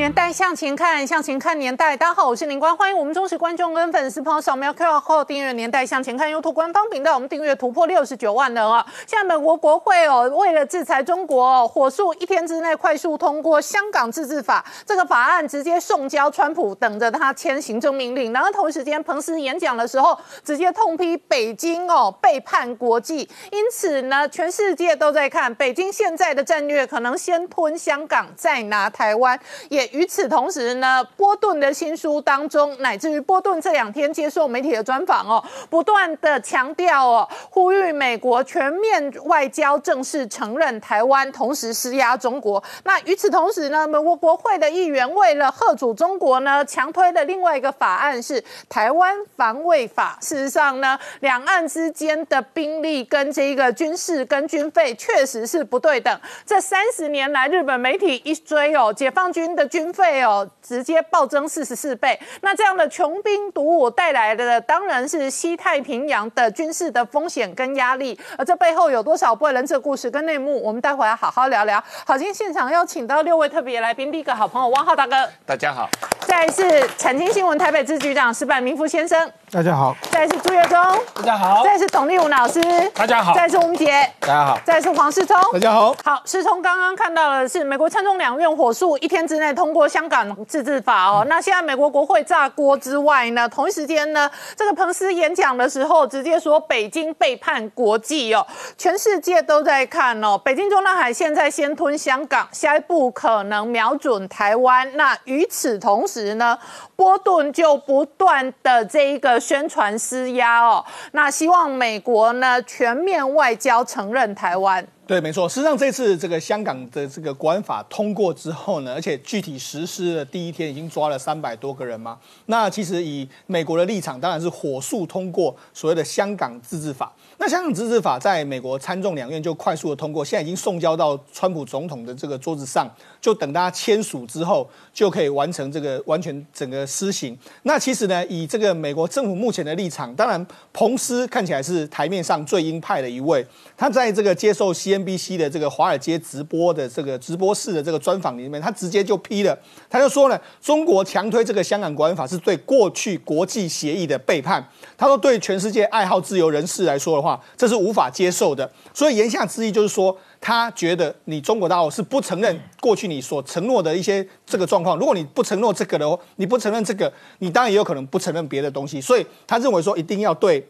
[0.00, 1.94] 年代向前看，向前看年代。
[1.94, 7.12] 大家好，我是林官，欢迎我们忠实观众跟粉丝朋友扫描 QR Code 订阅《年代向前看》YouTube 官方频道。
[7.12, 8.82] 我们订阅突破六十九万人啊！
[9.06, 18.32] 现在美国国会哦，为了制裁中国哦，火速一天之内快速通过《香港自治法》这个法案，直接送交川普，等着他签行政命令。
[18.32, 23.28] 然后同时间，彭斯演讲的时候，直接痛批北京哦背叛国际。
[23.52, 29.38] 因此呢，全世界都在看北京现在的战略，可能先吞香港，再拿台湾。
[29.68, 42.62] 也与此同时呢，波顿的新书当中，乃至于波顿这两天接受媒体的专访哦，不断的强调哦，呼吁美国全面外交正式承认台湾，同时施压中国。
[42.84, 50.18] 那与此同时呢，美国国会的议员为了贺阻中国呢，强推的另外一个法案是《台湾防卫法》。
[50.26, 56.20] 事实上呢，两岸之间的兵力跟这个军事跟军费确实是不对等。
[56.44, 62.18] 这三十年来，日本媒体一追哦，解放军的军费哦，直接暴增四十四倍。
[62.40, 68.18] 那这样的穷兵黩武带来的，当然是西太平洋的军事的风险跟压力。
[68.36, 71.82] 而这背后有多少不为人知的故事跟内幕，我们待会要好好聊聊。
[72.04, 75.88] 好，今天现场邀请到六位特别来宾，第一个好朋友汪浩大哥，大家好，
[76.26, 80.78] 再来是产经新闻台北支局长石柏明夫先生，大家好，再来是朱月忠，
[81.16, 81.64] 大家好。
[81.64, 82.62] 再来是董立武老师，
[82.94, 83.34] 大家好。
[83.34, 85.92] 再来是吴杰，大家好，再来是黄世聪，大家好。
[86.04, 91.26] 好，世聪刚刚看到的是美国参众两院火速一天之内通过香港自治法哦。
[91.28, 98.46] 那现在美国国会炸锅之外呢，同一时间呢，这个彭斯演讲的时候直接说北京背叛国际哦，
[98.78, 100.38] 全世界都在看哦。
[100.38, 104.88] 北京中南海现在先吞香港，下一步可能瞄准台湾。
[104.96, 106.56] 那与此同时呢，
[106.94, 114.86] 波顿就不断的这一个宣传施压哦，那希望美国呢全面外交承认台湾。
[115.06, 115.48] 对，没错。
[115.48, 122.16] 事实上，这次这个香港的这个国安法通过之后呢，而且具体实施的第一天已经抓了三百多个人嘛。
[122.46, 127.12] 那其实以美国的立场，当然是火速通过所谓的香港自治法。
[127.40, 132.86] 那香港自治法在美国参众两院就快速的通过，现在已经送交到川普总统的这个桌子上，
[133.18, 137.34] 就等大家签署之后，就可以完成这个完全整个施行。
[137.62, 149.58] 那其实呢，以这个美国政府目前的立场，当然彭斯看起来是台面上最鹰派的一位，他在这个接受 CNBC 的这个华尔街直播的这个直播室的这个专访里面，他直接就批了，
[149.88, 154.62] 他就说呢，中国强推这个香港国安法是对过去国际协议的背叛。
[154.98, 158.70] 他说，对全世界爱好自由人士来说的话，这是无法接受的。
[158.94, 164.96] 所以言下之意就是说，他觉得你中国大陆是不承认过去你所承诺的一些这个状况。
[164.96, 169.00] 如果你不承诺这个的话，你不承认这个，你当然也有可能不承认别的东西。
[169.00, 170.66] 所以他认为说，一定要对。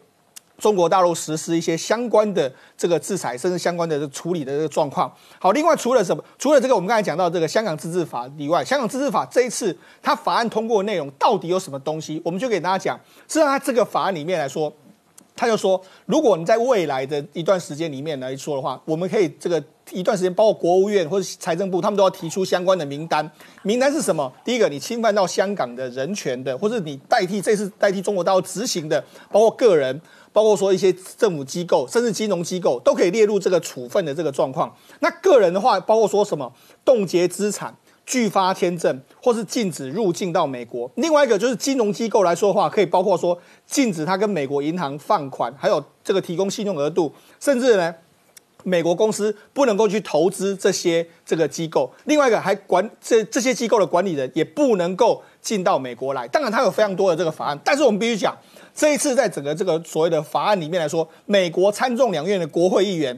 [0.57, 5.11] 中国大陆实施一些相关的这个制裁，甚至相关的处理的这个状况。
[5.39, 6.23] 好，另外除了什么？
[6.37, 12.21] 除了这个，我们刚才讲到这个香港自治法以外，香港自治法这一次它法案通过的内容到底有什么东西？
[12.23, 12.95] 我们就给大家讲。
[13.27, 14.71] 实际上，它这个法案里面来说，
[15.41, 23.27] 他就说，如果你在未来的一段时间里面来说的话，我们可以这个一段时间，包括国务院或者财政部，他们都要提出相关的名单。
[23.63, 24.31] 名单是什么？
[24.45, 29.99] 第一个，你侵犯到香港的人权的，或者你代替这次代替中国大陆执行的，包括个人。
[30.33, 34.73] 包括说一些政府机构，甚至金融机构都可以列入这个处分的这个状况。
[35.01, 36.49] 那个人的话，包括说什么
[36.85, 37.75] 冻结资产、
[38.11, 40.91] 拒发签证，或是禁止入境到美国。
[40.95, 47.95] 另外一个就是金融机构来说的话，可以包括说禁止他跟美国银行放款，还有这个提供信用额度，甚至呢，
[48.65, 51.89] 美国公司不能够去投资这些这个机构。
[52.03, 56.27] 另外一个还管这这些机构的管理人也不能够进到美国来。
[56.27, 58.37] 当然，它有非常多的这个法案，但是我们必须讲。
[58.75, 63.17] 这一次在整个这个所谓的法案里面来说，美国参众两院的国会议员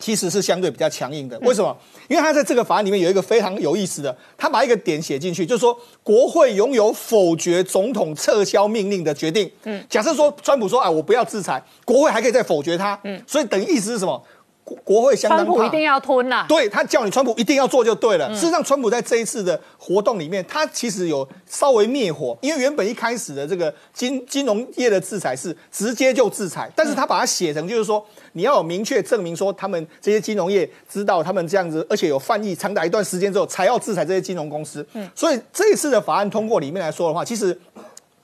[0.00, 1.38] 其实是相对比较强硬的。
[1.40, 1.76] 为什么？
[2.08, 9.48] 因为他在这个法案里面有一个非常有意思的，他把一个点写进去，就是说国会拥有否决总统撤销命令的决定。
[9.64, 12.98] 嗯，假设说川普说啊，我不要制裁，国会还可以再否决他。
[13.04, 14.20] 嗯，所以等于意思是什么？
[14.84, 18.28] 国会相当川普一定要吞呐，对他叫你川普一定要做就对了。
[18.34, 34.86] 事实上，川普在这一次的活动里面，他其实有稍微灭火，因为原本一开始的这个金金融业的制裁是直接就制裁，但是他把它写成就是说，你要有明确证明说他们这些金融业知道他们这样子，而且有犯意长达一段时间之后才要制裁这些金融公司。
[34.94, 37.58] 嗯，所以这一次的法案通过里面来说的话，其实。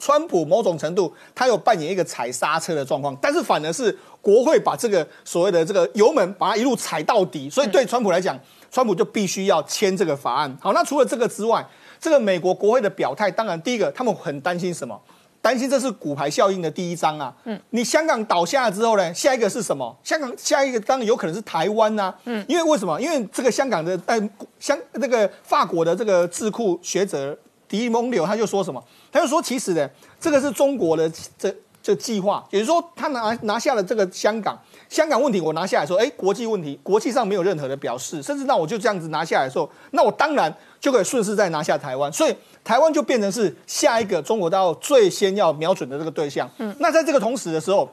[0.06, 3.91] 川普某种程度，他有扮演一个踩刹车的状况，但是反而是
[4.23, 8.38] 国会把这个所谓的这个油门把它一路踩到底，所以对川普来讲，
[8.70, 10.56] 川普就必须要签这个法案。
[10.61, 11.67] 好，那除了这个之外，
[11.99, 14.97] 这个美国国会的表态，当然第一个他们很担心什么？
[15.43, 17.35] 担心这是骨牌效应的第一章啊。
[17.43, 19.97] 嗯，你香港倒下了之后呢，下一个是什么？
[20.05, 22.14] 香港下一个当然有可能是台湾呐。
[22.26, 23.00] 嗯，因为为什么？
[23.00, 24.31] 因为这个香港的呃
[24.61, 27.37] 香这个法国的这个智库学者
[27.68, 28.82] 迪蒙柳他就说什么？
[29.10, 29.88] 他就说其实呢，
[30.20, 34.58] 这个是中国的这这计划，也就是说他拿拿下了这个香港。
[34.88, 46.48] 香港问题我拿下来说，哎，国际问题，国际上没有任何的表示，甚至那我就这样子拿下来的时候，那我当然就可以顺势再拿下台湾，所以台湾就变成是下一个中国大陆最先要瞄准的这个对象。
[46.58, 47.88] 嗯，那在这个同时的时候。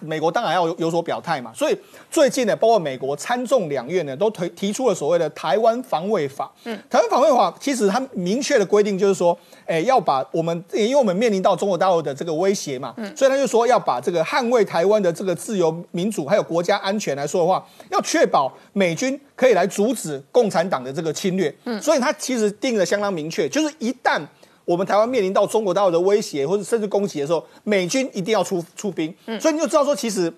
[0.00, 1.76] 美国当然要有有所表态嘛，所以
[2.10, 6.50] 最近呢，包括美国参众两院呢，都提提出了所谓的台湾防卫法。
[6.64, 21.54] 嗯，台湾防卫法其实它明确的规定就是说，哎，要把我们，因为我们面临到中国大陆的这个威胁嘛，嗯，所以他就说要把这个捍卫台湾的这个自由民主还有国家安全来说的话，要确保美军可以来阻止共产党的这个侵略。
[21.64, 24.20] 嗯，所以他其实定的相当明确，就是一旦。
[24.66, 30.30] 我们台湾面临到中国大陆的威胁或者甚至攻击的时候，美军一定要出出兵，所以你就知道说，其实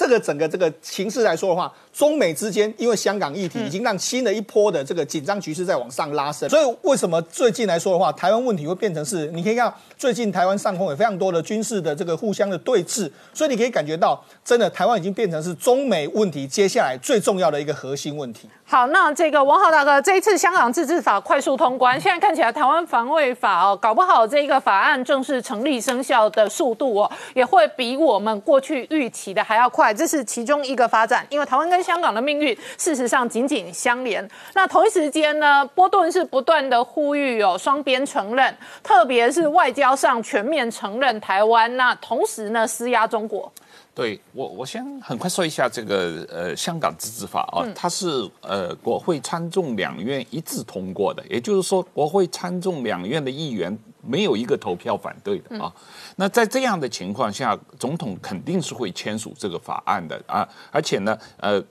[0.00, 1.70] 这个整个这个形势来说的话。
[1.92, 9.26] 中美之间，因为香港议题已经让新的一波的这个紧张局势在往上拉升，所以为什么最近来说的话，台湾问题会变成是？
[9.32, 18.48] 你可以看最近台湾上空有非常多的军事的这个互相的对峙，所以你可以感觉到，真的台湾已经变成是中美问题接下来最重要的一个核心问题。
[18.64, 34.28] 好，那这个王浩大哥，这一次香港自治法快速通关，现在看起来台湾防卫法哦，搞不好这个法案正式成立生效的速度哦，也会比我们过去预期的还要快，这是其中一个发展，因为台湾跟香港的命运事实上紧紧相连。
[34.54, 41.76] 那同一时间呢，波顿是不断的呼吁有双边承认，特别是外交上全面承认台湾。
[41.76, 43.52] 那同时呢，施压中国。
[44.00, 55.70] 对我，我先很快说一下这个呃香港自治法啊，它是呃国会参众两院一致通过的，也就是说国会参众两院的议员没有一个投票反对的啊。
[56.16, 61.62] 那在这样的情况下，总统肯定是会签署这个法案的啊，而且呢，呃，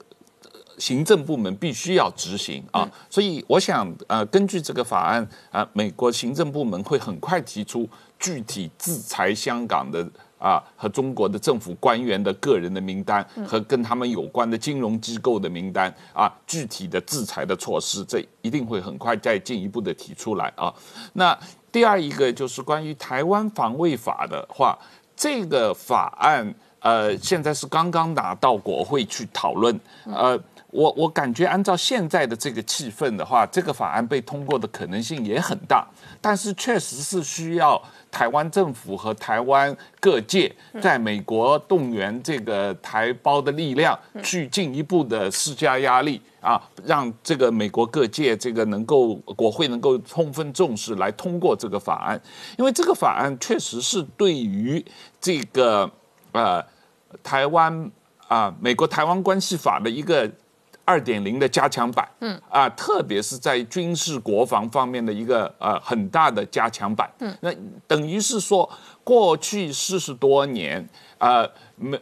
[0.78, 7.88] 行政部门必须要执行啊，所以我想呃，根据这个法案啊，美国行政部门会很快提出
[8.20, 10.08] 具体制裁香港的。
[10.40, 20.72] 啊，和中国的政府官员的个人的名单，和跟他们有关的金融机构的名单，啊，具体的制裁的措施，这一定会很快再进一步的提出来啊。
[21.12, 21.38] 那
[21.70, 24.78] 第二一个就是关于台湾防卫法的话，
[25.14, 30.40] 这个法案呃，现在是刚刚拿到国会去讨论，呃，
[30.70, 35.86] 我我感觉按照现在的这个气氛的话，这个法案被通过的可能性也很大，
[36.22, 37.80] 但是确实是需要。
[38.10, 52.20] 台湾政府和台湾各界在美国动员这个台胞的力量，去进一步的施加压力啊，让这个美国各界这个能够国会能够充分重视来通过这个法案，
[52.58, 54.84] 因为这个法案确实是对于
[55.20, 55.90] 这个
[56.32, 56.64] 呃
[57.22, 57.90] 台湾
[58.28, 60.30] 啊美国台湾关系法的一个。
[60.90, 67.54] 二点零的加强版，嗯啊，特别是在军事国防方面的一个呃很大的加强版，嗯，那
[67.86, 68.68] 等于是说
[69.04, 70.84] 过去四十多年，
[71.18, 71.96] 呃，没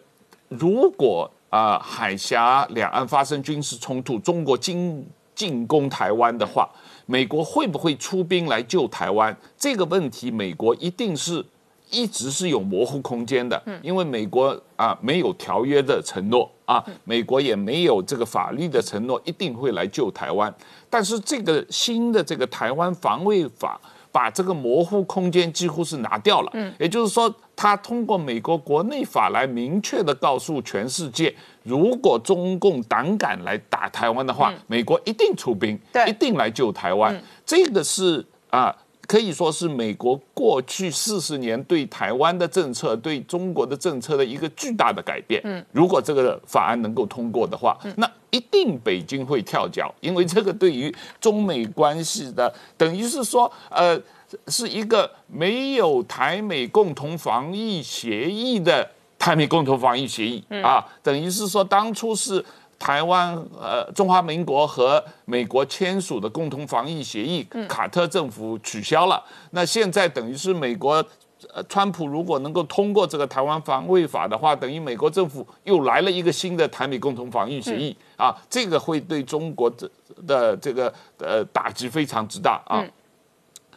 [0.49, 6.67] 如果啊海峡两岸发生军事冲突，中国进进攻台湾的话，
[7.05, 9.37] 美国会不会出兵来救台湾？
[9.59, 11.45] 这个问题，美国一定是。
[11.91, 20.55] 一直是有模糊空间的，因为美国啊没有条约的承诺啊，美国也没有这个法律的承诺，一定会来救台湾。
[20.91, 23.81] 但是这个新的这个台湾防卫法，
[24.13, 26.51] 把这个模糊空间几乎是拿掉了。
[26.53, 37.19] 嗯，也就是说，他通过美国国内法来明确的告诉全世界，如果中共胆敢来打台湾的话，美国一定出兵，一定来救台湾。
[37.47, 38.77] 这个是啊。
[39.09, 45.41] 可以说是美国过去四十年对台湾的政策、对中国的政策的一个巨大的改变。
[45.45, 53.99] 嗯，如果这个法案能够通过的话，那一定北京会跳脚，因为这个对于中美关系的，等于是说，呃，
[54.49, 58.87] 是一个没有台美共同防疫协议的
[59.19, 62.45] 台美共同防疫协议啊，等于是说当初是。
[62.79, 69.23] 台湾呃，中华民国和美国签署的共同防疫协议，卡特政府取消了。
[69.51, 71.05] 那现在等于是美国，
[71.53, 79.91] 呃，川普如果能够通过这个台湾防卫法的话，等于美国政府又来了一个新的台美共同防御协议啊，这个会对中国的
[80.27, 82.85] 的这个呃打击非常之大啊。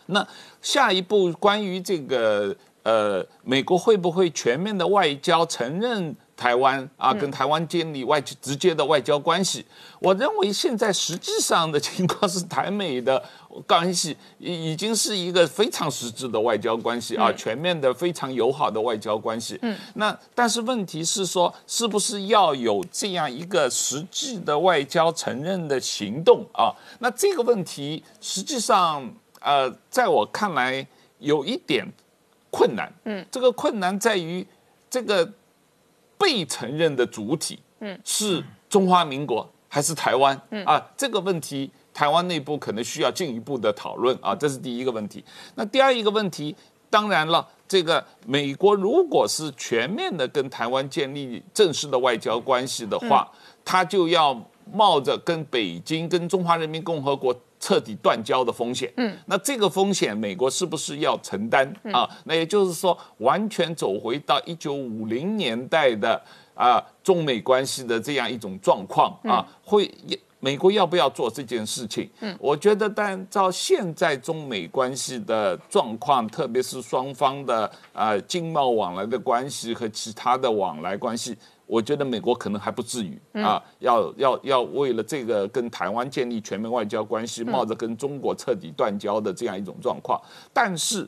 [0.06, 0.26] 那
[0.62, 6.16] 下一步关于这个呃，美国会不会全面的外交承认？
[6.42, 9.64] 台湾啊，跟台湾建立外直接的外交关系。
[10.00, 13.24] 我认为现在实际上的情况是，台美的
[13.68, 19.60] 关系已已经是一个非常实质的外交关系啊，全面的非常友好的外交关系。
[19.62, 26.74] 嗯，那但是问题是说，是不是要有这样一个实际的外交承认的行动啊？
[26.98, 29.08] 那这个问题实际上
[29.42, 30.88] 呃，在我看来
[31.20, 31.86] 有一点
[32.50, 32.92] 困难。
[33.06, 34.44] 嗯，这个困难在于
[34.90, 35.32] 这个。
[36.22, 40.40] 被承认的主体，嗯，是中华民国还是台湾？
[40.52, 45.26] 嗯啊，这个问题台湾内部可能需要进一步的讨论啊，这是第一个问题。
[45.56, 46.56] 那第二一个问题，
[46.90, 53.28] 当然了，这个美国如果是全面的跟台湾建立正式的外交关系的话，
[53.66, 54.40] 他就要
[54.72, 57.36] 冒着跟北京、跟中华人民共和国。
[57.62, 62.10] 彻底断交的风险，嗯，那这个风险美国是不是要承担啊？
[62.26, 66.20] 那也就是说，完全走回到一九五零年代的
[66.56, 69.90] 啊中美关系的这样一种状况啊，会
[70.40, 72.10] 美国要不要做这件事情？
[72.22, 81.38] 嗯，我觉得，但照现在中美关系的状况，特别是双方的啊经贸往来的关系和其他的往来关系。
[81.72, 90.22] 我觉得美国可能还不至于啊，要要要为了这个跟台湾建立全面外交关系，冒着跟中国彻底断交的这样一种状况。
[90.52, 91.08] 但是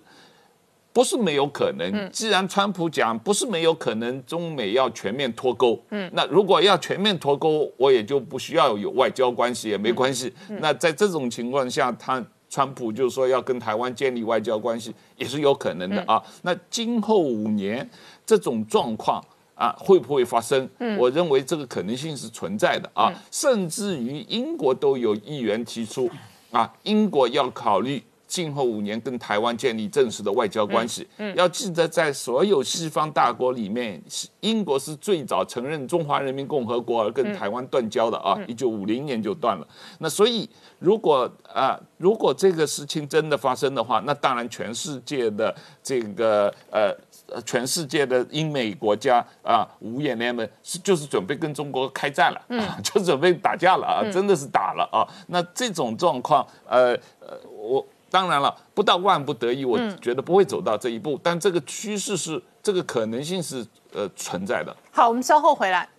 [0.93, 2.09] 不是没有可能？
[2.13, 10.33] 既然川普讲不是没有可能，中美要全面脱钩，嗯，那如果要全面脱钩，我也就不需要有外交关系也没关系。
[10.47, 16.23] 那在这种情况下，他川普就说要跟台湾建立外交关系也是有可能的啊。
[16.43, 17.89] 那今后五年
[18.25, 19.21] 这种状况。
[19.63, 20.69] 啊，会不会发生？
[20.79, 26.09] 嗯，我认为这个可能性是存在的啊，甚至于英国都有议员提出，
[26.51, 31.07] 啊，英国要考虑今后五年跟台湾建立正式的外交关系。
[31.15, 34.01] 嗯，要记得在所有西方大国里面，
[34.41, 39.65] 英国是最早承认中华人民共和国而跟台湾断交的啊，一九五零年就断了。
[39.99, 46.93] 那所以，如果啊，如果这个事情真的发生的话，那当然全世界的这个呃。
[47.41, 55.07] 全世界的英美国家啊，五眼联盟是就是准备跟中国开战了，啊， 就准备打架了啊，真的是打了啊。
[55.27, 64.75] 那这种状况，呃呃，我当然了，不到万不得已，我觉得不会走到这一步，但这个趋势是，这个可能性是呃存在的。
[64.91, 65.89] 好，我们稍后回来。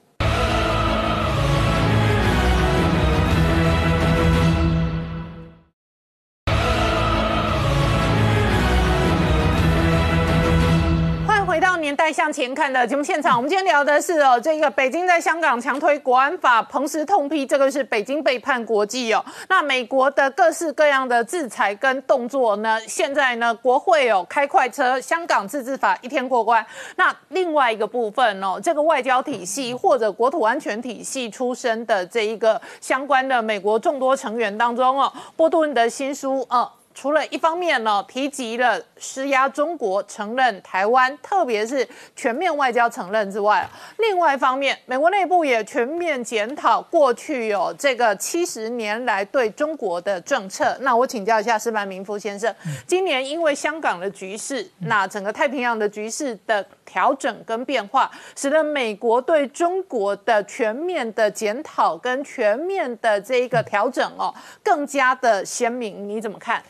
[12.15, 19.25] 向前看的节目现场， 我们今天聊的是哦，这个北京在香港强推国安法，彭时痛批这个是北京背叛国际哦。
[19.49, 26.65] 那美国的各式各样的制裁跟动作呢，现在呢，国会哦开快车，香港自治法一天过关。
[26.95, 36.71] 那另外一个部分哦，这个外交体系或者国土安全体系出身的这一个相关的美国众多成员当中哦，波多恩的新书哦。
[36.95, 50.77] 除了一方面呢，提及了施压中国承认台湾，特别是全面外交承认之外，另外一方面，美国内部也全面检讨过去有这个七十年来对中国的政策。
[50.81, 52.55] 那我请教一下施曼明夫先生，
[52.87, 64.33] 今年因为香港的局势，那整个太平洋的局势的调整跟变化，使得美国对中国的全面的检讨跟全面的这一个调整哦，
[64.63, 66.09] 更加的鲜明。
[66.09, 66.63] 你怎么看？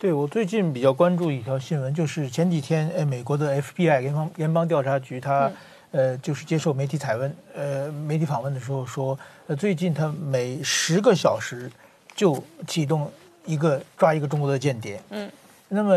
[0.00, 5.50] 对我最近比较关注一条新闻，就是前几天，呃，美国的 FBI 联邦联邦调查局，他，
[5.90, 11.68] 呃，就是接受媒体采问，呃，媒体访问的时候说，呃，最近他每十个小时
[12.14, 13.10] 就启动
[13.44, 15.00] 一个抓一个中国的间谍。
[15.10, 15.28] 嗯。
[15.66, 15.96] 那么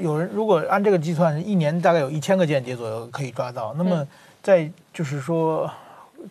[0.00, 3.74] 有人如果按这个计算，一年大概有一千个间谍左右可以抓到。
[3.74, 4.08] 那么
[4.42, 5.70] 在就是说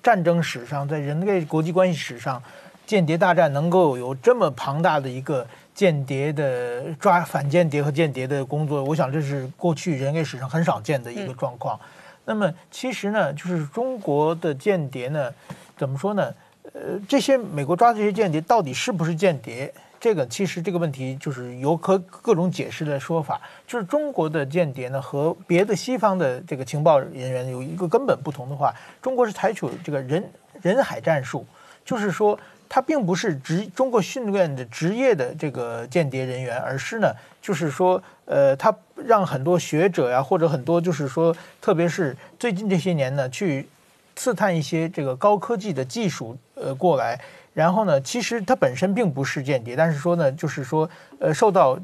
[0.02, 2.42] 战争史上，在人类国际关系史上，
[2.88, 5.46] 间谍大战能够有这么庞大的一个。
[5.74, 11.80] 间谍的抓反间谍和间谍的工作，我想这是过去人类史上很少见的一个状况。
[12.26, 15.34] 那么其实呢，就是中国的间谍呢，
[15.76, 16.34] 怎么说呢？
[16.74, 19.74] 呃，这些美国抓这些间谍到底是不是间谍？
[20.00, 23.42] 这个其实这个问题就是有可各种解释的说法。
[23.66, 30.24] 就是中国的间谍呢和别的西方的这个情报人员有一个根本不同的话，中国是采取这个人
[30.62, 31.46] 人海战术，
[31.84, 32.40] 就是说。
[32.74, 43.70] 他并不是职中国训练的职业的这个间谍人员，而是呢，就是说，呃，他让很多学者呀，或者很多就是说，特别是最近这些年呢，去
[44.16, 47.22] 刺探一些这个高科技的技术，呃，过来，
[47.54, 50.90] 然后呢，其实他本身并不是间谍，但是说呢，就是说，
[51.20, 51.78] 呃，受到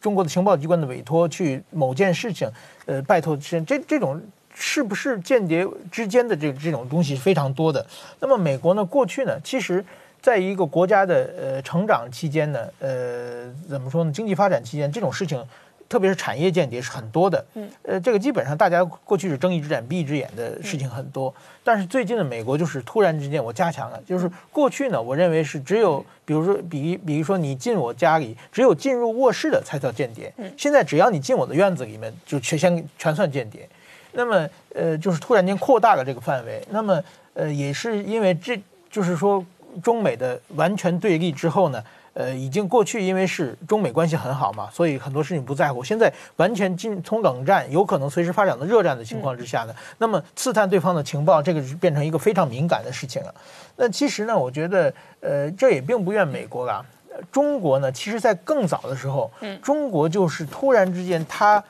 [0.00, 2.50] 中国的情报机关的委托去某件事情，
[2.86, 4.18] 呃，拜托这这这种。
[4.54, 7.84] 是不是间谍之间的这这种东西非常多的。
[8.20, 9.82] 那么美国呢，过去呢，其实
[10.22, 15.44] 在一个国家的呃成长期间呢，呃，怎么说呢，经济发展期间这种事情。
[15.88, 33.68] 特别是产业间谍是很多的，嗯，呃，这个基本上大家过去是睁一只眼闭一只眼的事情很多，但是最近的美国就是突然之间我加强了，就是过去呢，我认为是只有比如说比比如说你进我家里，只有进入卧室的才叫间谍，嗯，现在只要你进我的院子里面就全先全算间谍，
[34.12, 38.58] 那么呃就是突然间扩大了这个范围，那么呃也是因为这
[38.90, 39.44] 就是说
[39.82, 41.82] 中美的完全对立之后呢。
[42.14, 45.82] 呃，已经过去，因为是中美关系很好嘛，所以很多事情不在乎。
[45.82, 53.34] 现在完全进从冷战，有可能随时发展到热战的情况之下呢，那么刺探对方的情报，这个是变成一个非常敏感的事情了。
[53.76, 56.84] 那其实呢，我觉得，呃，这也并不怨美国啦。
[57.30, 59.30] 中国呢，其实在更早的时候，
[59.62, 61.64] 中国就是突然之间，他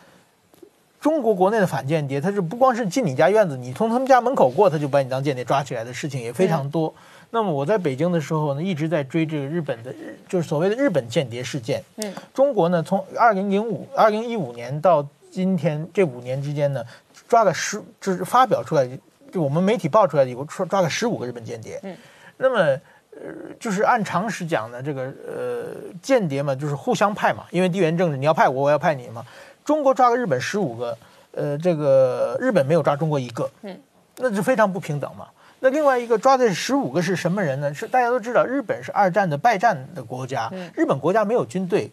[1.01, 6.93] 中国国内的反间谍，他是不光是进你家院子，你从他们家门口过，他就把你当间谍抓起来的事情也非常多。
[7.35, 9.93] 那么我在北京的时候呢，一直在追这个日本的，
[10.29, 11.83] 就是所谓的日本间谍事件。
[11.97, 16.85] 嗯，中国呢，从二零零五、二零一五年到今天这五年之间呢，
[17.27, 18.87] 抓了十，就是发表出来，
[19.33, 21.81] 就我们媒体报出来的，有抓抓了十五个日本间谍。
[21.85, 21.97] 嗯，
[22.37, 25.65] 那么呃，就是按常识讲呢，这个呃
[26.03, 29.25] 间谍嘛，就是互相派嘛，因为地缘政治，你要派我，我要派你嘛。
[29.65, 30.99] 中国抓了日本十五个，
[31.31, 33.51] 呃，这个日本没有抓中国一个。
[33.63, 33.81] 嗯，
[34.19, 35.27] 那就非常不平等嘛。
[35.65, 37.73] 那另外一个抓的是十五个是什么人呢？
[37.73, 41.89] 是大家都知道，日本是二战的败战的国家，日本国家没有军队，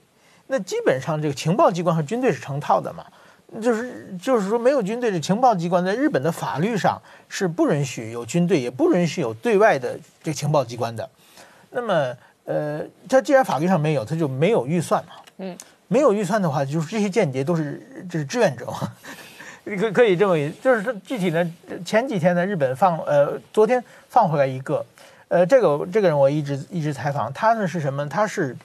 [0.48, 3.06] 那基本上这个情报机关和军队是成套的嘛，
[3.62, 11.08] 就是就是说没有军队的情报机关在日本的法律上是不允许有军队，也不允许有对外的这个情报机关的。
[11.70, 15.56] 那么，呃，他既然法律上没有，他就没有预算嘛，嗯，
[15.88, 18.92] 没有预算的话，就是这些间谍都是这是志愿者嘛。
[19.66, 21.52] 可可以这么，就是说具体呢，
[21.86, 24.84] 前几天呢，日本放呃，昨天放回来一个，
[25.28, 28.08] 呃，这个这个人我一直一直采访他呢是什么？
[28.08, 28.56] 他是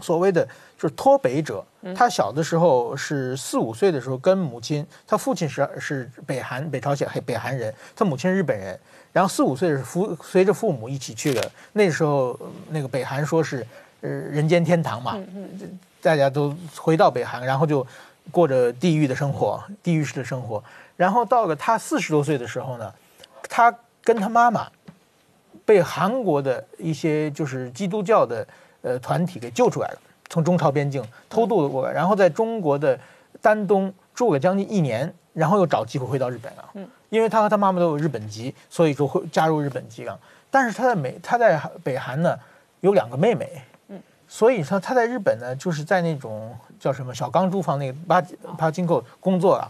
[0.00, 0.46] 所谓的
[0.78, 1.64] 就是脱北者，
[1.96, 8.78] 他小的时候是四五岁的时候跟母亲，他父亲是是北韩北朝鲜黑北韩人，他母亲是日本人，
[9.12, 12.38] 然后四五岁是父随着父母一起去的，那时候
[12.70, 13.66] 那个北韩说是
[14.02, 15.18] 呃人间天堂嘛，
[16.00, 17.84] 大家都回到北韩，然后就。
[18.30, 20.62] 过着地狱的生活，地狱式的生活。
[20.96, 22.92] 然后到了他四十多岁的时候呢，
[23.48, 24.66] 他跟他妈妈
[25.64, 28.46] 被韩国的一些就是基督教的
[28.82, 32.98] 呃团体给救出来了，从中朝边境偷渡过来，然后在中国的
[33.42, 36.70] 丹东住了将近一年，然后又找机会回到日本了。
[36.74, 40.18] 嗯，因为他和他妈妈都有日本籍，所以说会加入日本籍了。
[40.50, 42.38] 但是他在美他在北韩呢
[42.80, 43.75] 有两个妹妹，嗯，
[44.28, 46.56] 所以说他在日本呢就是在那种。
[46.78, 48.22] 叫什么小钢珠房那个八
[48.58, 49.66] 八金扣工作啊，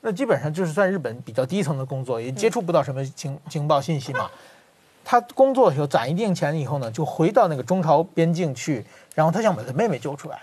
[0.00, 4.28] 那基本上就是在日本比较低层的工作，也接触不到什么情情报信息嘛。
[5.04, 10.38] 他工作的时候攒一定钱以后呢，就回到那个中朝边境去，然后他想把他妹妹救出来。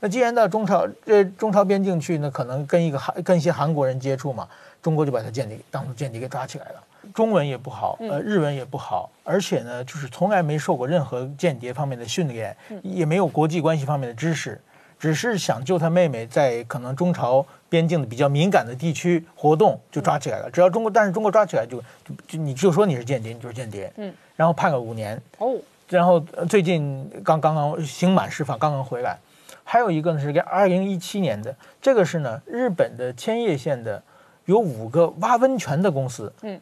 [0.00, 4.46] 那既然到中朝这中朝边境去，那可能跟一个韩跟一些韩国人接触嘛，
[4.82, 6.84] 中国就把他间谍当成间谍给抓起来了。
[7.12, 14.60] 中文也不好，呃，日文也不好，而且呢，就是从来没受过任何间谍方面的训练，也没有国际关系方面的知识。
[14.96, 20.48] 只是想救他妹妹，在可能中朝边境的比较敏感的地区活动，就抓起来了。
[20.50, 21.78] 只要中国，但是中国抓起来就
[22.26, 23.92] 就你就说你是间谍，你就是间谍。
[23.96, 25.20] 嗯，然后判了五年。
[25.38, 25.56] 哦，
[25.88, 29.18] 然后最近刚刚刚刑满释放，刚刚回来。
[29.62, 34.02] 还有一个呢是二零一七年的，这个是呢日本的千叶县的
[34.46, 36.32] 有五个挖温泉的公司。
[36.42, 36.58] 嗯。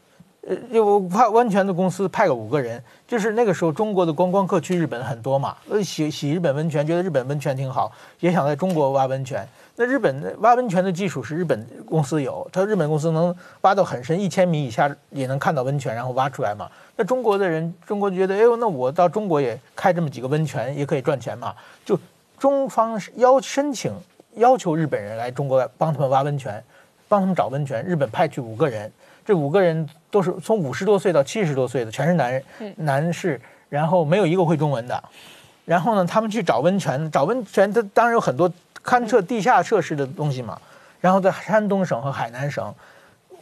[0.47, 9.47] 呃，有挖温泉的公司派了五个人，就是那个时候中国的观光客去日本很多嘛，呃，洗洗日本温泉，觉得日本温泉挺好，也想在中国挖温泉。
[9.77, 16.69] 那日本挖温泉的技术是日本公司有，他日本公司能挖到很深，一千米以下也能看到温泉，然后挖出来嘛。
[16.97, 21.55] 那中国的人，中国觉得，哎呦，那我到中国也开这么几个温泉，也可以赚钱嘛。
[21.85, 21.97] 就
[22.37, 23.93] 中方要申请
[24.35, 26.63] 要求日本人来中国帮他们挖温泉，
[27.09, 28.93] 帮他们找温泉，日本派去五个人。
[29.25, 32.45] 这五个人都是从五十多岁到七十多岁的，全是男人，
[32.77, 35.03] 男士，然后没有一个会中文的。
[35.65, 38.53] 然后呢，他们去找温泉，找温泉，他当然有很多
[38.85, 40.61] 勘测地下设施的东西嘛。
[41.01, 42.73] 然后在山东省和海南省，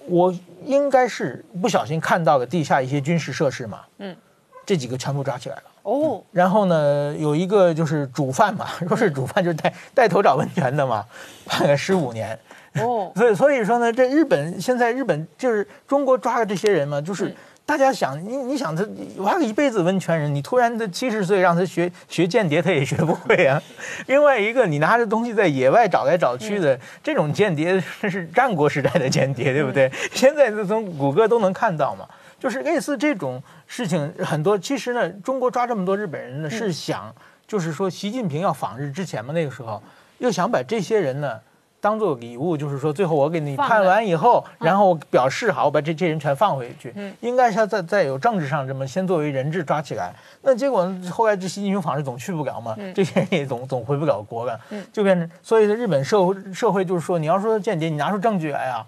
[0.06, 0.32] 我
[0.64, 3.80] 应该是不小心看到了地下一些军事设施嘛。
[3.98, 4.16] 嗯，
[4.64, 5.62] 这几个全部抓起来了。
[5.82, 11.04] 哦，然后呢，有一个就是主犯嘛， 说是主犯就是带带头找温泉的嘛，
[11.46, 12.38] 判了十五年。
[12.80, 17.34] 哦，所以所以说呢，这日本现在日本就是中国抓的这些人嘛，就是
[17.66, 18.86] 大家想，你你想他
[19.18, 23.60] 挖个一辈子温泉人，你突然他七十岁让他学学间谍，他也学不会啊。
[24.06, 29.90] 另外一个，你拿着东西在野外找来找去的，这种间谍是战国时代的间谍，对不对？
[30.14, 32.06] 现在从谷歌都能看到嘛。
[32.38, 34.56] 就是类似这种事情很多。
[34.56, 37.14] 其实呢，中国抓这么多日本人呢，是想
[37.46, 39.82] 就是说，习近平要访日之前嘛，那个时候
[40.18, 41.38] 又想把这些人呢。
[41.80, 46.92] 当做礼物，就是说，最后我给你判完以后，然后表示好，我把这这人全放回去。
[46.94, 50.12] 嗯，应该是在在有政治上这么先作为人质抓起来。
[50.42, 54.60] 那结果后来这习近平访日总去不了嘛，这些人也总总回不了国了，
[54.92, 58.86] 就变成所以日本社会社会就是说，你要说间谍，你拿出证据来啊。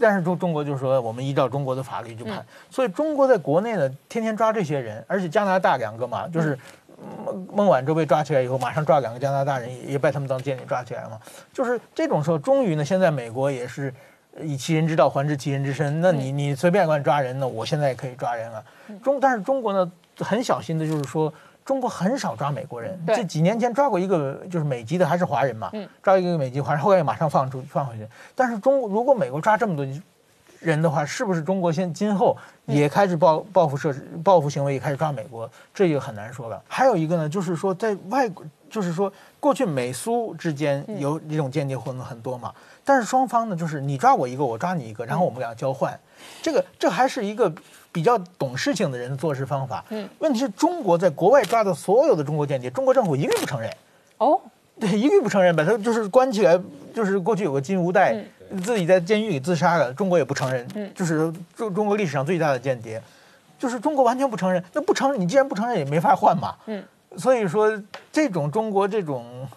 [0.00, 2.44] 但是中中国就是说，我们依照中国的法律去判。
[2.70, 6.58] 所以中国在国内呢，天天抓这些人，而且加拿大两个嘛，就是。
[7.24, 11.18] 孟孟晚舟被抓起来以后，马上抓两个加拿大人，也把他们当间谍抓起来了嘛。
[11.52, 13.92] 就是这种时候，终于呢，现在美国也是
[14.40, 16.00] 以其人之道还治其人之身。
[16.00, 18.64] 那你你随便乱抓人呢，我现在也可以抓人了。
[19.02, 21.32] 中但是中国呢，很小心的，就是说
[21.64, 22.98] 中国很少抓美国人。
[23.06, 25.70] 这几年前抓过一个，就是美籍的，还是华人嘛，
[26.02, 28.06] 抓一个美籍华人，后来马上放出放回去。
[28.34, 29.86] 但是中如果美国抓这么多。
[30.60, 35.48] 人的话，是不是中国现今后也开始报报复设施、报复行为，也开始抓美国？
[35.74, 36.62] 这就很难说了。
[36.68, 42.52] 还有一个呢，就是说在外国，就是说过去美苏之间有这种间谍活动很多嘛，
[42.84, 45.98] 但是双方呢，就是你抓我一个，我抓你一个，然后我们俩交换。
[46.42, 47.52] 这个这还是一个
[47.92, 49.84] 比较懂事情的人的做事方法。
[49.90, 53.70] 嗯，问题是中国在国外抓的所有的中国间谍，中国政府一律不承认。
[54.18, 54.40] 哦，
[54.80, 56.58] 对，一律不承认，把他就是关起来，
[56.94, 58.24] 就是过去有个金无代。
[58.62, 63.02] 自己在监狱里自杀了，中国也不承认，就是中中国历史上最大的间谍，
[63.58, 64.62] 就是中国完全不承认。
[64.72, 66.54] 那不承认，你既然不承认，也没法换嘛。
[66.66, 66.82] 嗯，
[67.16, 67.70] 所以说
[68.12, 69.48] 这种中国这种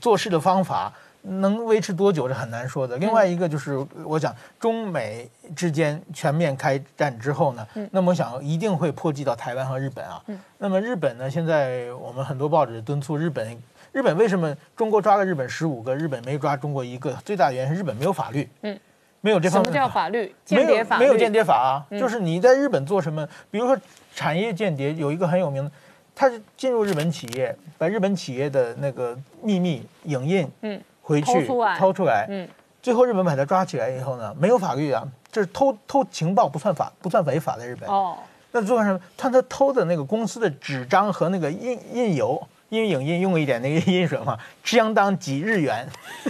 [0.00, 2.96] 做事的方法能维持多久是很难说的。
[2.98, 10.22] 另外一个就是，我想中美之间全面开战之后呢，那么我想一定会波及到台湾和日本啊。
[10.58, 13.56] 那么日本呢，现在我们很多报纸敦促日本。
[13.92, 17.12] 日本为什么中国抓了日本十五个，日本没抓中国一个？
[17.24, 18.78] 最大的原因是日本没有法律，嗯，
[19.20, 19.64] 没有这方面。
[19.64, 20.34] 什么叫法律？
[20.46, 20.98] 间谍法？
[20.98, 23.78] 没有间谍法啊，就是你在日本做什么，比如说
[24.14, 25.70] 产业间谍，有一个很有名的，
[26.14, 32.48] 他是进入日本企业，把日本企业的那个秘密影印，嗯，回去掏出来，嗯，
[32.80, 37.86] 最后日本把他抓起来以后呢，没有法律啊，这是偷偷情报不算法，不算违法在日本。
[37.90, 38.16] 哦，
[38.52, 38.98] 那做什么？
[39.18, 42.42] 他他偷的那个公司的纸张和那个印印油。
[42.72, 45.86] 因为影印用一点那个印水嘛， 相当几日元，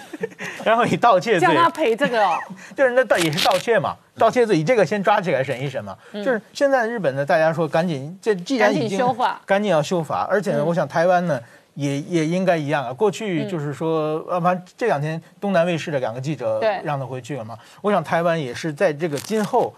[0.65, 2.37] 然后以盗窃罪，叫他赔这个哦，
[2.77, 5.97] 就是那盗也是盗窃嘛，盗窃罪以这个先抓起来审一审嘛。
[6.13, 11.41] 就是现在日本呢，大家说赶紧，这既然已经修法，赶紧要修法，而且呢，我想台湾呢
[11.75, 12.93] 也也应该一样啊。
[12.93, 17.57] 过去就是说，啊，反正这两天东南卫视的两个记者让他回去了嘛。
[17.81, 19.73] 我想台湾也是在这个今后。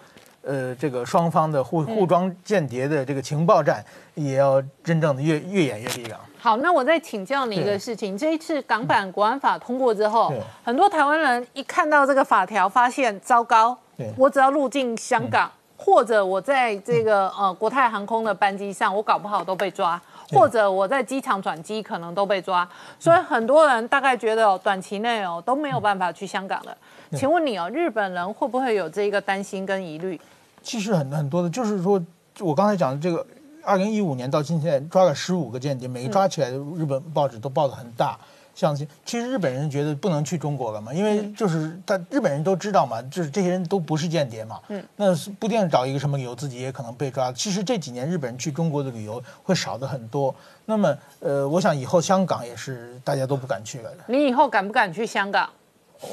[0.46, 6.18] 呃，这个双方的互互装间谍的这个情报战，也要真正的越越演越厉害。
[6.38, 10.30] 好，那我再请教你一个事情：这一次港版国安法通过之后，
[10.62, 13.76] 很多台湾人一看到这个法条，发现糟糕，
[14.18, 19.98] 我只要入境香港，或者我在这个呃国泰航空的班机上，我搞不好都被抓，
[20.30, 26.76] 或者我在机场转机可能都被抓，所以很多人大概觉得短期内哦都没有办法去香港了。
[27.12, 30.20] 请问你哦，日本人会不会有这个担心跟疑虑？
[30.64, 32.03] 其实很很多的，就是说，
[32.40, 33.24] 我刚才讲的这个，
[33.62, 38.18] 二零一五年到今天抓了十五个间谍，每个抓起来的日本报纸都报的很大。
[38.55, 38.87] 像其
[39.20, 44.61] 实日本人觉得不能去中国了嘛，因为就是他日本人都知道嘛，就是这些人都不是间谍嘛。
[44.68, 44.81] 嗯。
[44.94, 47.33] 那不定找一个什么理由，自己也可能被抓。
[47.33, 50.33] 其实这几年日本人去中国的旅游会少的很多。
[50.66, 53.90] 那么，呃，我想以后香港也是大家都不敢去了。
[54.07, 55.50] 你以后敢不敢去香港？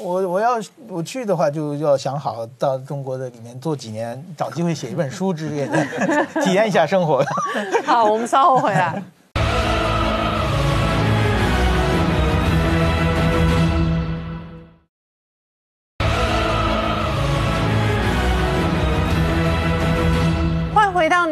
[0.00, 5.86] 我我要我去的话，就要想好到中国的里面做几年，找机会写一本书之类的，
[6.44, 7.24] 体验一下生活。
[7.84, 9.02] 好，我们稍后回来。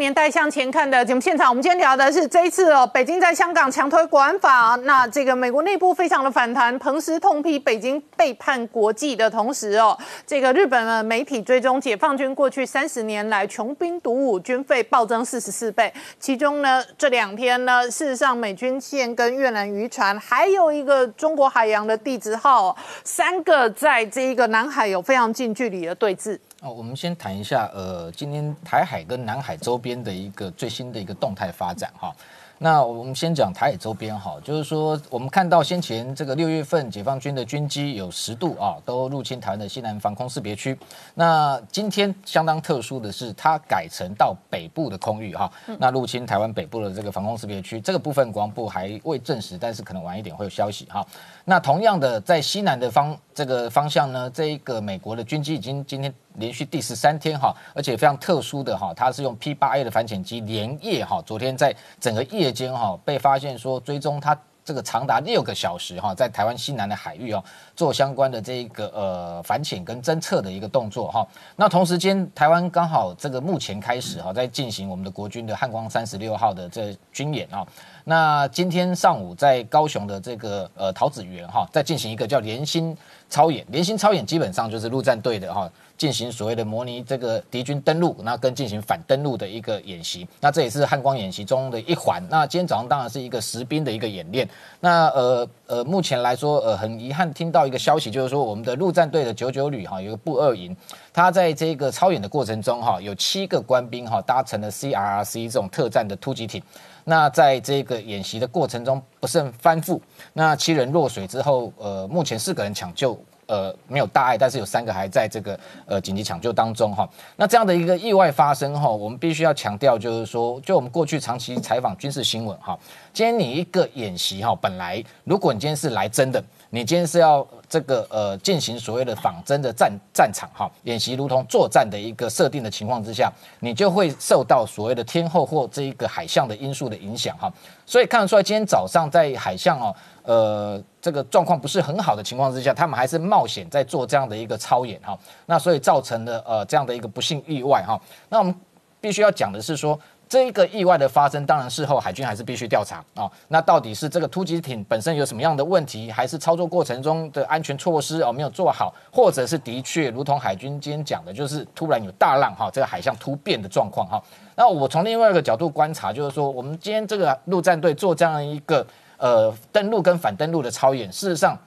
[0.00, 9.94] 年代向前看的节目现场，我们今天聊的是这一次哦，北京在香港强推国安法，那这个美国内部非常的反弹，彭斯痛批北京背叛国际的同时哦，
[10.26, 26.38] 这个日本的媒体追踪解放军过去三十年来穷兵黩武，军费暴增四十四倍，其中呢这两天呢，事实上美军舰跟越南渔船，还有一个中国海洋的地质号，三个在这一个南海有非常近距离的对峙。
[26.60, 32.14] 哦，我们先谈一下，呃，今天台海跟南海周边的一个最新的一个动态发展哈。
[32.58, 40.78] 那我们先讲台海周边哈，就是说我们看到先前这个六月份解放军的军机有十度啊，都入侵台湾的西南防空识别区。
[41.14, 51.02] 那今天相当特殊的是，它改成到北部的空域哈，那入侵台湾北部的这个防空识别区，这个部分国防部还未证实，但是可能晚一点会有消息哈。
[51.46, 67.42] 那同样的，在西南的方这个方向呢，这一个美国的军机已经今天连续第十三天哈，而且非常特殊的哈，它是用 P 八 A 的反潜机连夜哈，昨天在整个夜间哈被发现说追踪它这个长达六个小时哈，在台湾西南的海域哦
[67.74, 71.26] 做相关的这一个呃反潜跟侦测的一个动作哈。
[71.56, 77.66] 那同时间，台湾刚好这个目前开始哈在进行我们的国军的汉光三十六号的这军演啊。
[78.10, 82.96] 那今天上午在高雄的这个呃桃子园哈，在进行一个叫联心
[83.28, 90.26] 超演，联心超演基本上就是陆战队的哈，进行所谓的模拟这个敌军登陆，那跟进行反登陆的一个演习。
[90.40, 92.20] 那这也是汉光演习中的一环。
[92.28, 94.48] 那今天早上当然是一个实兵的一个演练。
[94.80, 100.76] 那呃呃，目前来说呃很遗憾听到一个消息，就是说我们的陆战队的九九旅哈有个步二营，
[101.12, 106.60] 他在这个超演的过程中哈，有七个官兵哈搭乘了 CRRC 这种特战的突击艇。
[107.04, 110.00] 那在这个演习的过程中不慎翻覆，
[110.32, 117.08] 那七人落水之后，呃，目前四个人抢救，呃，没有大碍，但是有三个还在这个呃紧急抢救当中哈。
[117.36, 122.78] 那这样的一个意外发生哈，我们必须要强调，就是说，就我们过去长期采访军事新闻哈，
[123.12, 126.42] 今天你一个演习哈，本来如果你今天是来真的。
[126.72, 137.48] 你今天是要这个呃进行所谓的仿真的战战场哈演习，如同作战的一个设定的情况之下，你就会受到所谓的天后或这一个海象的因素的影响哈。
[137.86, 145.16] 所以看得出来，今天早上在海象哦，呃这个状况不是很好的情况之下，他们还是冒险在做这样的一个操演哈。
[145.46, 147.96] 那所以造成了呃这样的一个不幸意外哈。
[148.28, 148.52] 那我们
[149.00, 149.96] 必须要讲的是说。
[150.30, 153.28] 这一个意外的发生，当然事后海军还是必须调查啊。
[153.48, 164.22] 那到底是这个突击艇本身有什么样的问题，还是操作过程中的安全措施哦没有做好，或者是的确如同海军今天讲的，就是突然有大浪哈，这个海象突变的状况哈。
[164.54, 171.58] 那我从另外一个角度观察，就是说我们今天这个陆战队做这样一个呃登陆跟反登陆的操演，事实上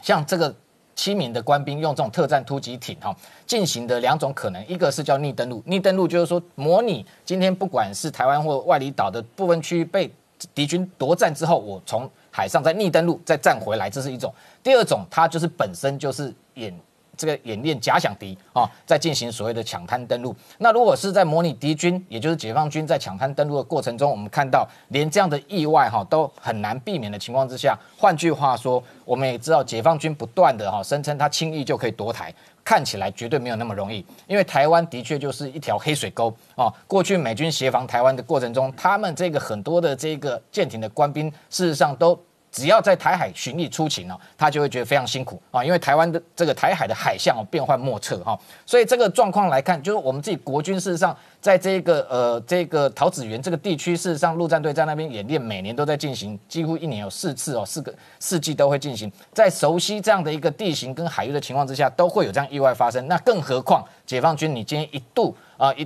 [0.00, 0.54] 像这个。
[0.94, 3.14] 七名的官兵用这种特战突击艇哈
[3.46, 10.12] 进行的两种可能，一个是叫逆登陆，逆登陆就是说模拟今天不管是台湾或外里岛的部分区域被
[10.54, 14.30] 敌军夺占之后，我从海上再逆登陆再战回来，这是一种；
[14.62, 16.74] 第二种，它就是本身就是演。
[17.16, 20.34] 这个演练假想敌啊，在进行所谓的抢滩登陆。
[20.58, 36.72] 那如果是在模拟敌军，也就是解放军在抢滩登陆的过程中，我们看到连这样的意外哈都很难避免的情况之下，换句话说，我们也知道解放军不断的哈声称他轻易就可以夺台，看起来绝对没有那么容易，因为台湾的确就是一条黑水沟啊。
[36.86, 42.18] 过去美军协防台湾的过程中，他们这个很多的这个舰艇的官兵，事实上都。
[42.54, 65.84] 只要在台海巡弋出勤哦，他就会觉得非常辛苦啊，因为台湾的这个台海的海象哦变幻莫测哈，所以这个状况来看，就是我们自己国军事实上在这个呃这个桃子园这个地区，事实上陆战队在那边演练，每年都在进行，几乎一年有四次哦，四个四季都会进行，在熟悉这样的一个地形跟海域的情况之下，都会有这样意外发生，那更何况解放军你今天一度啊一。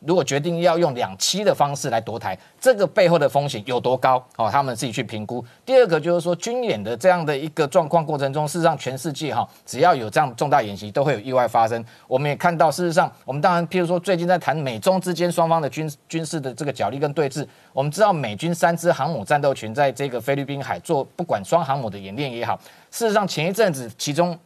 [0.00, 4.16] 如果决定要用两栖的方式来夺台，这个背后的风险有多高？
[4.36, 5.44] 哦，他们自己去评估。
[5.64, 11.84] 第二个就是说，军演的这样的一个状况过程中，事实上全世界哈，只要有这样重大演习，都会有意外发生。
[12.08, 22.58] 我们也看到，事实上，我们当然，譬如说最近在谈美中之间双方的军军事的这个角力跟对峙，我们知道美军三支航母战斗群在这个菲律宾海做不管双航母的演练也好，
[22.90, 24.38] 事实上前一阵子其中。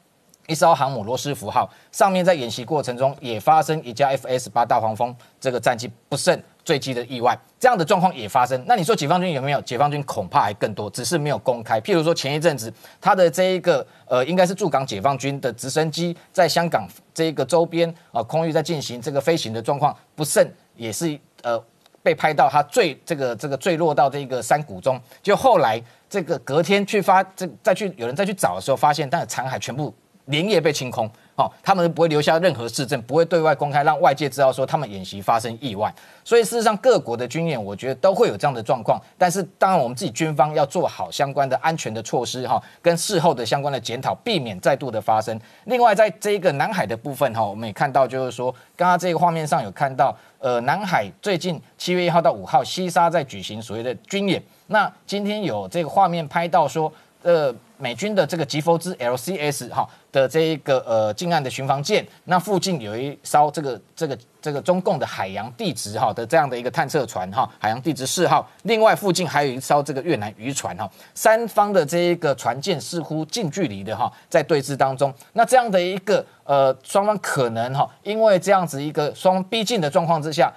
[0.47, 8.63] 一艘航母罗斯福号上面在演习过程中也发生一架 F S 八大黄蜂这个战机不慎坠机的意外，这样的状况也发生。
[8.67, 9.61] 那你说解放军有没有？
[9.63, 11.81] 解放军恐怕还更多，只是没有公开。
[11.81, 21.63] 譬如说前一阵子他的这一个呃，应该是驻港解放军的直升机在香港这一个周边啊空域在进行这个飞行的状况不慎，也是呃
[22.03, 25.01] 被拍到它坠这个这个坠落到这个山谷中。
[25.23, 29.95] 就后来这个隔天去发这再去有人再去找的时候，发现但是残骸全部。
[30.27, 31.07] 连夜被清空，
[31.37, 35.95] 哦，他们不会留下任何市政，不会对外公开，让外界知道说他们演习发生意外。
[36.25, 38.99] 所以事实上，各国的军演，我觉得都会有这样的状况。
[39.19, 45.39] 但是，当然我们自己军方要做好相关的安全的措施，哈，跟事后的相关的检讨，避免再度的发生。
[45.65, 54.43] 另外，在这一个南海的部分，哈，我们也看到，就是说，刚刚这个画面上有看到，呃，南海最近七月一号到五号，西沙在举行所谓的军演。
[54.69, 56.91] 那今天有这个画面拍到说。
[57.23, 80.53] 呃美军的这个吉佛兹 LCS 哈的这一个呃近岸的巡防舰，那附近有一艘这个这个这个中共的海洋地质哈的这样的一个探测船哈，海洋地质四号，另外附近还有一艘这个越南渔船哈，三方的这一个船舰似乎近距离的哈在对峙当中，那这样的一个呃双方可能哈因为这样子一个双逼近的状况之下。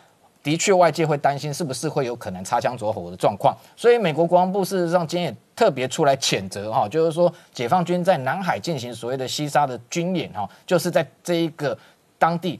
[0.48, 11.78] 的确，外界会担心是不是会有可能擦枪走火的状况，所以美国国防部事实上今天也特别出来谴责哈，就是说解放军在南海进行所谓的西沙的军演哈，就是在这一个
[12.18, 12.58] 当地。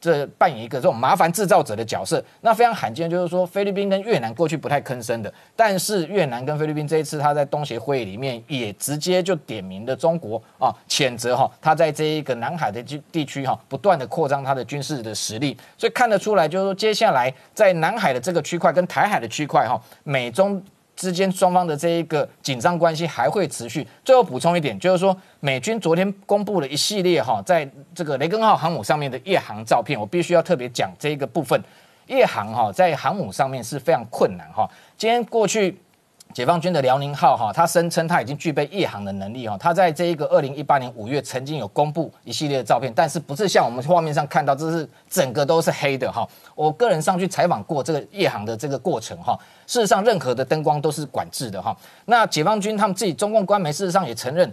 [0.00, 20.62] 这扮演一个这种麻烦制造者的角色，那非常罕见，就是说菲律宾跟越南过去不太吭声的，但是越南跟菲律宾这一次他在东协会议里面也直接就点名了中国啊，谴责哈，他在这一个南海的地地区哈，不断的扩张他的军事的实力，所以看得出来，就是说接下来在南海的这个区块跟台海的区块哈，美中。
[20.98, 23.86] 之间双方的这一个紧张关系还会持续。
[24.04, 31.62] 最后补充一点，就是说美军昨天公布了一系列哈，在这个雷根号航母上面的夜航照片，我必须要特别讲这一个部分。
[32.08, 34.68] 夜航哈，在航母上面是非常困难哈。
[34.96, 35.78] 今天过去。
[36.38, 39.58] 解放军的辽宁号哈，他声称他已经具备夜航的能力哈。
[39.58, 46.24] 他在这一个二零一八年五月曾经有公布一系列的照片，但是不是像我们画面上看到，这是整个都是黑的哈。
[46.54, 51.76] 我个人上去采访过这个夜航的这个过程哈，事实上任何的灯光都是管制的哈。
[52.04, 54.48] 那解放军他们自己中共官媒事实上也承认。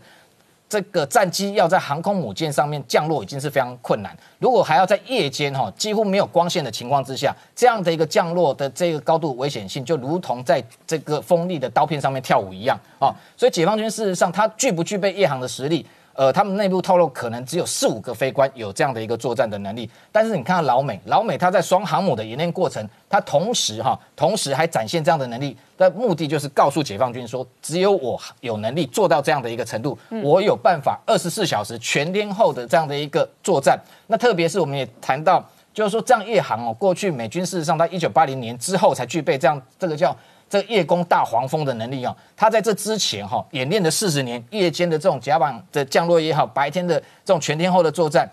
[0.68, 13.14] 这个战机要在航空母舰上面降落已经是非常困难，如果还要在夜间哈几乎没有光线的情况之下，这样的一个降落的这个高度危险性，就如同在这个锋利的刀片上面跳舞一样啊！
[13.38, 15.86] 所以解放军事实上它具不具备夜航的实力？
[16.16, 33.78] 呃，他们内部透露可能只有四五个飞官有这样的一个作战的能力，但是你看到老美，老美他在双航母的演练过程，他同时哈，同时还展现这样的能力的目的就是告诉解放军说，只有我有能力做到这样的一个程度，我有办法二十四小时全天候的这样的一个作战。
[34.08, 40.16] 那特别是我们也谈到，就是说这样夜航哦，过去美军事实上在一九八零年之后才具备这样这个叫。
[40.50, 48.30] 这夜攻大黄蜂的能力啊，他在这之前哈演练了四十年，夜间的这种甲板的降落也好，白天的这种全天候的作战，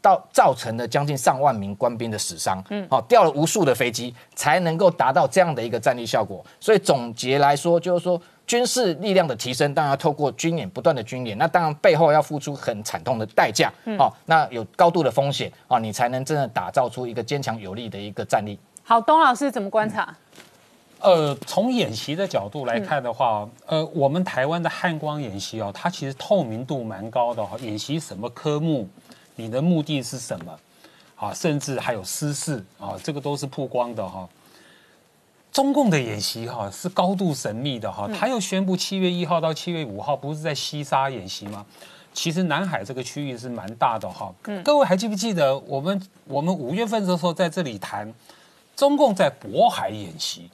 [0.00, 6.44] 到造成了将近上万名官兵的死伤，嗯，好掉了无数的飞机，才能够达到这样的一个战力效果。
[6.60, 18.56] 所以总结来说，就是说军事力量的提升，当然要透过军演不断的军演，那当然背后要付出很惨痛的代价，哦，那有高度的风险啊，你才能真的打造出一个坚强有力的一个战力。
[18.84, 20.16] 好，东老师怎么观察？
[21.06, 27.56] 呃，从演习的角度来看的话，呃，我们台湾的汉光演习哦，它其实透明度蛮高的哈。
[27.60, 28.88] 演习什么科目，
[29.36, 30.58] 你的目的是什么？
[31.14, 34.28] 啊，甚至还有私事啊，这个都是曝光的哈。
[35.52, 41.64] 中共的演习哈是高度神秘的哈，他又宣布七月一号到七月五号不是在西沙演习吗？
[42.12, 44.34] 其实南海这个区域是蛮大的哈。
[44.46, 48.12] 嗯，各位还记不记得我们我们五月份的时候在这里谈
[48.74, 50.50] 中共在渤海演习？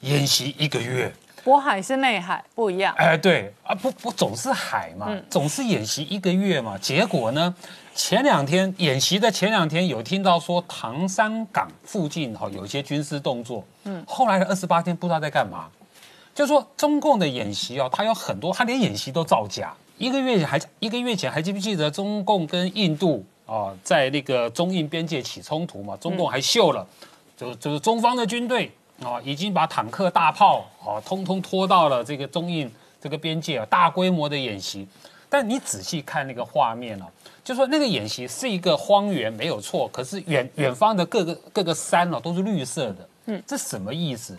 [0.00, 1.12] 演习一个月，
[1.44, 2.94] 渤海是内海不一样。
[2.96, 6.76] 哎，对啊，不不总是海嘛，总是演习一个月嘛。
[6.78, 7.54] 结果呢，
[7.94, 15.68] 前两天演习的前两天有听到说唐山港附近哈有一些军事动作，嗯，后来的二十八天不知道在干嘛。
[16.34, 19.72] 就说中共的演习哦，它有很多，它连演习都造假。
[19.96, 25.96] 一个月前还一个月前还记不记得中共跟印度啊在那个中印边界起冲突嘛？
[25.96, 26.86] 中共还秀了，
[27.36, 28.70] 就就是中方的军队。
[29.02, 34.86] 啊，已经把坦克、大炮啊，通通拖到了这个中印这个边界啊，大规模的演习。
[35.28, 37.08] 但你仔细看那个画面啊，
[37.42, 39.88] 就说那个演习是一个荒原，没有错。
[39.88, 43.08] 可是远远方的各个各个山哦，都是绿色的。
[43.26, 44.38] 嗯，这什么意思？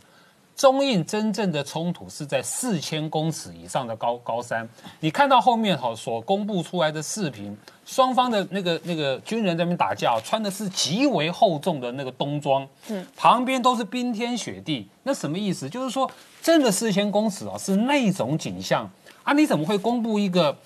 [0.57, 4.67] 中印真正的冲突是在四千公尺以上的高高山。
[4.99, 14.87] 你看到后面哈所公布出来的视频，双方的那个那个军人在那边打架，穿的是极为厚重的那个冬装，嗯，旁边都是冰天雪地。
[15.03, 15.69] 那什么意思？
[15.69, 16.09] 就是说
[16.41, 18.89] 真的四千公尺啊，是那种景象
[19.21, 19.33] 啊？
[19.33, 20.57] 你怎么会公布一个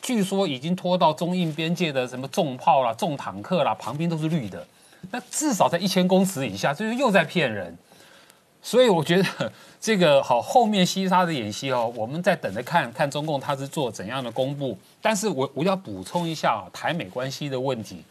[0.00, 4.64] 据说已经拖到中印边界的什么重炮啦、重坦克啦，旁边都是绿的？
[5.10, 7.76] 那至少在一千公尺以下，就是又在骗人。
[8.62, 14.78] 所以我觉得 这个好后面西沙的演习哦，我们在等着看看中共他是做怎样的公布。
[15.00, 18.04] 但是我我要补充一下啊台美关系的问题。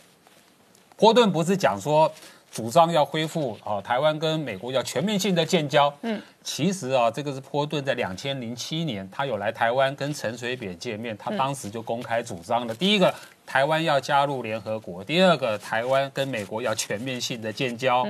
[0.97, 2.11] 波顿不是讲说
[2.51, 5.91] 主张要恢复啊，台湾跟美国要全面性的建交。
[6.01, 13.11] 嗯，其实啊，这个是波顿在两千零七年他有来台湾跟陈水扁见面，他当时就公开主张了：第一个，
[13.45, 18.05] 台湾要加入联合国；第二个，台湾跟美国要全面性的建交。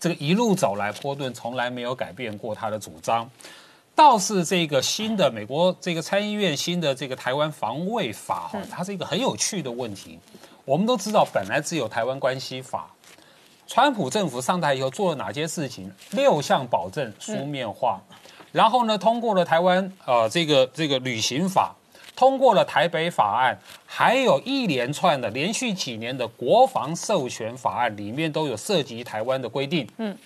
[0.00, 3.28] 这个一路走来，波顿从来没有改变过他的主张。
[3.94, 10.18] 倒是这个新的美国这个参议院新的这个台湾防卫法哈，它是一个很有趣的问题。
[10.64, 12.86] 我们都知道，本来只有台湾关系法，
[13.66, 15.92] 川普政府上台以后做了哪些事情？
[16.12, 18.00] 六项保证书面化，
[18.52, 21.74] 然后呢，通过了台湾呃这个这个旅行法，
[22.18, 23.56] 通过了台北法案，
[23.86, 29.88] 还有一连串的连续几年的国防授权法案，里面都有涉及台湾的规定。
[29.98, 30.18] 嗯，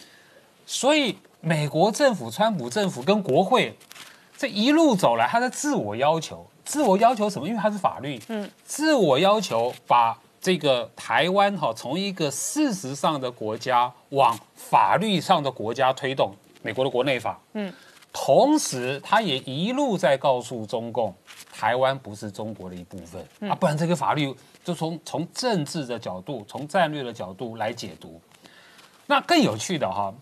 [0.65, 3.77] 所以美国政府、川普政府跟国会
[4.39, 7.47] 这一路走来，他在自我要求，自我要求什么？
[7.47, 10.19] 因为它是法律，嗯，自我要求把。
[10.41, 17.73] 这个台湾哈，从一个事实上的国家往法律上的国家推动美国的国内法，嗯，
[18.13, 21.15] 同时他也一路在告诉中共，
[21.53, 24.35] 台湾不是中国的一部分啊，不然这个法律
[24.65, 28.21] 就从从政治的角度、从战略的角度来解读。
[29.07, 30.13] 那更有趣的哈，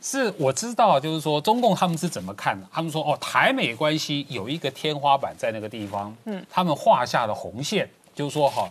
[0.00, 2.66] 是我知道，就是说中共他们是怎么看的？
[2.72, 8.70] 他们说哦，台美关系有一个天花板在那个地方，嗯，他们画下的红线，就是说哈。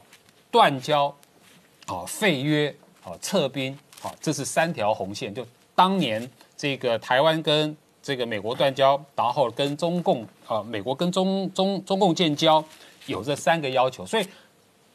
[0.50, 1.14] 断交，
[1.88, 2.74] 啊，废约，
[3.04, 5.32] 啊，撤兵，啊，这是三条红线。
[5.36, 7.76] 就当年这个台湾跟
[8.08, 12.64] 这个美国断交，然后跟中共，啊，美国跟中中中共建交，
[13.05, 14.05] 有这三个要求。
[14.05, 14.26] 所以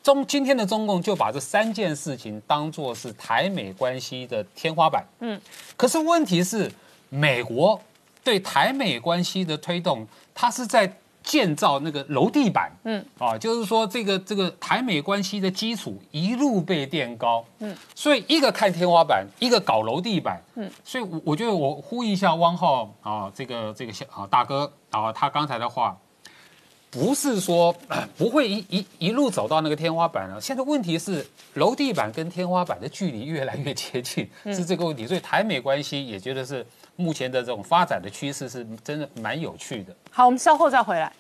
[0.02, 5.04] 中今天的中共就把这三件事情当做是台美关系的天花板。
[5.20, 5.38] 嗯，
[5.76, 6.72] 可是问题是，
[7.10, 7.78] 美国
[8.24, 10.90] 对台美关系的推动，它是在。
[11.22, 25.96] 建造那个楼地板，嗯，啊，就是说这个这个台美关系的基础一路被垫高，嗯，所以一个看天花板，一个搞楼地板，嗯，所以我我觉得我呼吁一下汪浩啊，这个这个小啊大哥啊，他刚才的话，
[26.90, 27.74] 不是说
[28.18, 36.66] 不会一一一路走到那个天花板了，现在问题是楼地板跟天花板的距离越来越接近，是这个问题，所以台美关系也觉得是。
[36.96, 39.94] 目前的这种发展的趋势是真的蛮有趣的。
[40.10, 41.12] 好，我们稍后再回来。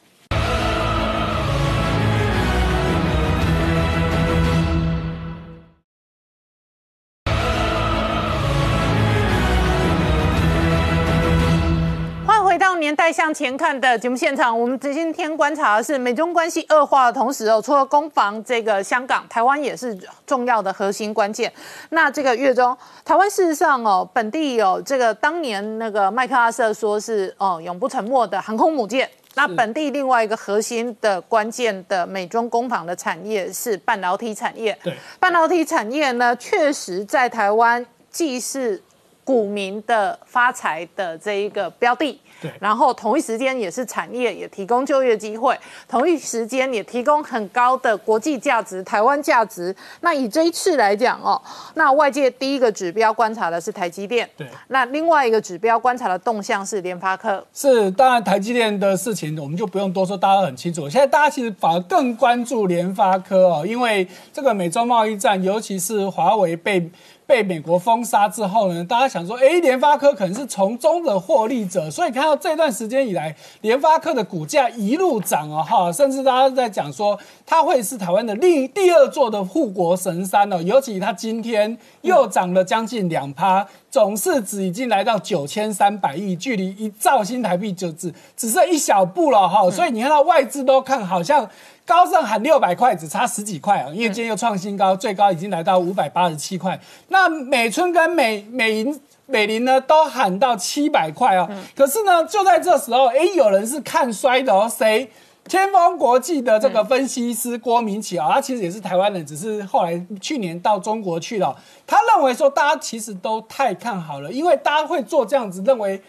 [13.02, 21.52] 年代向前看的节目现场，我们今天观察的是美中关系恶化的同时哦，除了攻防这个香港、台湾也是重要的核心关键。
[21.88, 29.10] 那这个月中，台湾事实上哦，本地有这个当年那个麦克阿瑟说是哦永不沉没的航空母舰。
[29.34, 34.78] 那本地另外一个核心的关键的美中攻防的产业是半导体产业。
[34.84, 38.80] 对，半导体产业呢，确实在台湾既是
[39.24, 42.20] 股民的发财的这一个标的。
[42.40, 45.56] 对然后同一时间也是产业，也提供就业机会，
[45.86, 49.72] 同一时间也提供很高的国际价值、台湾价值。
[50.00, 51.40] 那以这一次来讲哦，
[51.74, 54.44] 那外界第一个指标观察的是台积电，对。
[54.68, 57.88] 那另外一个指标观察的动向是联发科，是。
[57.92, 60.88] 当然台积电的事情我们就不用多说，大家都很清楚。
[60.90, 66.90] 现在大家其实反而更关注联发科哦，因为这个美洲贸易战，尤其是华为被。
[67.32, 91.48] 被美国封杀之后呢，大家想说，哎，联发科可能是从中的获利者，所以看到这段时间以来，联发科的股价一路涨啊，哈，甚至大家在讲说，它会是台湾的另第二座的护国神山哦，尤其它今天又涨了将近两趴，总市值已经来到九千三百亿，距离一兆新台币就只只剩一小步了哈，所以你看到外资都看好像。
[91.84, 93.88] 高盛喊六百块，只差十几块啊！
[93.92, 96.78] 因为今天又创新高，最高已经来到五百八十七块。
[97.08, 101.48] 那美春跟美美银、美林呢，都喊到七百块啊。
[101.74, 104.68] 可是呢，就在这时候，哎，有人是看衰的哦。
[104.68, 105.10] 谁？
[105.48, 111.54] 天风国际的这个分析师郭明启啊，他其实也是台湾人，只是后来去年到中国去了。
[111.84, 116.00] 他认为说，大家其实都太看好了，因为大家会做这样子，认为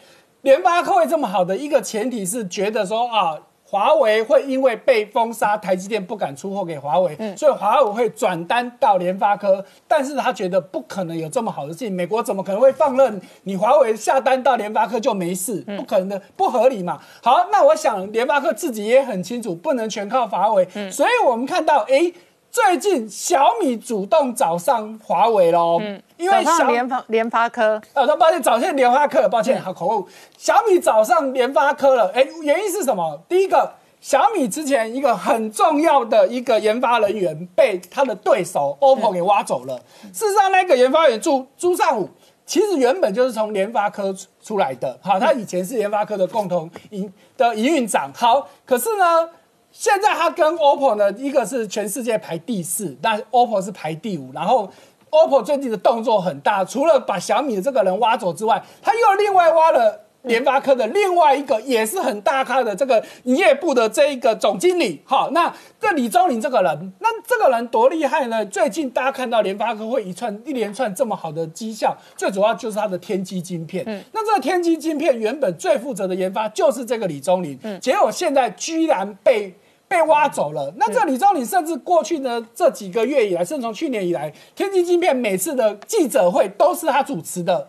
[0.43, 3.39] 联发科会这么好的一个前提是觉得说啊。
[3.73, 9.65] 华为会因为被封杀，台积电不敢出货给华为，所以华为会转单到联发科。
[9.87, 15.61] 但是他觉得不可能有这么好的事情，美国怎么可能会放任你华为下单到联发科就没事？
[15.75, 16.99] 不可能的，不合理嘛。
[17.23, 20.67] 好，那我想联发科自己也很清楚，不能全靠华为。
[20.91, 22.13] 所以我们看到，哎。
[22.53, 33.19] 最近小米主动找上华为喽，嗯，因为小联发联发科，呃，抱歉，找上联发科了，抱歉，好口误，小米找上联发科了，哎，原因是什么？
[33.27, 39.75] 第一个，小米之前一个很重要的一个研发人员被他的对手 OPPO 给挖走了。
[40.13, 42.07] 事实上，那个研发员朱朱尚武，
[42.45, 49.27] 其实原本就是从联发科出来的，好，他以前是联发科的共同营的营运长，好，可是呢？
[49.75, 54.31] 现在他跟 OPPO 呢，一个是全世界排第四，但 OPPO 是排第五。
[54.31, 54.71] 然后
[55.09, 65.01] OPPO 最近的动作很大，除了把小米的这个人挖走之外，他又另外挖了联发科的另外一个也是很大咖的这个营业部的这一个总经理。
[65.05, 65.51] 好，那
[65.81, 68.45] 这李宗林这个人，那这个人多厉害呢？
[68.45, 73.83] 最近大家看到联发科会一串一连串这么好的绩效，最主要就是他的天玑晶片。
[73.87, 79.51] 嗯，那这个天玑晶片原本最负责的研发就是这个李宗林，嗯，结果现在居然被。
[79.93, 80.73] 被挖走了。
[80.77, 87.67] 那这李宗林甚至过去呢这几个月以来，甚至从去年以来，天玑晶片每次的记者会都是他主持的。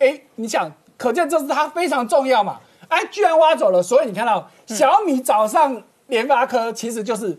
[0.00, 2.58] 哎，你想，可见这是他非常重要嘛？
[2.88, 7.38] 哎，居然挖走了，所以你看到小米早上联发科其实就是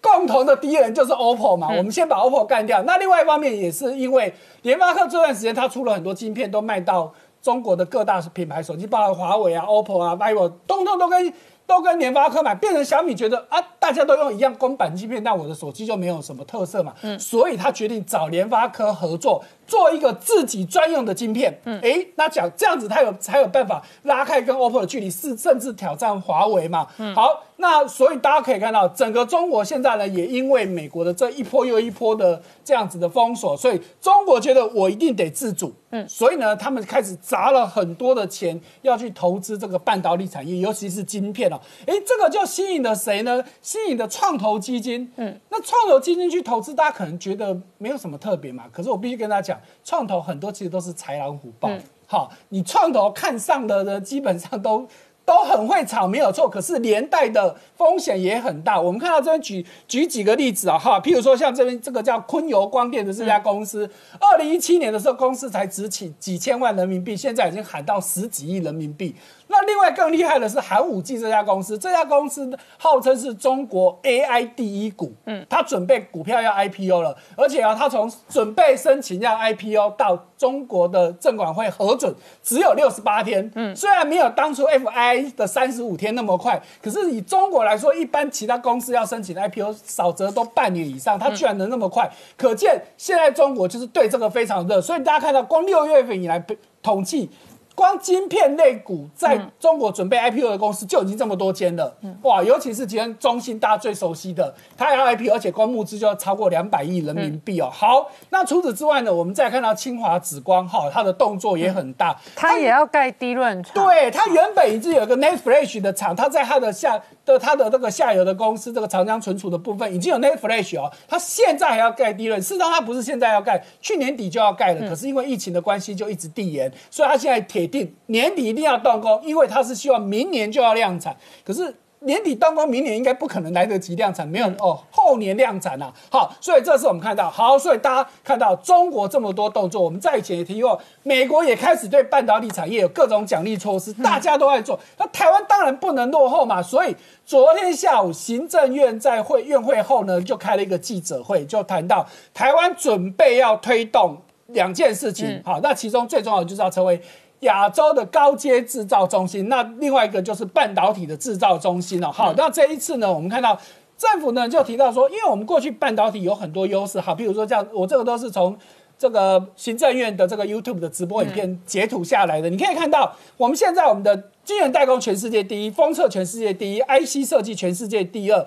[0.00, 1.68] 共同的敌人，就是 OPPO 嘛。
[1.76, 2.82] 我们先把 OPPO 干掉。
[2.84, 4.32] 那另外一方面也是因为
[4.62, 11.30] 联发科这段时间它出了很多晶片，都卖到中国的各大品牌手机，包括华为啊、OPPO 啊、vivo，通通都跟。
[11.72, 16.92] 都跟联发科买，变成小米觉得啊，大家都用一样公版芯片，那我的手机就没有什么特色嘛。
[17.00, 21.58] 嗯，所以他决定找联发科合作，做一个自己专用的晶片。
[21.64, 26.86] 嗯，哎，那讲这样子，他有才有办法拉开跟 OPPO 的距离，是甚至挑战华为嘛。
[26.98, 35.72] 嗯，好，那所以大家可以看到，整个中国现在呢，也因为美国的这一波又一波的这样子的封锁，所以中国觉得我一定得自主。
[35.94, 41.60] 嗯，所以呢，他们开始砸了很多的钱要去投资这个半导体产业，尤其是晶片哦。
[41.86, 43.42] 哎，这个就吸引了谁呢？
[43.60, 45.10] 吸引的创投基金。
[45.16, 48.64] 嗯，那创投基金去投资，大家可能觉得没有什么特别嘛。
[48.72, 51.70] 可是我必须跟大家讲，创投很多其实都是豺狼虎豹。
[52.06, 54.86] 好，你创投看上的呢，基本上都。
[55.24, 58.78] 都很会炒，没有错，可是连带的风险也很大。
[58.78, 63.88] 我们看到这边举举几个例子啊，哈，譬如说像这边这个叫昆游光电的这家公司，
[64.18, 69.14] 二零一七年的时候公司才值起几千万人民币，现在已经喊到十几亿人民币。
[69.52, 96.42] 那另外更厉害的是寒武纪这家公司，这家公司号称是中国 AI 第一股，嗯，它准备股票要 IPO 了，而且啊，它从准备申请要 IPO 到中国的证管会核准，只有六十八天，嗯，虽然没有当初 FI 的三十五天那么快，可是以中国来说，一般其他公司要申请 IPO 少则都半年以上，它居然能那么快，可见现在中国就是对这个非常热，所以大家看到光六月份以来
[96.82, 97.28] 统计。
[97.74, 102.42] 光晶片类股在中国准备 IPO 的公司就已经这么多间了，哇！
[102.42, 107.70] 尤其是今天中芯大家最熟悉的，它要 IPO，而且光募资就要超过两百亿人民币哦。
[107.72, 113.72] 好，那除此之外呢，我们再看到清华紫光，哈，它的动作也很大，它也要盖低润厂。
[113.74, 127.72] 对，它原本已经有一个 n e t Flash 的厂，它在它的下的它的这个下游的公司，这个长江存储的部分已经有 n e t Flash 哦，它现在还要盖低润，事实上它不是现在要盖，去年底就要盖了，可是因为疫情的关系就一直递延，所以它现在铁。
[127.72, 131.16] 定年底一定要动工，因为他是希望明年就要量产。
[131.42, 135.90] 可是年底动工，明年应该不可能来得及量产，没有哦，后年量产啊。
[136.10, 144.78] 好，所以这次我们看到，好，所以大家看到中国这么多动作，我们在以前也提过，美国也开始对半导体产业有各种奖励措施，大家都在做。
[144.98, 146.94] 那台湾当然不能落后嘛，所以
[147.24, 155.40] 昨天下午行政院在会院会后呢，就开了一个记者会，就谈到台湾准备要推动两件事情。
[155.44, 157.00] 好，那其中最重要的就是要成为。
[157.42, 162.10] 亚洲的高阶制造中心，那另外一个就是半导体的制造中心哦。
[162.10, 163.56] 好，那这一次呢，我们看到
[163.96, 168.56] 政府呢就提到说，因为我们过去半导体有很多优势，好，比如说像我这个都是从
[168.96, 178.46] 这个行政院的这个 YouTube 的直播影片截图下来的，你可以看到，我们现在我们的晶圆代工全世界第一，封测全世界第一，IC 设计全世界第二。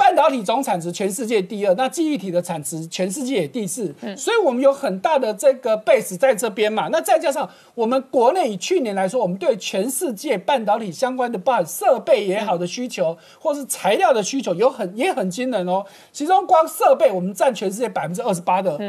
[0.00, 6.88] 半导体总产值全世界第二，那记忆体的产值全世界也第四，所以我们有很大的这个 base 在这边嘛。
[6.90, 15.84] 那再加上我们国内以去年来说，我们对全世界半导体相关的半设备也好的需求，或是材料的需求有很也很惊人哦。
[16.10, 18.80] 其中光设备，我们占全世界百分之二十八的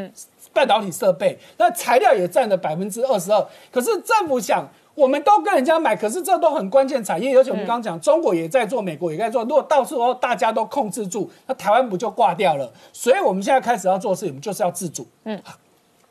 [0.53, 3.45] 半导体设备，那材料也占了百分之二十二。
[3.69, 4.65] 可是政府想。
[4.95, 9.43] 我们都跟人家买，可是这都很关键产业，尤其我们刚刚讲，中国也在做，美国也在做。
[9.43, 12.71] 如果到时候大家都控制住，那台湾不就挂掉了？
[12.91, 15.07] 所以我们现在开始要做事情，我们就是要自主。
[15.23, 15.41] 嗯，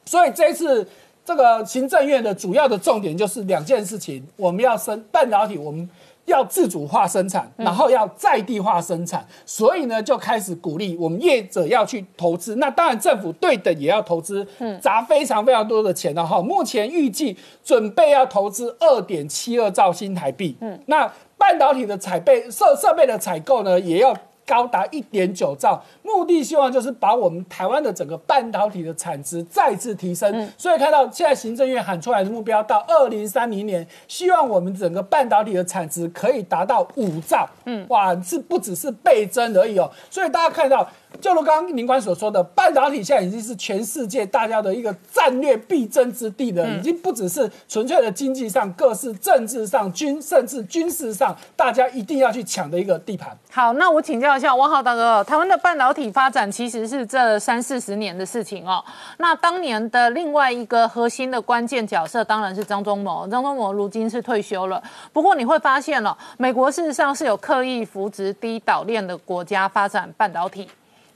[0.04, 0.88] 所以这一次
[1.24, 5.88] 这个行政院的主要的重点就是两件事情，我们要升半导体，我们。
[6.30, 12.56] 要自主化生产，然后要在地化生产，所以呢就开始鼓励我们业者要去投资。
[12.56, 14.46] 那当然政府对等也要投资，
[14.80, 16.40] 砸非常非常多的钱了哈。
[16.40, 20.56] 目前预计准备要投资二点七二兆新台币。
[20.60, 24.16] 嗯，那半导体的采备设设备的采购呢，也要。
[24.50, 30.50] 高达一点九兆，目的希望就是把我们台湾的整个半导体的产值再次提升。
[30.58, 37.48] 所以看到现在行政院喊出来的目标，到二零三零年，希望我们整个半导体的产值可以达到五兆。
[37.66, 39.88] 嗯，哇，是不只是倍增而已哦。
[40.10, 40.84] 所以大家看到
[41.20, 53.36] 就如刚刚林官所说的，半导体现在已经是全世界大家的一个战略必争之地了，已经不只是纯粹的经济上，各式政治上、军甚至军事上，大家一定要去抢的一个地盘。
[53.50, 58.82] 好，那我请教一下汪浩大哥，台湾的半导体发展其实是这三四十年的事情哦。
[59.18, 64.82] 那当年的另外一个核心的关键角色当然是张忠谋，张忠谋如今是退休了。
[65.12, 70.68] 不过你会发现了，美国事实上是有刻意扶植低岛链的国家发展半导体。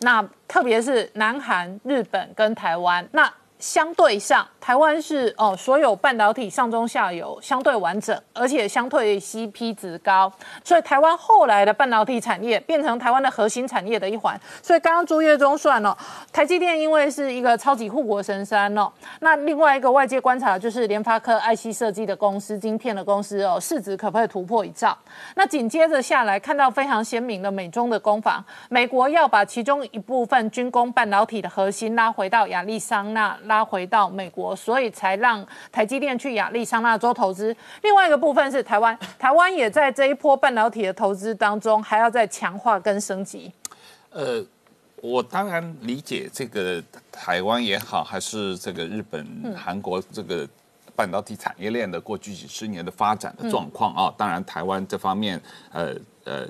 [0.05, 10.33] 那特别是南韩、日本跟台湾，那相对上，台湾是哦，所有半导体上中下游相对完整，而且相对 CP 值高，
[10.65, 14.41] 所以台湾后来的半导体产业变成台湾的核心产业的一环。
[14.63, 15.95] 所以刚刚朱月忠算了，
[16.33, 18.91] 台积电因为是一个超级护国神山哦，
[19.21, 24.97] 那另外一个外界观察就是联发科 IC 设计的公司、晶片的公司哦，市值可不可以突破一兆？
[25.37, 33.37] 那紧接着下来看到非常鲜明的美中的攻防，美国要把其中一部分军工半导体的核心拉回到亚利桑那。
[33.45, 37.55] 拉回到美国，所以才让台积电去亚利桑那州投资。
[37.83, 43.53] 另外一个部分是台湾，台湾也在这一波半导体的投资当中，还要再强化跟升级。
[44.11, 44.45] 呃，
[44.97, 49.27] 我当然理解这个台湾也好，还是这个日本、
[49.57, 50.49] 韩国这个
[50.95, 54.15] 半导体产业链的过去几十年的发展的状况啊。
[54.17, 55.41] 当然，台湾这方面，
[55.73, 55.95] 呃
[56.25, 56.49] 呃。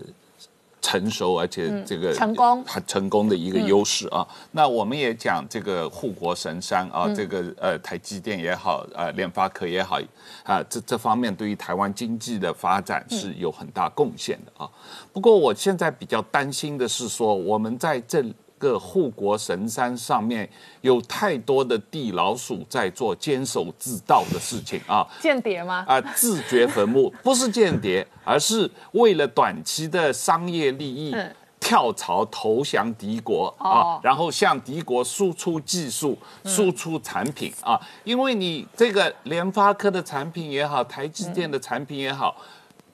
[0.85, 4.27] 成熟而且这个成功很成功的一个优势啊。
[4.51, 9.99] 那我们也讲这个护国神山啊，这个呃台积电也好，呃联发科也好
[10.43, 14.69] 啊，这这方面对于台湾经济的发展是有很大贡献的啊。
[15.11, 18.23] 不过我现在比较担心的是说，我们在这。
[18.65, 20.49] 个护国神山上面
[20.81, 25.07] 有太多的地老鼠在做坚守自盗的事情啊！
[25.21, 25.85] 间谍吗？
[25.87, 31.15] 啊，自掘坟墓 不是间谍，而是为了短期的商业利益
[31.61, 37.79] 跳槽投降敌国啊，然后向敌国输出技术、输出产品啊！
[38.05, 42.35] 因为你这个联发科的产品也好，台积电的产品也好。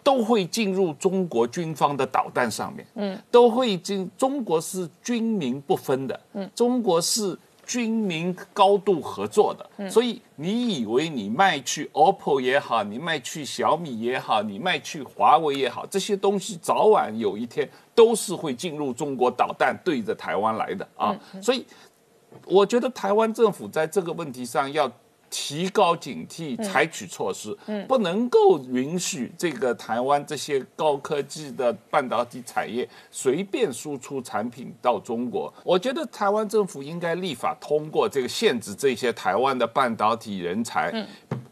[0.02, 4.10] 都会进入中国军方的导弹上面，嗯，都会进。
[4.16, 21.64] 中国是军民不分的，嗯，中国是军民高度合作的，嗯，所以你以为你卖去 OPPO 也好，你卖去小米也好，你卖去华为也好，这些东西早晚有一天都是会进入中国导弹对着台湾来的啊，所以
[22.46, 24.90] 我觉得台湾政府在这个问题上要。
[25.30, 27.56] 提高警惕，采取措施，
[27.86, 35.52] 不能够允许这个台湾这些高科技的半导体产业随便输出产品到中国。
[35.62, 41.06] 我觉得台湾政府应该立法通过这个限制这些台湾的半导体人才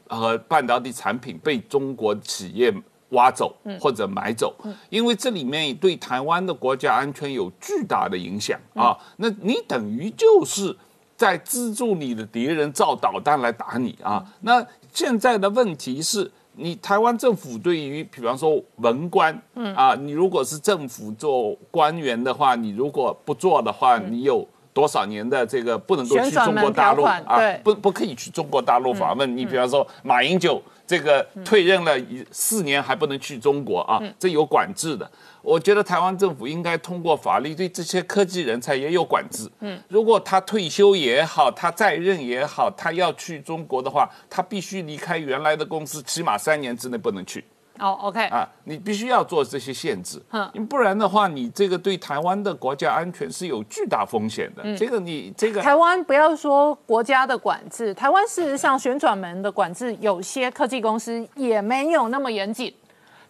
[0.09, 2.75] 和半导体产品被中国企业
[3.11, 4.53] 挖走或者买走，
[4.91, 8.99] 因为这里面对台湾的国家安全有巨大的影响啊！
[9.19, 10.77] 那你等于就是。
[11.19, 14.25] 在资助你的敌人造导弹来打你啊！
[14.43, 27.41] 那现在的问题是你台湾政府对于，比方说文官，嗯啊，你如果是政府做官员的话，你如果不做的话，你有多少年的这个不能够去中国大陆啊？
[27.65, 29.37] 不不可以去中国大陆访问。
[29.37, 31.95] 你比方说马英九这个退任了
[32.33, 35.09] 四年还不能去中国啊，这有管制的。
[35.43, 39.47] 我觉得台湾政府应该通过法律对这些科技人才也有管制。
[39.61, 47.45] 嗯，如果他退休也好，他在任也好，他要去中国的话，他必须离开原来的公司，起码三年之内不能去。
[47.79, 48.25] 哦，OK。
[48.27, 50.21] 啊，你必须要做这些限制。
[50.33, 54.77] 嗯，不然的话，你这个对台湾的国家安全是有巨大风险的。
[54.77, 62.75] 这个你这个台湾不要说国家的管制，台湾事实上旋转门的管制，有些科技公司也没有那么严谨。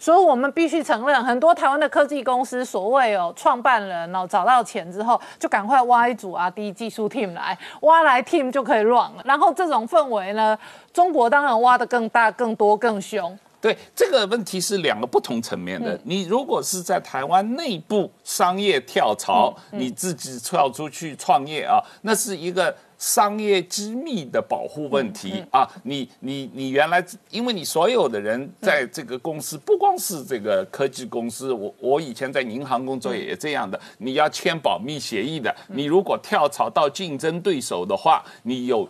[0.00, 9.22] 所以我们必须承认，很多台湾的科技公司，所谓哦创办人哦找到钱之后，就赶快挖一组啊低技术 team 来，挖来 team 就可以 run 了。
[9.24, 10.56] 然后这种氛围呢，
[10.92, 13.36] 中国当然挖的更大、更多、更凶。
[13.60, 15.98] 对这个问题是两个不同层面的。
[16.04, 22.74] 你如果是在台湾内部商业跳槽，你自己跳出去创业啊，那是一个。
[22.98, 27.00] 商业机密的保护问题啊，你你你原来，
[27.30, 38.88] 因为你所有的人在这个公司，不光是这个科技公司，我我以前在银行工作也这样的，你要签保密协议的，你如果跳槽到竞争对手的话，你有。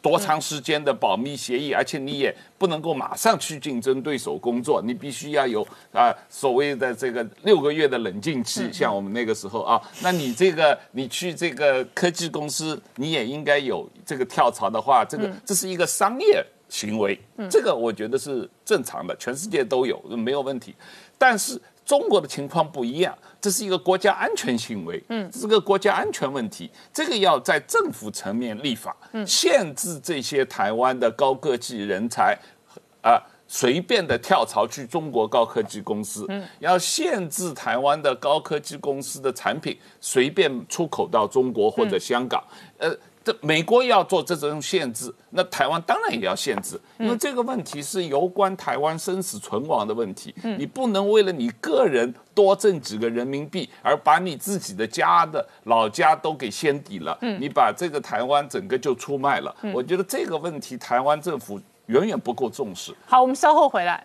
[0.00, 17.18] 多长时间的保密协议，而且你也不能够马上去竞争对手工作，你必须要有啊所谓的这个六个月的冷静期，像我们那个时候啊，那你这个你去这个科技公司，你也应该有这个跳槽的话，这个这是一个商业行为，
[17.50, 20.74] 这个我觉得是正常的，全世界都有没有问题，
[21.16, 21.60] 但是。
[21.88, 32.38] 中国的情况不一样，这是一个国家安全行为，嗯，这是个国家安全问题，这个要在政府层面立法，嗯，限制这些台湾的高科技人才，
[33.02, 33.20] 啊。
[33.50, 42.44] 随便的跳槽去中国高科技公司，嗯，要限制台湾的高科技公司的产品随便出口到中国或者香港，
[42.76, 42.94] 呃，
[43.28, 61.60] 这美国要做这种限制，那台湾当然也要限制，因为这个问题是攸关台湾生死存亡的问题，你不能为了你个人多挣几个人民币而把你自己的家的老家都给掀底了，你把这个台湾整个就出卖了，我觉得这个问题台湾政府。
[61.88, 62.94] 远远不够重视。
[63.06, 64.04] 好，我们稍后回来。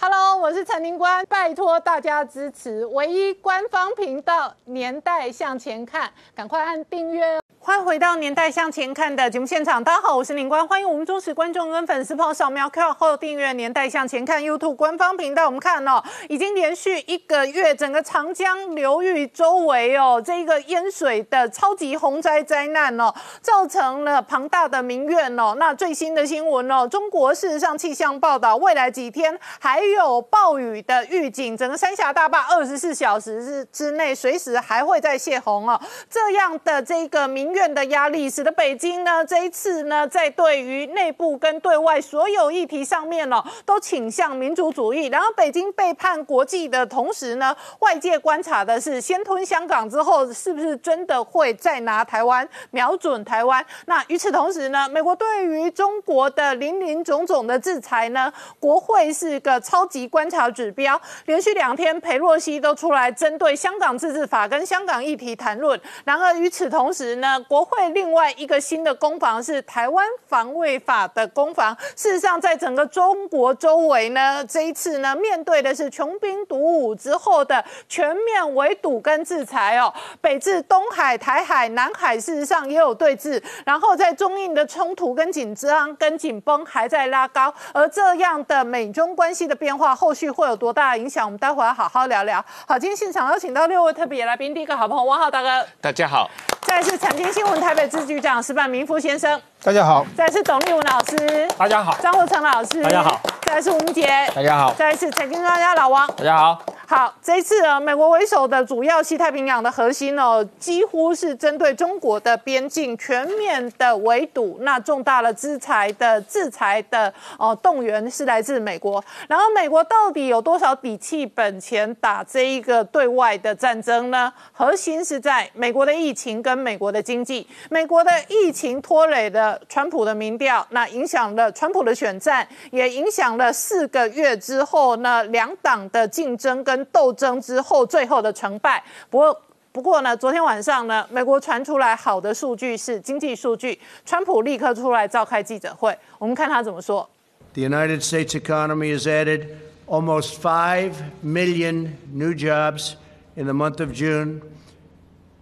[0.00, 7.40] Hello，我是陈宁官，拜托大家支持唯一官方频道《年代向前看》，赶快按订阅。
[7.64, 15.46] 欢迎回到《年代向前看》的节目现场，大家好，我是林官，欢迎我们忠实观众跟粉丝朋友扫描 Q 后订阅《年代向前看》YouTube 官方频道。
[15.46, 25.54] 我们看哦，已经连续一个月，整个长江流域周围哦，这个淹水的超级洪灾灾难哦，造成了庞大的民怨哦。
[25.56, 35.80] 那最新的新闻哦，中国事实上气象报道，未来几天还有暴雨的预警，整个三峡大坝二十四小时之之内，随时还会再泄洪哦。
[36.08, 45.06] 这样的这个民怨的压力，使得北京呢这一次呢，在对于内部跟对外所有议题上面呢，都倾向民族主义。
[45.06, 53.64] 然后北京背叛国际的同时呢，外界观察的是，先吞香港之后，是不是真的会再拿台湾瞄准台湾？
[53.86, 65.80] 那与此同时呢，美国对于中国的林林总总的制裁呢，国会是个超级观察指标，连续两天裴洛西都出来针对香港自治法跟香港议题谈论。
[66.04, 67.40] 然而与此同时呢？
[67.48, 71.74] 国会另外一个新的攻防是台湾防卫法的攻防。
[71.96, 79.90] 事实上，在整个中国周围呢，这一次呢，面对的是穷兵黩武之后的全面围堵跟制裁哦。
[80.20, 83.42] 北至东海、台海、南海，事实上也有对峙。
[83.64, 87.52] 然后在中印的冲突跟紧张、跟紧绷还在拉高。
[87.72, 91.24] 而这样的美中关系的变化，后续会有多大影响？
[91.24, 92.44] 我们待会儿好好聊聊。
[92.66, 96.28] 好，今天现场邀请到六位特别来宾，第一个好朋友汪浩大哥，大家好。
[96.62, 106.60] 再是财经新闻台北支局长石板明夫先生，大家好；再是董立文老师，大家好；张国成老师，大家好；再是吴杰，大家好；再是财经专家老王，大家好。
[106.84, 114.58] 好，这一次呢，美国为首的主要西太平洋的核心哦，几乎是针对中国的边境全面的围堵。
[114.60, 119.02] 那重大的制裁的制裁的哦动员是来自美国。
[119.26, 124.30] 然后美国到底有多少底气本钱打这一个对外的战争呢？
[124.52, 127.48] 核心是在美国的疫情跟美国的经济。
[127.70, 136.82] 美国的疫情拖累了川普的民调，那影响了川普的选战，也影响了四个月之后呢两党的竞争跟。
[136.92, 138.82] 斗争之后，最后的成败。
[139.08, 139.42] 不过，
[139.72, 147.08] 不过呢，昨天晚上呢，美国传出来好的数据是经济数据，川普立刻出来召开记者会，我们看他怎么说。
[147.54, 149.46] The United States economy has added
[149.86, 150.92] almost five
[151.24, 152.94] million new jobs
[153.36, 154.40] in the month of June.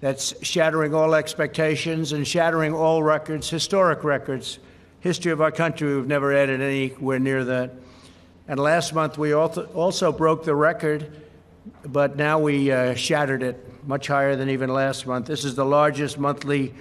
[0.00, 4.58] That's shattering all expectations and shattering all records, historic records.
[5.00, 7.72] History of our country, we've never added anywhere near that.
[8.48, 11.16] And last month, we also, broke the record
[11.84, 15.26] but now we uh, shattered it much higher than even last month.
[15.26, 16.74] This is the largest monthly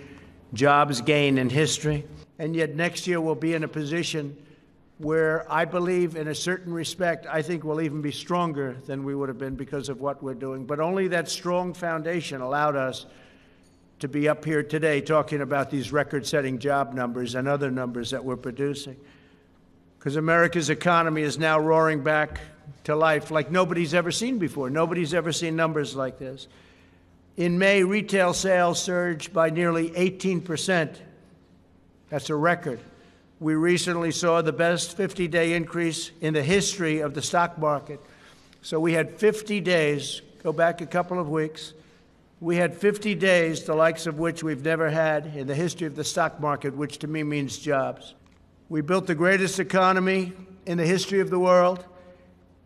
[0.53, 2.05] jobs gain in history.
[2.37, 4.35] And yet next year we'll be in a position
[4.99, 9.15] where I believe, in a certain respect, I think we'll even be stronger than we
[9.15, 10.65] would have been because of what we're doing.
[10.65, 13.05] But only that strong foundation allowed us
[13.99, 18.11] to be up here today talking about these record setting job numbers and other numbers
[18.11, 18.97] that we're producing.
[19.97, 22.41] Because America's economy is now roaring back
[22.83, 24.69] to life like nobody's ever seen before.
[24.69, 26.49] Nobody's ever seen numbers like this.
[27.37, 30.93] In May, retail sales surged by nearly 18%.
[32.09, 32.81] That's a record.
[33.40, 38.00] We recently saw the best 50 day increase in the history of the stock market.
[38.62, 41.74] So we had 50 days, go back a couple of weeks.
[42.40, 45.94] We had 50 days, the likes of which we've never had in the history of
[45.96, 48.14] the stock market, which to me means jobs.
[48.68, 50.32] We built the greatest economy
[50.66, 51.84] in the history of the world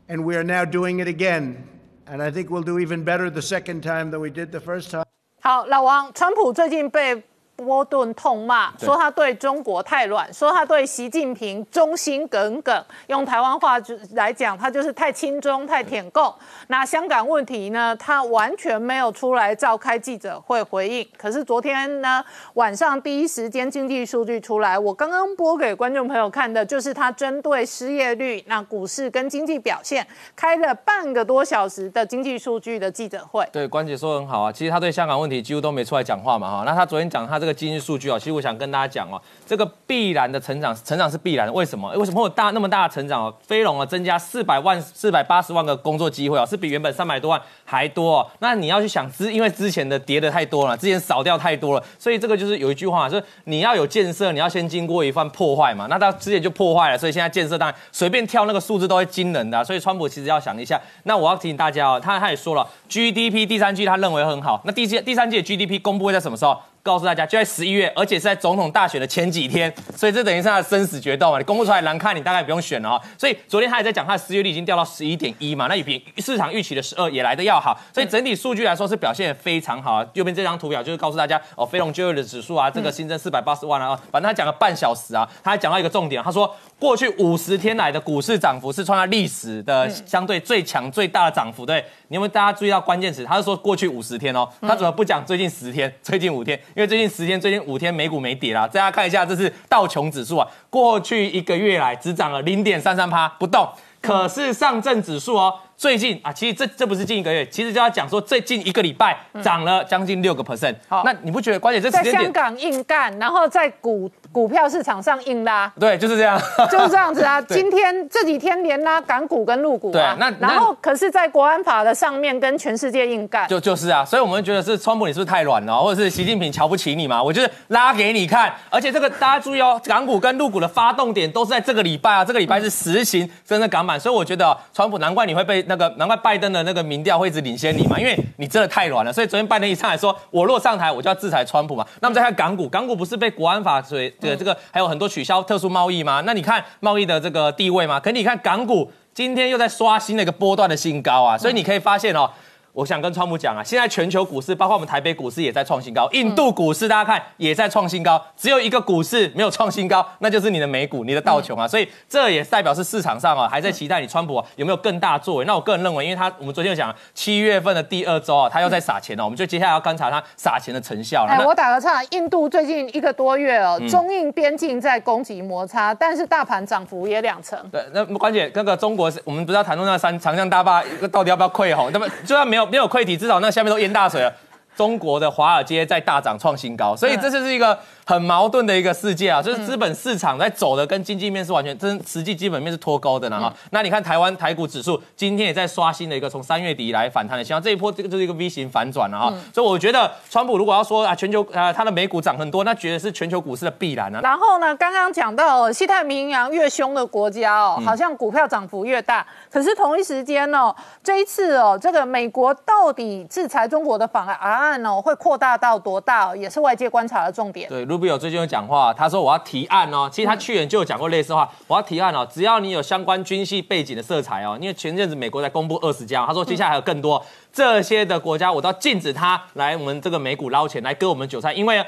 [0.09, 1.69] and we are now doing it again.
[2.07, 4.91] And I think we'll do even better the second time than we did the first
[4.91, 5.05] time.
[5.41, 7.23] 好，老王，川普最近被
[7.64, 12.84] 波顿痛骂，说他对中国太软，说他对习近平忠心耿耿。
[13.08, 13.78] 用台湾话
[14.14, 16.34] 来讲，他就是太亲中、太舔共。
[16.68, 21.08] 那香港问题呢，他完全没有出来召开记者会回应。
[21.18, 22.24] 可是昨天呢，
[22.56, 30.06] 晚上第一时间经济数据出来，我刚刚播给观众朋友看的，就是他针对失业率、那股市跟经济表现
[30.36, 33.48] 开了半个多小时的经济数据的记者会。
[33.52, 36.64] 对，关姐说的很好啊，其实他对香港问题几乎都没出来讲话嘛哈。
[36.66, 41.54] 那他昨天讲他这个经济数据啊，其实我想跟大家讲哦，这个必然的成长，成长是必然的。
[41.54, 41.92] 为什么？
[41.92, 43.34] 为什么会有大那么大的成长哦？
[43.46, 48.28] 飞龙啊，增加四百万、四百八十万个工作机会哦，是比原本三百多万还多哦。
[48.40, 55.88] 那你要去想之，因为之前的跌的太多了，之前少掉太多了，所以这个就是有一句话，就是你要有建设，你要先经过一番破坏嘛。
[55.90, 59.64] 那他之前就破坏了，所以现在建设当然随便跳那个数字都会惊人的。
[59.64, 60.80] 所以川普其实要想一下。
[61.04, 64.62] 那我要提醒大家哦，他他也说了，GDP 第三季他认为很好。
[64.66, 66.58] 那第季第三季的 GDP 公布会在什么时候？
[66.84, 71.38] 告诉大家，就在十一月，而且是在总统大选的前几天，所以这等于是他的生死决斗嘛。
[71.38, 73.02] 你公布出来难看，你大概不用选了哈。
[73.18, 77.80] 所以昨天他也在讲，他的失业率已经掉到十一点一嘛，那也比市场预期的十二也来的要好。
[77.94, 80.06] 所以整体数据来说是表现非常好。
[80.12, 86.54] 右边这张图表就是告诉大家哦，非农就业的指数啊，这个新增四百八十万啊，反正他讲了半小时啊，他还讲到一个重点，他说
[86.84, 91.82] 过去五十天来的股市涨幅是创下历史的相对最强最大的涨幅，对。
[92.10, 93.24] 你有没有大家注意到关键词？
[93.24, 96.60] 他是说过去五十天哦，他怎么不讲最近十天、 最近五天？
[96.76, 98.68] 因为最近十天、最近五天美股没跌啦。
[98.68, 103.66] 大家看一下，这是道琼指数啊，过去一个月来只涨了零点三三趴不动。
[104.04, 110.76] 可是上证指数哦，最近啊，其实这这不是近一个月，其实就要讲说最近一个礼拜涨了将近六个 percent。
[110.90, 115.72] 好，那你不觉得关键这在香港硬干，然后在股股票市场上硬拉？
[115.80, 116.38] 对，就是这样，
[116.70, 117.42] 就是这样子啊。
[117.48, 120.14] 今天这几天连拉港股跟陆股啊。
[120.14, 123.48] 对，那然后可是，在国安法的上面跟全世界硬干。
[123.48, 127.24] 就就是啊，所以我们觉得是川普你是不是太软了，或者是习近平瞧不起你嘛？
[127.24, 133.93] 我就是拉给你看，而且这个大家注意哦，港股跟陆股的发动点都是在这个礼拜啊，这个礼拜是实行真的港版。
[134.00, 139.12] 所以我觉得，川普难怪你会被那个，难怪拜登的那个民调会一直领先你嘛，因为你真的太软了。
[139.12, 141.86] 所以昨天拜登一上来说，我若上台，我就要制裁川普嘛。
[142.02, 146.22] 那么再看港股，港股不是被国安法所以的这个还有很多取消特殊贸易吗？
[146.26, 148.00] 那你看贸易的这个地位吗？
[148.00, 152.30] 可你看港股今天又在刷新了一个波段的新高啊，所以你可以发现哦。
[152.74, 165.46] 我想跟川普讲啊，现在全球股市，包括我们台北股市也在创新高，印度股市大家看也在创新高，只有一个股市没有创新高，那就是你的美股，你的道琼啊，所以这也代表是市场上啊还在期待你川普有没有更大作为。
[165.46, 171.32] 那我个人认为，因为他我们昨天有讲七月份的第二周啊，他又在撒钱了，我们就接下来要观察他撒钱的成效了。
[171.32, 177.60] 哎，我打个岔，印度最近一个多月哦，中印边境在攻击摩擦，但是大盘涨幅也两成。
[177.72, 181.92] 对，那关姐那个中国是我们不是要谈论那三长江大坝到底要不要溃吼？
[181.92, 182.63] 那么就算没有。
[182.66, 184.34] 没有溃堤，至少那下面都淹大水了。
[184.76, 187.78] 中国的华尔街在大涨创新高，所以这就是一个。
[188.06, 193.54] 很矛盾的一个世界啊，就是资本市场在走的跟经济面是完全真实际基本面是脱钩的呢哈。
[193.70, 199.34] 那你看台湾台股指数今天也在刷新了一个从三月底以来反弹的，希望这一波这个就是一个 V 型反转了哈。
[199.54, 204.20] 所以我觉得川普如果要说啊全球啊它的美股涨很多，那绝对是全球股市的必然啊。
[204.22, 209.26] 然后呢，刚刚讲到西太平洋越凶的国家哦，好像股票涨幅越大。
[209.54, 217.70] 可是同一时间哦，这一次哦，这个美国到底制裁中国的法案哦会扩大到多大，也是外界观察的重点。
[217.70, 217.86] 对。
[217.86, 220.10] Rubio 最近有讲话，他说我要提案哦。
[220.12, 222.28] 其实他去年就有讲过类似话，我要提案哦。
[222.28, 231.86] 只要你有相关军系背景的色彩哦，因为前阵子美国在公布二十家，他说接下来还有更多这些的国家，我都要禁止他来我们这个美股捞钱，来割我们韭菜，因为。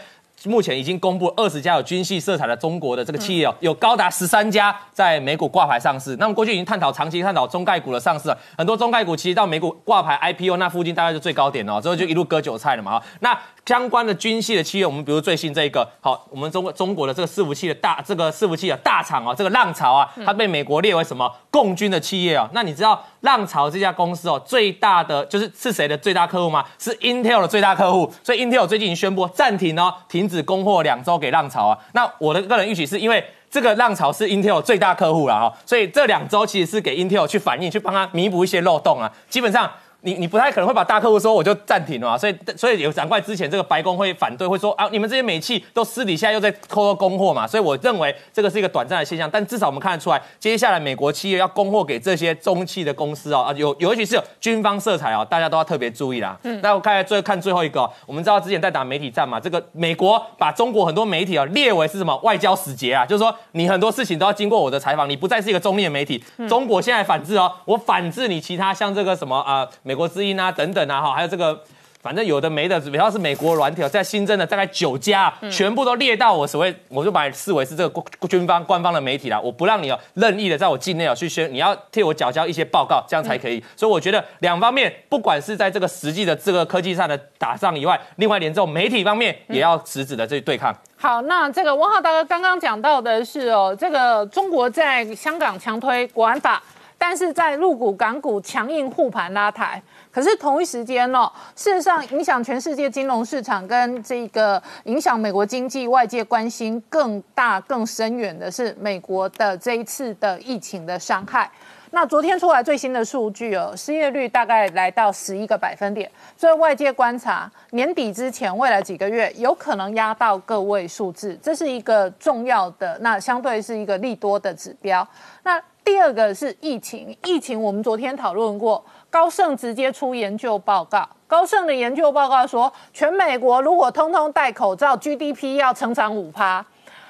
[0.47, 6.15] 目前已经公布二十家有军系色彩的中国的这个企业哦，有高达十三家在美股挂牌上市。
[6.17, 13.01] 那么过去已经探讨长期探讨中概股的上市了，很多中概股其实到美股挂牌 IPO 那附近大概就最高点哦，之后就一路割韭菜了嘛。
[13.19, 22.47] 那相关的军系的企业，我们比如最新这一个，好，我们中国中国的这个伺服器的大这个伺服器的大厂啊，这个浪潮啊，它被美国列为什么共军的企业啊？
[22.53, 26.63] 那你知道浪潮这家公司哦，最大的就是是谁的最大客户吗？
[26.79, 28.09] 是 Intel 的最大客户。
[28.23, 31.77] 所以 Intel 最近已经宣布暂停哦，停止供货两周给浪潮啊。
[31.91, 33.21] 那我的个人预期是因为
[33.51, 39.11] 这个浪潮是 Intel 最大客户了哈，所以这两周其实是给 Intel 去反映，去帮他弥补一些漏洞啊。
[39.29, 39.69] 基本上。
[40.05, 56.37] 你你不太可能会把大客户说我就暂停了，所以所以有难怪之前这个白宫会反对，会说啊你们这些美企都私底下又在偷偷供货嘛，所以我认为这个是一个短暂的现象，但至少我们看得出来，接下来美国企业要供货给这些中企的公司哦啊有尤其是有军方色彩哦，大家都要特别注意啦。
[56.43, 66.23] 嗯，那我看最看最后一个，我们知道之前在打媒体战嘛，这个美国把中国很多媒体啊列为是什么外交使节啊，就是说你很多事情都要经过我的采访，你不再是一个中立的媒体。
[66.47, 70.71] 中国现在反制哦，我反制你其他像这个什么啊美国之音啊等。
[70.75, 71.57] 等啊哈，还有这个
[72.01, 83.63] 反正有的没的，只要是美国软体哦，在新增的大概九家，全部都列到我所谓，我就把你视为是这个国军方官方的媒体啦，我不让你哦任意的在我境内哦去宣，你要替我缴交一些报告，这样才可以。
[83.77, 90.75] 所以我觉得两方面，不管是在这个实际的这个科技上的打仗以外，另外连这种媒体方面也要实质的去对抗。
[90.97, 96.61] 好，那这个汪浩大哥刚刚讲到的是哦，这个中国在香港强推国安法，
[96.97, 99.81] 但是在陆股、港股强硬护盘拉抬。
[100.11, 111.49] 可是同一时间哦，事实上影响全世界金融市场跟这个影响美国经济，外界关心更大、更深远的是美国的这一次的疫情的伤害。
[111.91, 125.07] 那昨天出来最新的数据哦，失业率大概来到十一个百分点，所以外界观察年底之前未来几个月有可能压到个位数字，这是一个重要的，那相对是一个利多的指标。
[125.43, 128.83] 那第二个是疫情，疫情我们昨天讨论过。
[129.11, 136.65] 高盛直接出研究报告，高盛的研究报告说，全美国如果通通戴口罩，GDP 要成长五趴。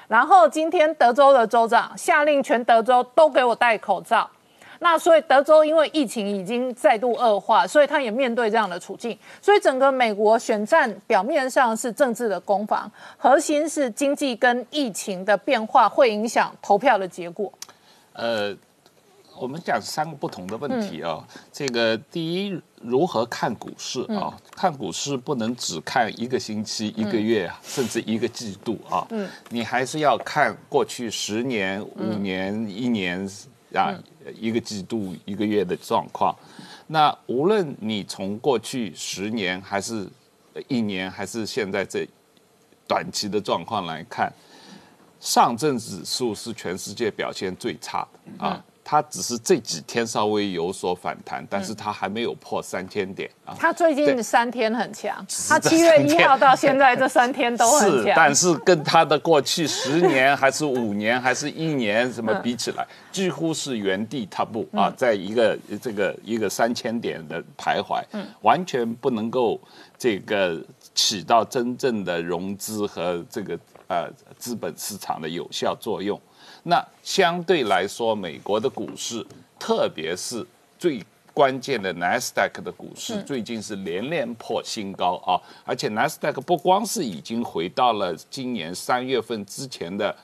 [0.08, 4.28] 然后今天德州的州长下令全德州都给我戴口罩。
[4.80, 9.18] 那所以德州因为疫情已经再度恶化，所以他也面对这样的处境。
[9.40, 17.50] 所以整个美国选战表面上是政治的攻防，核心是经济跟疫情的变化会影响投票的结果。
[18.12, 18.54] 呃。
[19.38, 21.22] 我们讲三个不同的问题啊，
[21.52, 24.36] 这个第一，如何看股市啊？
[24.52, 29.06] 看股市不能只看一个星期、一个月，甚至一个季度啊。
[29.10, 33.28] 嗯，你还是要看过去十年、五年、一年
[33.74, 33.94] 啊，
[34.34, 36.34] 一个季度、一个月的状况。
[36.86, 40.08] 那无论你从过去十年，还是
[40.68, 42.08] 一年，还是现在这
[42.88, 44.32] 短期的状况来看，
[45.20, 48.06] 上证指数是全世界表现最差
[48.38, 48.64] 的啊。
[48.88, 53.52] 它只是这几天稍微有所反弹，但是它还没有破三千点啊。
[53.58, 58.12] 它最近三天很强，它七月一号到现在这三天都很强。
[58.14, 68.00] 但是跟它的过去十年还是五年还是一年什么比起来，几乎是原地踏步啊，在一个这个一个三千点的徘徊，
[68.42, 69.60] 完全不能够
[69.98, 70.62] 这个
[70.94, 73.58] 起到真正的融资和这个
[73.88, 74.08] 呃
[74.38, 76.20] 资本市场的有效作用。
[76.68, 79.24] 那相对来说，美国的股市，
[79.58, 80.44] 特别是
[80.78, 81.00] 最
[81.32, 85.38] 关键的纳斯达克的股市，最近是连连破新高啊！
[85.64, 90.14] 而且纳斯达克不光是已经回到了今年三月份之前的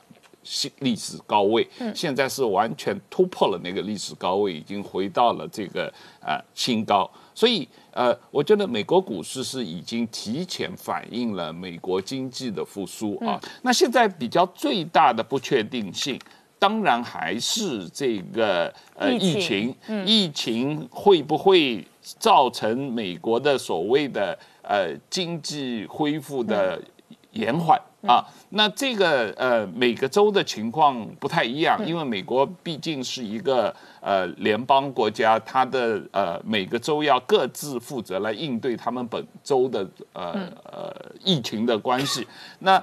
[0.43, 7.09] 新历史高位，现在是完全突破了那个历史高位，已经回到了这个呃新高。
[7.35, 13.41] 所以呃，我觉得美国股市是已经提前反映了美国经济的复苏啊。
[13.63, 16.19] 那现在比较最大的不确定性，
[16.59, 19.75] 当然还是这个呃疫情，
[20.07, 26.81] 疫情会不会造成美国的所谓的呃经济恢复的
[27.33, 27.81] 延缓？
[28.07, 40.33] 啊，那这个呃，每个州的情况不太一样，因为美国毕竟是一个呃联邦国家，它的呃每个州要各自负责来应对他们本州的呃
[40.65, 40.93] 呃
[41.23, 42.27] 疫情的关系。
[42.59, 42.83] 那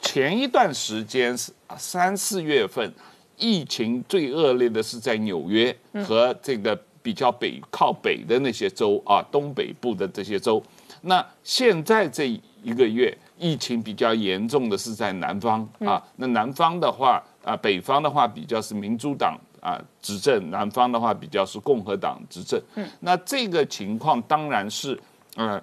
[0.00, 2.90] 前一段时间是三四月份，
[3.36, 5.76] 疫情最恶劣的是在纽约
[6.06, 10.62] 和这个比较北靠北的那些州啊，东北部的这些州。
[11.02, 12.26] 那现在这
[12.62, 13.14] 一个月。
[13.38, 22.60] 疫情比较严重的是在南方啊，那南方的话啊，北方的话比较是民主党啊执政，南方的话比较是共和党执政。
[22.74, 24.98] 嗯，那这个情况当然是
[25.36, 25.62] 呃，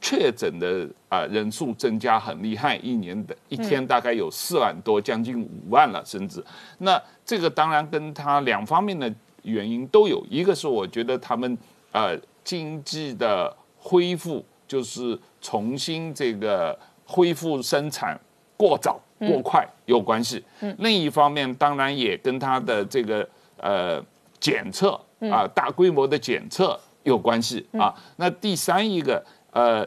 [0.00, 6.42] 确诊的啊人数增加很厉害，一年的一天大概有四万多，将近五万了，甚至
[6.78, 9.12] 那这个当然跟他两方面的
[9.42, 11.58] 原因都有，一个是我觉得他们
[11.92, 16.78] 呃经济的恢复就是重新这个。
[17.10, 18.16] 恢复生产
[18.56, 20.44] 过早过快有关系，
[20.78, 24.00] 另一方面当然也跟它的这个呃
[24.38, 24.98] 检测
[25.30, 27.92] 啊大规模的检测有关系啊。
[28.16, 29.84] 那第三一个呃，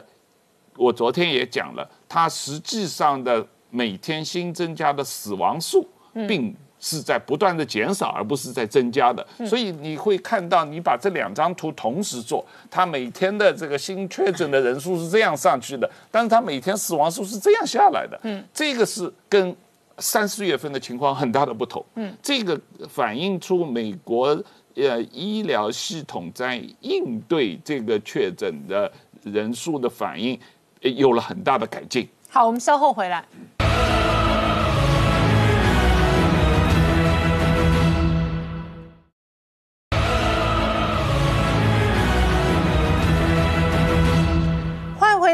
[0.76, 5.88] 我昨天也讲了，它实际上的每天新增加的死亡数
[6.28, 6.54] 并。
[6.84, 9.26] 是在不断的减少，而不是在增加的。
[9.46, 18.20] 所以你会看到，你把这两张图同时做，它每天的这个新确诊的人数是这样上去的，但是它每天死亡数是这样下来的。
[18.24, 19.56] 嗯，这个是跟
[19.98, 21.82] 三四月份的情况很大的不同。
[21.94, 24.26] 嗯，这个反映出美国
[24.74, 30.38] 呃医疗系统在应对这个确诊的人数的反应
[30.82, 32.06] 有了很大的改进。
[32.28, 33.24] 好，我们稍后回来。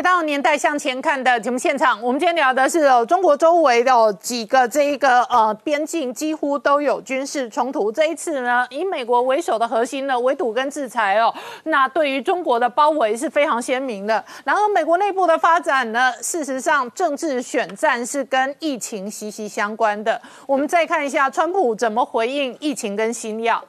[0.00, 7.92] 回到年代向前看的节目现场，我们今天聊的是哦，中国周围的、几个这一个呃边境几乎都有军事冲突。
[7.92, 11.30] 这一次呢，以美国为首的核心的围堵跟制裁哦，
[11.64, 14.24] 那对于中国的包围是非常鲜明的。
[14.42, 20.18] 然后美国内部的发展呢，事实上政治选战是跟疫情息息相关的。
[20.46, 23.62] 我们再看一下川普怎么回应疫情跟新药。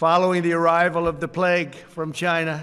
[0.00, 2.60] Following the arrival of the plague from China,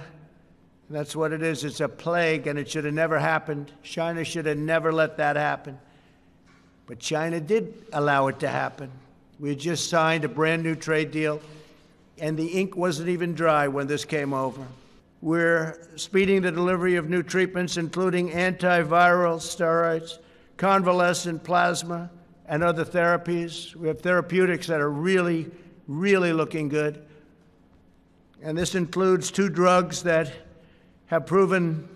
[0.94, 1.64] that's what it is.
[1.64, 3.72] It's a plague, and it should have never happened.
[3.84, 5.80] China should have never let that happen.
[6.86, 8.92] But China did allow it to happen.
[9.40, 11.42] We had just signed a brand new trade deal,
[12.20, 14.66] and the ink wasn't even dry when this came over.
[15.22, 20.18] We're speeding the delivery of new treatments, including antiviral steroids,
[20.58, 22.10] convalescent plasma,
[22.48, 23.76] and other therapies.
[23.76, 25.50] We have therapeutics that are really,
[25.88, 27.06] really looking good.
[28.44, 30.32] And this includes two drugs that
[31.12, 31.88] have proven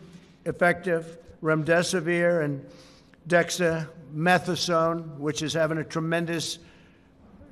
[0.44, 2.64] effective remdesivir and
[3.30, 6.60] dexamethasone, which is having a tremendous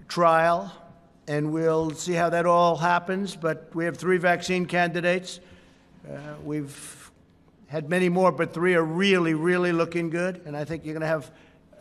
[0.09, 0.70] trial.
[1.26, 3.38] And we'll see how that all happens.
[3.38, 5.39] But we have three vaccine candidates.
[6.05, 7.11] Uh, we've
[7.68, 10.41] had many more, but three are really, really looking good.
[10.45, 11.32] And I think you're going to have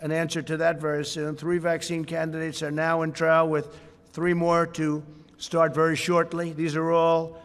[0.01, 1.35] an answer to that very soon.
[1.35, 3.77] Three vaccine candidates are now in trial, with
[4.13, 5.03] three more to
[5.39, 6.53] start very shortly.
[6.53, 7.43] These are all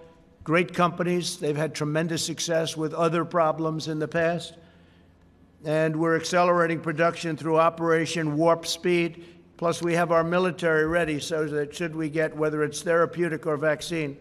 [0.48, 1.36] great companies.
[1.36, 4.54] They've had tremendous success with other problems in the past.
[5.66, 9.26] And we're accelerating production through Operation Warp Speed.
[9.58, 13.58] Plus, we have our military ready so that should we get, whether it's therapeutic or
[13.58, 14.16] vaccine,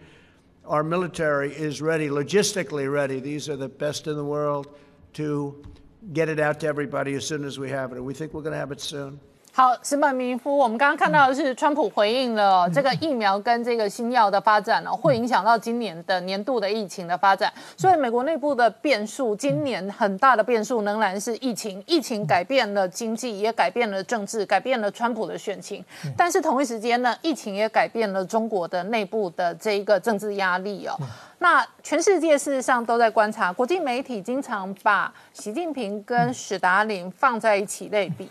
[0.64, 3.20] our military is ready, logistically ready.
[3.20, 4.76] These are the best in the world
[5.12, 5.64] to
[6.12, 7.98] get it out to everybody as soon as we have it.
[7.98, 9.20] And we think we're going to have it soon.
[9.56, 17.50] 好，石本明夫，我们刚刚看到的是川普回应了这个疫苗跟这个新药的发展哦，会影响到今年的年度的疫情的发展。
[17.74, 21.82] 所以美国内部的变数，今年很大的变数仍然是疫情。
[21.86, 25.82] 疫情改变了经济，也改变了政治，改变了川普的选情。
[26.14, 30.94] 但是同一时间呢，疫情也改变了中国的内部的这一个政治压力哦。
[31.38, 38.30] 那全世界事实上都在观察，国际媒体经常把习近平跟史达林放在一起类比。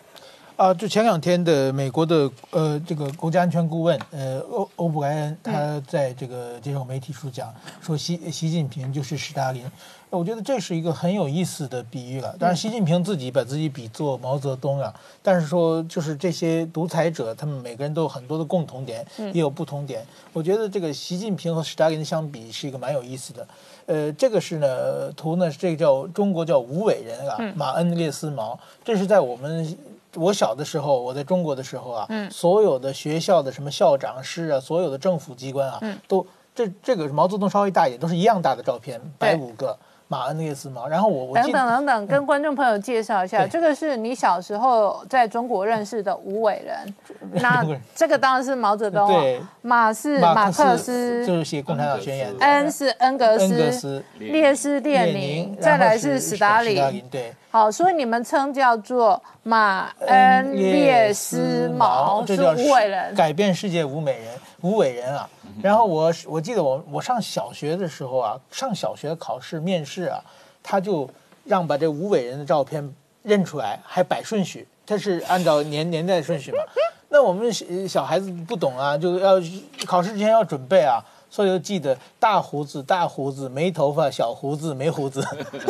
[0.58, 9.70] 啊，就前两天的美国的呃这个国家安全顾问呃欧欧布莱恩，他在这个接受媒体书讲说习习近平就是史达林，
[10.10, 12.34] 我觉得这是一个很有意思的比喻了。
[12.40, 20.06] 当然，习近平自己把自己比作毛泽东啊，但是说就是这些独裁者，他们每个人都有很多的共同点，也有不同点。
[20.32, 23.48] 我觉得这个习近平和史达林相比是一个蛮有意思的。
[23.88, 29.78] 呃，这个是呢图呢，这个叫中国叫无伟人啊，马恩列斯毛，这是在我们。
[30.16, 40.88] 我小的时候，我在中国的时候啊，嗯，所有的学校的什么校长师啊，所有的政府机关啊，嗯，都这这个毛泽东稍微大一点，都是一样大的照片，摆五个马恩列斯毛。
[40.88, 46.96] 然后我我等等等等，跟观众朋友介绍一下，这个是你小时候在中国认识的吴伟人，
[47.44, 57.34] 那这个当然是毛泽东，对，马是马克思，就是写《共产党宣言》的，恩是恩格恩格斯，列是列宁，再来是史达林，对。
[57.56, 64.28] 好，所以你们称叫做马恩列斯毛，是这叫无伟人，改变世界无美人，
[64.60, 65.30] 无伟人啊。
[65.64, 70.20] 然后我我记得我我上小学的时候啊，上小学考试面试啊，
[70.62, 71.10] 他就
[71.46, 72.94] 让把这无伟人的照片
[73.24, 76.58] 认出来，还摆顺序，他是按照年年代顺序嘛。
[77.08, 79.36] 那我们小小孩子不懂啊，就要
[79.86, 81.02] 考试之前要准备啊。
[81.36, 85.22] 所以就记得大胡子、大胡子、没头发、小胡子、没胡子，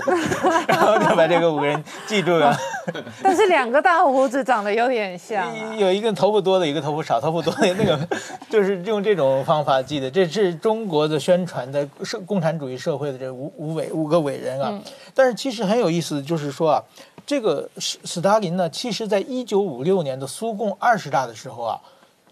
[0.70, 2.56] 然后就把这个五个人记住了。
[3.24, 8.00] 但是两个大胡子长得有点像、啊， 有一个头发多的，一个头发少，头发多的那个
[8.48, 10.12] 就是用这种方法记的。
[10.12, 14.70] 这是中国的宣传的社共产主义社会的这五五伟五个伟人啊。
[14.72, 14.84] 嗯、
[15.16, 16.84] 但是其实很有意思，就是说啊，
[17.26, 21.82] 这个斯斯大林呢，其实在一九五六年的苏共二十大的时候啊，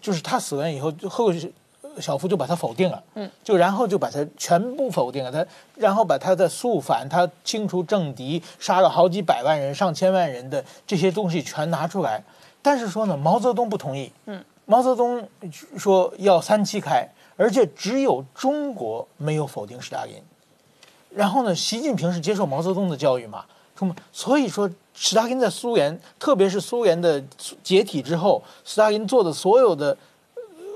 [0.00, 1.32] 就是他死完以后，后
[2.00, 12.22] 小夫就把他否定了，嗯，就然后就把他全部否定了，他然后把他的肃反，他清除政敌，杀了好几百万人、上千万人的这些东西全拿出来，
[12.60, 15.26] 但是说呢，毛泽东不同意，嗯，毛泽东
[15.76, 20.14] 说要三七开，而且只有中国没有否定斯大林，
[21.10, 23.44] 然后呢，习近平是接受毛泽东的教育嘛，
[23.78, 27.22] 说所以说斯大林在苏联，特别是苏联的
[27.62, 29.96] 解体之后，斯大林做的所有的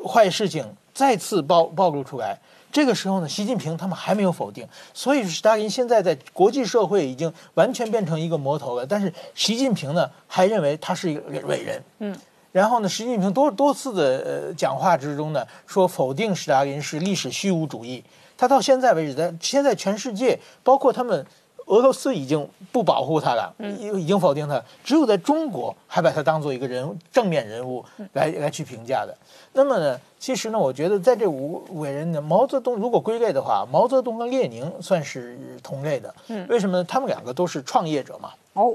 [0.06, 0.64] 坏事情。
[0.98, 2.36] 再次暴暴露出来，
[2.72, 8.84] 这个时候呢，习近平他们还没有否定，所以斯大林现在在国际社会已经完全变成一个魔头了。
[8.84, 12.16] 但是习近平呢，还认为他是一个伟人，嗯。
[12.50, 18.02] 然后呢，习近平多多次的呃讲话之中呢，说否定斯大林是历史虚无主义。
[18.36, 21.24] 他到现在为止，在现在全世界，包括他们
[21.68, 27.84] 俄罗斯已经不保护他了，已已经否定他，只有在中国还把他当做一个人物正面人物
[28.14, 29.16] 来来去评价的。
[29.52, 36.14] 那么呢，其实呢，我觉得在这五伟人呢，毛泽东如果归类的话，毛泽东跟列宁算是同类的。
[36.28, 36.84] 嗯，为什么呢？
[36.84, 38.30] 他们两个都是创业者嘛。
[38.54, 38.74] 哦，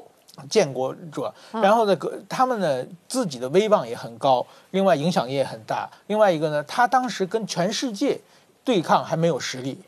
[0.50, 5.90] 建国者，然后呢，个他们呢自己的威望也很高，另外影响力也很大。
[6.08, 8.20] 另外一个呢，他当时跟全世界
[8.64, 9.80] 对抗还没有实力。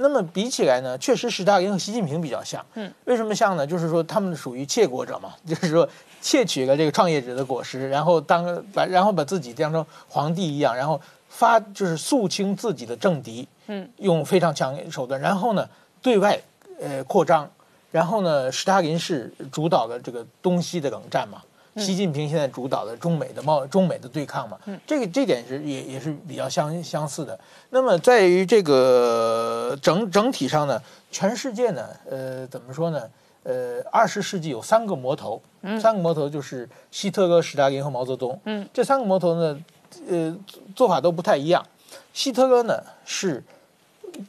[0.00, 2.64] 那么比起来呢，确实史大林和习近平比较像。
[2.74, 3.66] 嗯，为什么像呢？
[3.66, 5.88] 就是说他们属于窃国者嘛，就是说
[6.20, 13.46] 窃取了这个创业者的果实，然后当把然后把自己当成皇帝一样，然后发就是肃清自己的政敌。
[13.66, 15.68] 嗯，用非常强硬手段，然后呢
[16.00, 16.40] 对外
[16.80, 17.50] 呃扩张。
[17.90, 21.42] 然后呢，史大林是主导的这个东西的冷战嘛，
[21.78, 27.38] 习近平现在主导的中美的贸中美的对抗嘛，这个这点是也也是比较相相似的。
[27.70, 33.02] 那么在于这个整整体上呢，全世界呢，呃，怎么说呢？
[33.44, 35.40] 呃，二十世纪有三个魔头，
[35.80, 38.38] 三个魔头就是希特勒、史大林和毛泽东。
[38.44, 39.58] 嗯，这三个魔头呢，
[40.08, 40.36] 呃，
[40.76, 41.64] 做法都不太一样。
[42.12, 43.42] 希特勒呢是。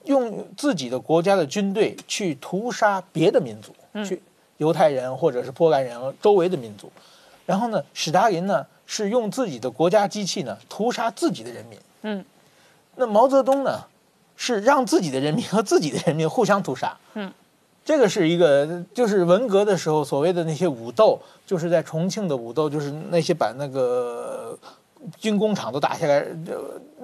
[0.03, 3.73] 用自己的国家的军队去屠杀别的民族，
[4.03, 4.21] 去
[4.57, 6.91] 犹太人或者是波兰人周围的民族，
[7.49, 11.79] 然后呢，史达林呢是用自己的国家机器呢屠杀自己的人民。
[12.03, 12.23] 嗯，
[12.95, 13.79] 那毛泽东呢
[14.37, 16.95] 是让自己的人民和自己的人民互相屠杀。
[17.15, 17.33] 嗯，
[17.83, 24.55] 这个是一个就是文革的时候所谓的那些武斗，就是在重庆的武斗，就是那些把那个。
[25.17, 26.25] 军工厂都打下来，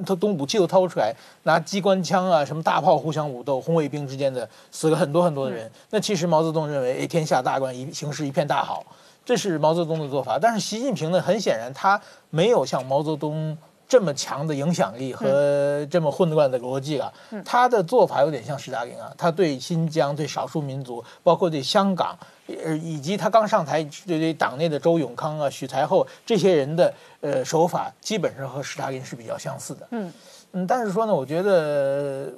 [0.05, 5.71] 他东武器都掏出来，拿机关枪啊，什么大炮互相武斗，红卫兵之间的死了很多很多的人。
[5.91, 8.85] 那其实毛泽东认为，哎，天下大乱，一形势一片大好，
[9.25, 10.39] 这是毛泽东的做法。
[10.39, 11.99] 但是习近平呢，很显然他
[12.29, 13.57] 没有像毛泽东
[13.87, 17.11] 这么强的影响力和这么混乱的逻辑啊。
[17.43, 22.17] 他的做法有点像斯大林啊，他对新疆、对少数民族，包括对香港。
[22.63, 29.87] 呃，以及他刚上台对对党内的周永康啊、许才厚这些人的呃手法，基本上和斯大林是比较相似的。
[29.89, 30.13] 嗯
[30.51, 32.31] 嗯，但是说呢，我觉得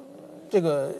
[0.50, 0.94] 这个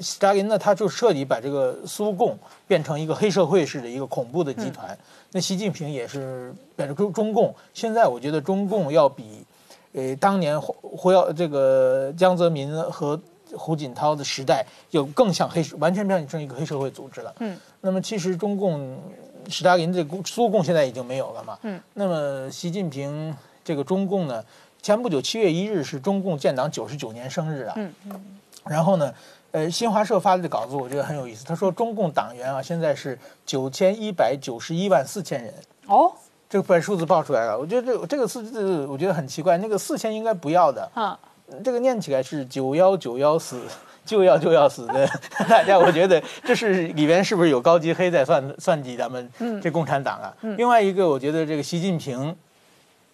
[0.00, 4.98] 斯大林呢，他就彻底把这个苏共变成一个黑社会式的一个恐怖的集团。
[5.32, 9.44] 那习近平也是把中中共，现在我觉得中共要比
[9.92, 13.20] 呃当年胡胡耀这个江泽民和。
[13.56, 17.34] 胡锦涛的时代就更像黑，完全变成一个黑社会组织了。
[17.38, 19.00] 嗯，那么其实中共，
[19.48, 21.58] 史大林这苏共现在已经没有了嘛。
[21.62, 23.34] 嗯，那么习近平
[23.64, 24.44] 这个中共呢，
[24.82, 27.72] 前不久七月一日是中共建党九十九年生日啊。
[27.78, 28.38] 嗯嗯。
[28.66, 29.14] 然后呢，
[29.50, 35.52] 呃，新华社发的稿子我觉得很有意思，他说中共党员啊现在是九千一百九十一万四千人。
[35.86, 36.12] 哦，
[36.48, 40.90] 这个把数字报出来了，我觉得这这个数字我觉得很奇怪，那个四千应该不要的。
[40.94, 41.18] 啊。
[41.64, 43.58] 这个念起来是九幺九幺死，
[44.04, 45.08] 就要就要死的，
[45.48, 49.30] 大家我觉得这是里边是不是有高级黑在算算计咱们
[49.62, 50.28] 这共产党啊？
[50.58, 52.36] 另外一个，我觉得这个习近平，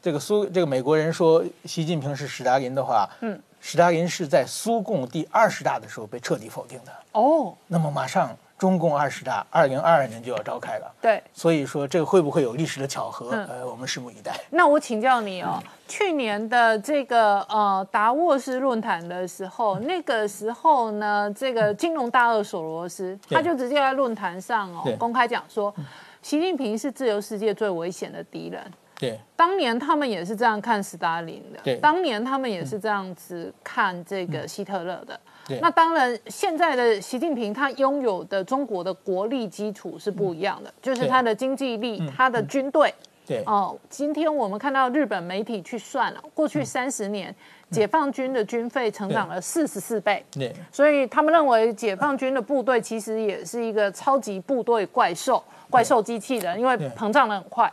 [0.02, 6.92] 这个苏这个美国人说习近平是史达林的话，嗯，史大林是在苏共第二十大的时候被彻底否定的。
[7.12, 8.36] 哦，那么马上。
[8.56, 13.30] 中共二十大二零二二年就要召开了，对，所以说这个会不会有历史的巧合？
[13.48, 14.32] 呃，我们拭目以待。
[14.48, 25.74] 那我请教你哦，去年的这个呃达沃斯论坛的时候，那个时候呢，这个金融大鳄索罗斯他就直接在论坛上哦公开讲说，
[26.22, 28.62] 习近平是自由世界最危险的敌人。
[28.98, 35.18] 对，当年他们也是这样看斯大林的，对，当年他们也是这样子看这个希特勒的。
[35.60, 42.94] 那当然，现在的习近平他拥有的中国的国力基础是不一样的，就是他的经济力、他的军队。
[43.26, 43.42] 对。
[43.44, 47.34] 哦，今天我们看到日本媒体去算了，过去三十年
[47.70, 50.24] 解放军的军费成长了四十四倍。
[50.30, 57.70] 对，所以他们认为解放军的部队其实也是一个超级部队怪兽、怪兽机器人，因为膨胀的很快。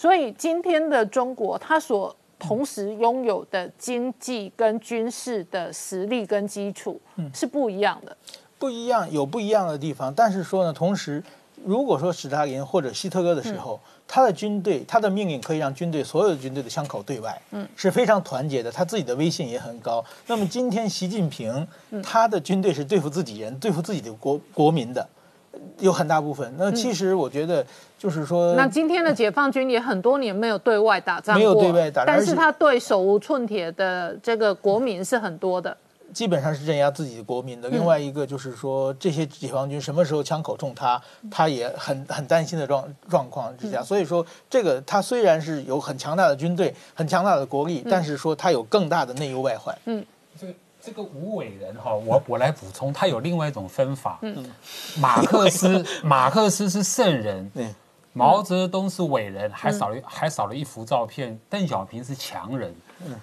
[0.00, 6.98] 所以今天的中国，他所同时拥有的经济跟军事的实力跟基础
[7.34, 8.16] 是不一样的，
[8.58, 10.10] 不一样有不一样的地方。
[10.14, 11.22] 但是说呢，同时
[11.66, 13.78] 如果说史大林或者希特勒的时候，
[14.08, 20.02] 他的军队他的命令可以让军队所有的军队的枪口对外，嗯，是非常团结的，他自己的威信也很高。
[20.26, 21.68] 那么今天习近平
[22.02, 25.06] 他的军队是对付自己人、对付自己的国国民的。
[25.78, 27.64] 有很大部分，那其实我觉得
[27.98, 35.76] 就是说，那今天的解放军也很多年没有对外打仗，没有对外打仗，但是他对手无寸铁的这个国民是很多的，
[36.12, 37.68] 基本上是镇压自己的国民的。
[37.68, 41.00] 另外一个就是说，这些解放军什么时候枪口冲他，
[41.30, 43.82] 他也很很担心的状状况之下。
[43.82, 49.76] 所以说，这个他虽然是有很强大的军队、很强大的国力，但是说他有更大的内忧外患。
[49.86, 50.04] 嗯。
[50.82, 54.18] 这个无伟人哈，我 我来补充，他有另外一种分法。
[54.22, 54.50] 嗯，
[54.98, 57.50] 马克思 马克思是圣人，
[58.12, 62.74] 毛泽东是伟人，还少了还少了一幅照片，邓小平是强人。
[63.06, 63.14] 嗯，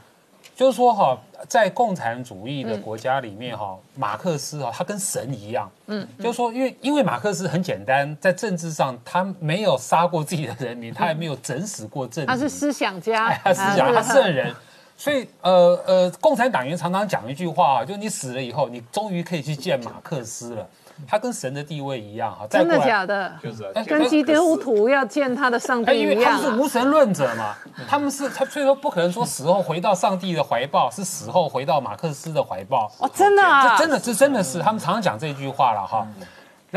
[0.56, 1.18] 就是说哈，
[1.50, 5.70] 在共产主义的国家里面哈，马克思哈，他跟神一样。
[5.88, 12.26] 嗯，就是说，因为因为马克思很简单，在政治上他没有杀过自己的人民，他也没有整死过政。
[12.28, 14.56] 他是思想家，他思想，他圣人。
[15.00, 20.68] 所以，呃呃，共产党员常常讲一句话，啊就你死了以后，你终于可以去见马克思了，
[21.08, 22.48] 他跟神的地位一样哈。
[22.50, 23.32] 真的假的？
[23.42, 26.12] 就是，跟基督徒要见他的上帝一样。
[26.12, 27.54] 因为他们是无神论者嘛，
[27.88, 32.92] 他们是他，所以说不可能说死后回到上帝的怀抱，是死后回到马克思的怀抱。
[32.98, 36.08] 哦，真的啊，这真的这真的是他们常常讲这句话了哈。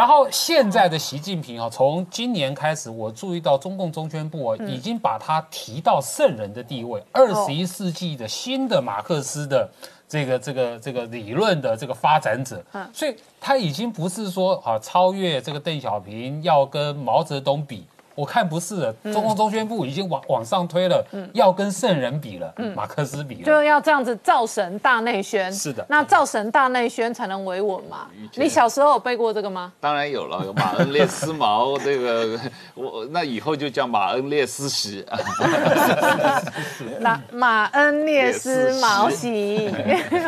[0.01, 9.69] 然后现在的习近平啊，从今年开始，我注意到中共中宣部啊，已经把他提到圣人的地位，二十一世纪的新的马克思的
[10.09, 12.65] 这个这个这个理论的这个发展者，
[12.95, 17.85] 所以他已经不是说啊超越这个邓小平，要跟毛泽东比。
[18.21, 21.03] 我看不是的，中共中宣部已经往往上推了，
[21.33, 25.51] 要跟圣人比了，马克思比了，就要这样子造神大内宣。
[25.51, 28.09] 是的，那造神大内宣才能维稳嘛？
[28.35, 29.73] 你小时候有背过这个吗？
[29.81, 32.39] 当然有了，有马恩列斯毛这个，
[32.77, 35.03] 我那以后就叫马恩列斯席。
[36.99, 39.73] 那马恩列斯毛席，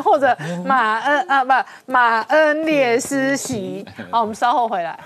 [0.03, 1.53] 或者马恩啊不
[1.85, 3.87] 马恩列斯席。
[4.11, 4.99] 好，我们稍后回来。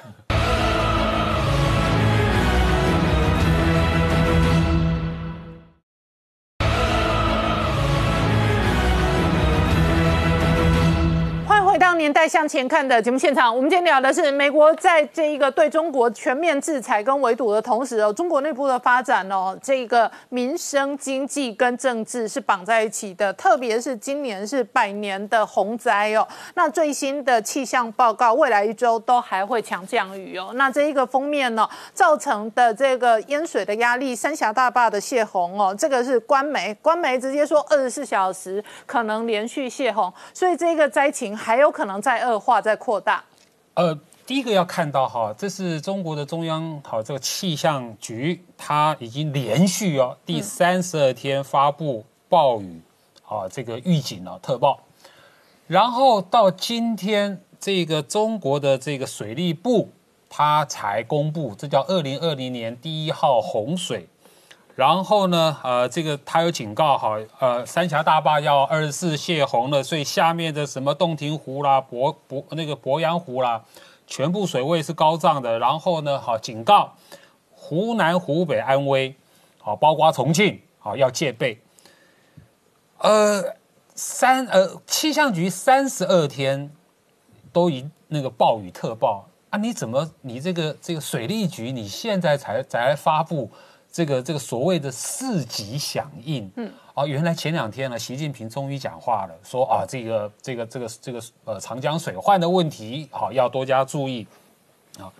[12.06, 23.32] 年代向前看的节目现场，我们今天聊的是美国在这一个对中国全面制裁跟围堵的同时哦，中国内部的发展哦，这个民生、经济跟政治是绑在一起的。
[23.32, 26.24] 特别是今年是百年的洪灾哦，
[26.54, 30.52] 那最新的气象报告，未来一周都还会强降雨哦。
[30.54, 41.56] 那这一个封面呢，造成的这个淹水的压力，三峡大坝的泄洪哦，这个是官媒，官媒直接说二十四小时可能连续泄洪，所以这个灾情还。
[41.56, 43.24] 有可能再恶化、在扩大。
[43.74, 52.80] 呃，第一个要看到哈，这是中国的中央好这个气象局，它已经连续哦第三十二天发布暴雨
[53.26, 54.80] 啊这个预警了特报，
[55.66, 59.90] 然后到今天这个中国的这个水利部，
[60.28, 64.08] 它才公布，这叫二零二零年第一号洪水。
[64.76, 73.64] 然后呢，呃，这个他有警告哈，呃，三峡大坝要二十四泄洪了，所以下面的什么洞庭湖啦、博博那个鄱阳湖啦，
[74.06, 75.58] 全部水位是高涨的。
[75.58, 76.92] 然后呢，好警告
[77.50, 79.16] 湖南、湖北、安徽，
[79.58, 81.58] 好包括重庆，好要戒备。
[82.98, 83.42] 呃，
[83.94, 86.70] 三呃气象局三十二天
[87.50, 93.50] 都已那个暴雨特报啊，你怎么你这个这个水利局你现在才才发布？
[93.96, 104.26] 这个这个所谓的四级响应，嗯，啊，原来前两天呢，习近平终于讲话了，说啊，这个这个这个这个呃长江水患的问题，好要多加注意，
[104.98, 105.10] 啊，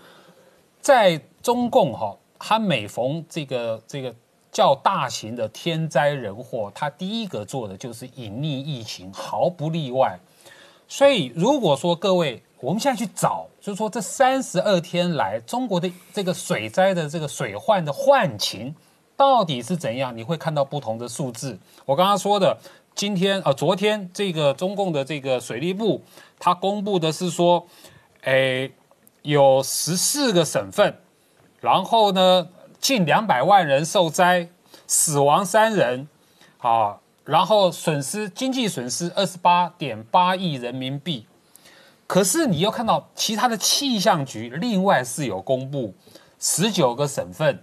[0.83, 4.15] 在中共哈，他每逢这个这个
[4.53, 10.19] 较大型的天灾人祸，他第一个做的就是隐匿疫情，毫不例外。
[10.87, 12.43] 所以如果说各位。
[12.61, 18.75] 我们现在去找，就是说这三十二天来中国的这个水灾的这个水患的患情
[19.17, 20.17] 到底是怎样？
[20.17, 21.59] 你会看到不同的数字。
[21.85, 22.59] 我刚刚说的，
[22.95, 26.03] 今天呃，昨天这个中共的这个水利部，
[26.39, 27.67] 它公布的是说，
[28.23, 28.73] 诶，
[29.21, 30.97] 有十四个省份，
[31.61, 32.49] 然后呢，
[32.81, 34.49] 近两百万人受灾，
[34.87, 36.09] 死亡三人，
[36.59, 41.27] 啊，然后损失经济损失二十八点八亿人民币。
[42.07, 45.93] 可是你又看到其他的气象局另外是有公布
[46.39, 47.59] 十九个省份，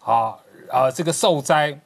[0.00, 0.38] 啊
[0.70, 1.78] 啊这个受灾，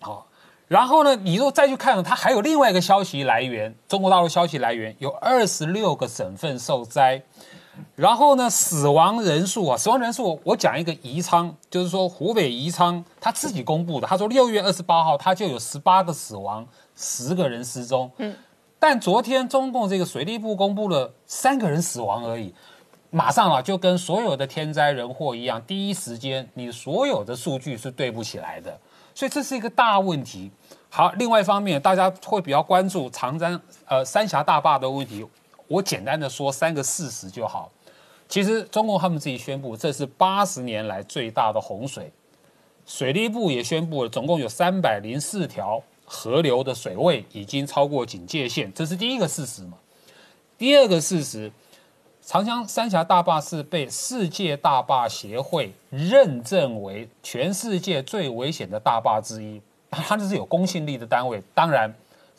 [0.00, 0.26] 好，
[0.68, 7.22] 然后呢，你又再去看，它还有另外一个消息来源，中国大陆消息来源有二十六个省份受灾，
[7.94, 18.34] 然后呢，死亡人数啊，死亡人数我讲一个宜昌，就是说湖北宜昌他自己公布的，他说六月二十八号他就有十八个死亡，十个人失踪，嗯。
[18.80, 22.54] 但昨天中共这个水利部公布了三个人死亡而已，
[23.10, 28.78] 马上啊就跟所有的天灾人祸一样，第一时间你所有的数据是对不起来的，
[29.14, 30.50] 所以这是一个大问题。
[30.90, 35.26] 好，另外一方面大家会比较关注长江呃三峡大坝的问题，
[35.66, 37.70] 我简单的说三个事实就好。
[38.28, 42.12] 其实中共他们自己宣布这是八十年来最大的洪水，
[42.86, 45.82] 水利部也宣布了总共有三百零四条。
[46.08, 49.74] 河流的水位已经超过警戒线，这是第一个事实嘛。
[50.56, 51.52] 第二个事实，
[52.22, 59.60] 长江三峡大坝是被世界大坝协会认证为全世界最危险的大坝之一，
[59.90, 61.42] 它这是有公信力的单位。
[61.54, 61.94] 当然，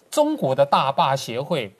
[0.09, 1.71] 中国的大坝协会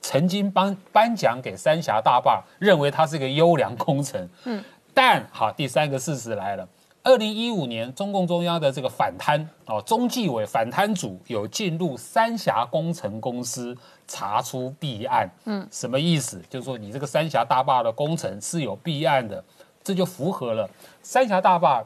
[0.00, 4.28] 曾经颁颁奖给三峡大坝，认为它是个优良工程。
[4.44, 4.62] 嗯，
[4.92, 6.68] 但好，第三个事实来了。
[7.06, 13.76] 二零一五年，中共中央的这个反贪哦，中纪委反贪组有进入三峡工程公司
[14.08, 15.30] 查出弊案。
[15.44, 16.42] 嗯，什么意思？
[16.50, 19.42] 就是说你这个三峡大坝的工程是有弊案的，
[19.84, 20.68] 这就符合了
[21.00, 21.80] 三峡大坝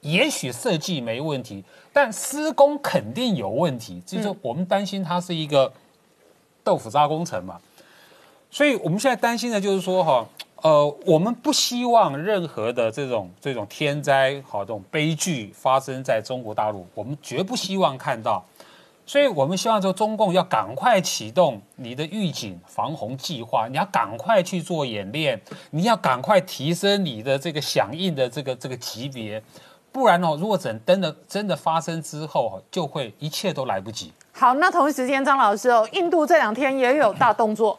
[0.00, 1.62] 也许设计没问题，
[1.92, 4.00] 但施工肯定有问题。
[4.06, 5.70] 就是我们担心它是一个
[6.64, 7.60] 豆腐渣工程嘛，
[8.50, 10.26] 所以我们现在担心的就是说哈。
[10.62, 18.40] 呃，我们不希望任何的这种这种天灾好这种悲剧发生在中国大陆，我们绝不希望看到，
[19.04, 25.40] 所以我们希望说中共要赶快启动你的预警防洪计划，你要赶快去做演练，
[25.70, 29.42] 你要赶快提升你的这个响应的这个这个级别，
[29.90, 34.12] 不然哦，如果真真的真的发生之后，就会一切都来不及。
[34.30, 37.76] 好，那同一时间，张老师哦，印度这两天也有大动作。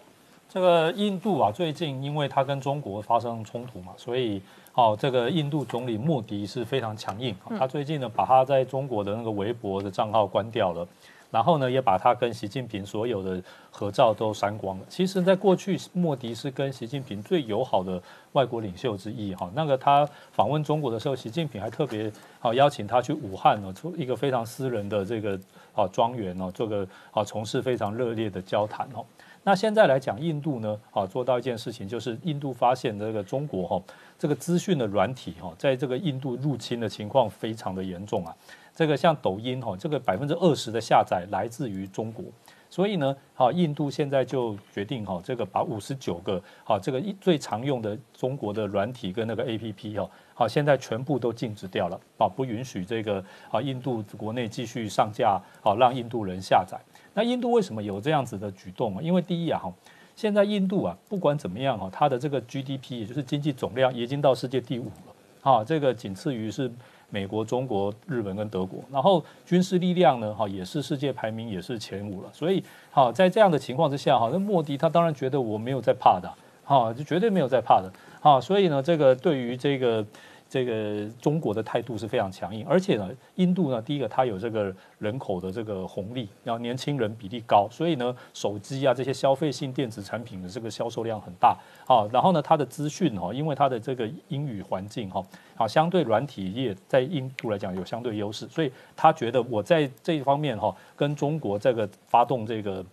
[0.54, 4.40] 这个印度啊，最近因为它跟中国发生冲突嘛，所以
[4.76, 7.36] 哦，这个印度总理莫迪是非常强硬。
[7.58, 10.88] 他最近呢，把他在中国的那个微博的账号关掉了，
[11.32, 14.86] 然后呢，也把他跟习近平所有的合照都删光了。
[14.88, 18.00] 其实，在过去，莫迪是跟习近平最友好的
[18.34, 19.34] 外国领袖之一。
[19.34, 25.36] 哈，那个他访问中国的时候，习近平还特别好邀请他去武汉呢，出一个非常私人的这个
[25.74, 29.04] 啊庄园哦，这个啊从事非常热烈的交谈哦。
[29.46, 33.84] 那现在来讲，印度呢，啊，做到一件事情，就是印度发现这个中国哈，
[34.18, 38.34] 这个资讯的软体哈，在这个印度入侵的情况非常的严重啊。
[38.74, 42.24] 这个像抖音哈，这个百分之二十的下载来自于中国，
[42.70, 56.80] 所以呢，好，印度现在就决定哈，这个把五十九个好这个一最常用的中国的软体跟那个 A P P 哈，好，现在全部都禁止掉了，啊，不允许这个啊印度国内继续上架，好，让印度人下载。
[57.14, 59.02] 那印度为什么有这样子的举动啊？
[59.02, 59.72] 因为第一啊，哈，
[60.16, 66.72] 现在印度啊，不管怎么样哈，它的这个 GDP 也就是经济总量已经到世界第五了，哈，这个仅次于是
[67.10, 68.80] 美国、中国、日本跟德国。
[68.92, 72.30] 然后军事力量呢，哈，也是世界排名也是前五了。
[72.34, 76.32] 所以，好，在这样的情况之下，哈，那莫迪他当然觉得我没有在怕的，
[76.64, 77.92] 哈，就绝对没有在怕的，
[78.22, 80.06] 哈，所以呢，这个对于这个。
[80.54, 91.58] 这个中国的态度是非常强硬，而且呢，印度呢，第一个它有这个人口的这个红利，然后年轻人比例高，所以呢，手机啊这些消费性电子产品的这个销售量很大
[91.88, 92.08] 啊。
[92.14, 95.26] 然后呢，它的资讯哈，因为它的这个英语环境哈，
[95.58, 102.86] 啊，相对软体业在印度来讲有相对优势，所以他觉得我在这一方面哈，跟中国这个发动这个。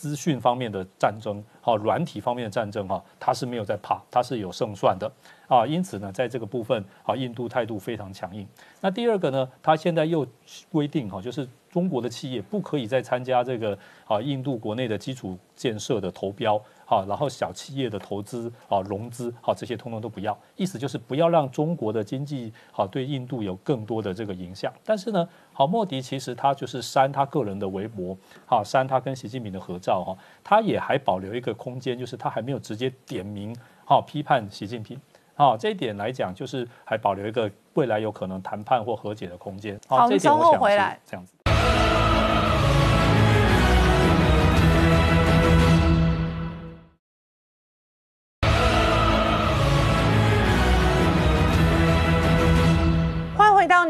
[0.00, 5.12] 资讯方面的战争，好，软体方面的战争，哈，他是没有在怕，他是有胜算的，
[5.46, 8.48] 啊，因此呢，在这个部分，啊，印度态度非常强硬。
[8.80, 10.26] 那第二个呢，他现在又
[10.72, 11.46] 规定，哈，就是。
[11.70, 16.60] 中国的企业不可以再参加这个啊印度国内的基础建设的投标，
[16.90, 24.72] 好，然后小企业的投资啊融资，好，这些通通都不要，意思就是不要让中国的经济好对印度有更多的这个影响。
[24.84, 33.54] 但是呢，好莫迪其实他就是删他个人的微博，好删他跟习近平的合照哈，他也还保留一个空间，就是他还没有直接点名
[33.84, 35.00] 好批判习近平，
[35.34, 39.80] 好这一点来讲就是还保留一个未来有可能谈判或和解的空间。
[39.86, 41.34] 好，这稍后回来这样子。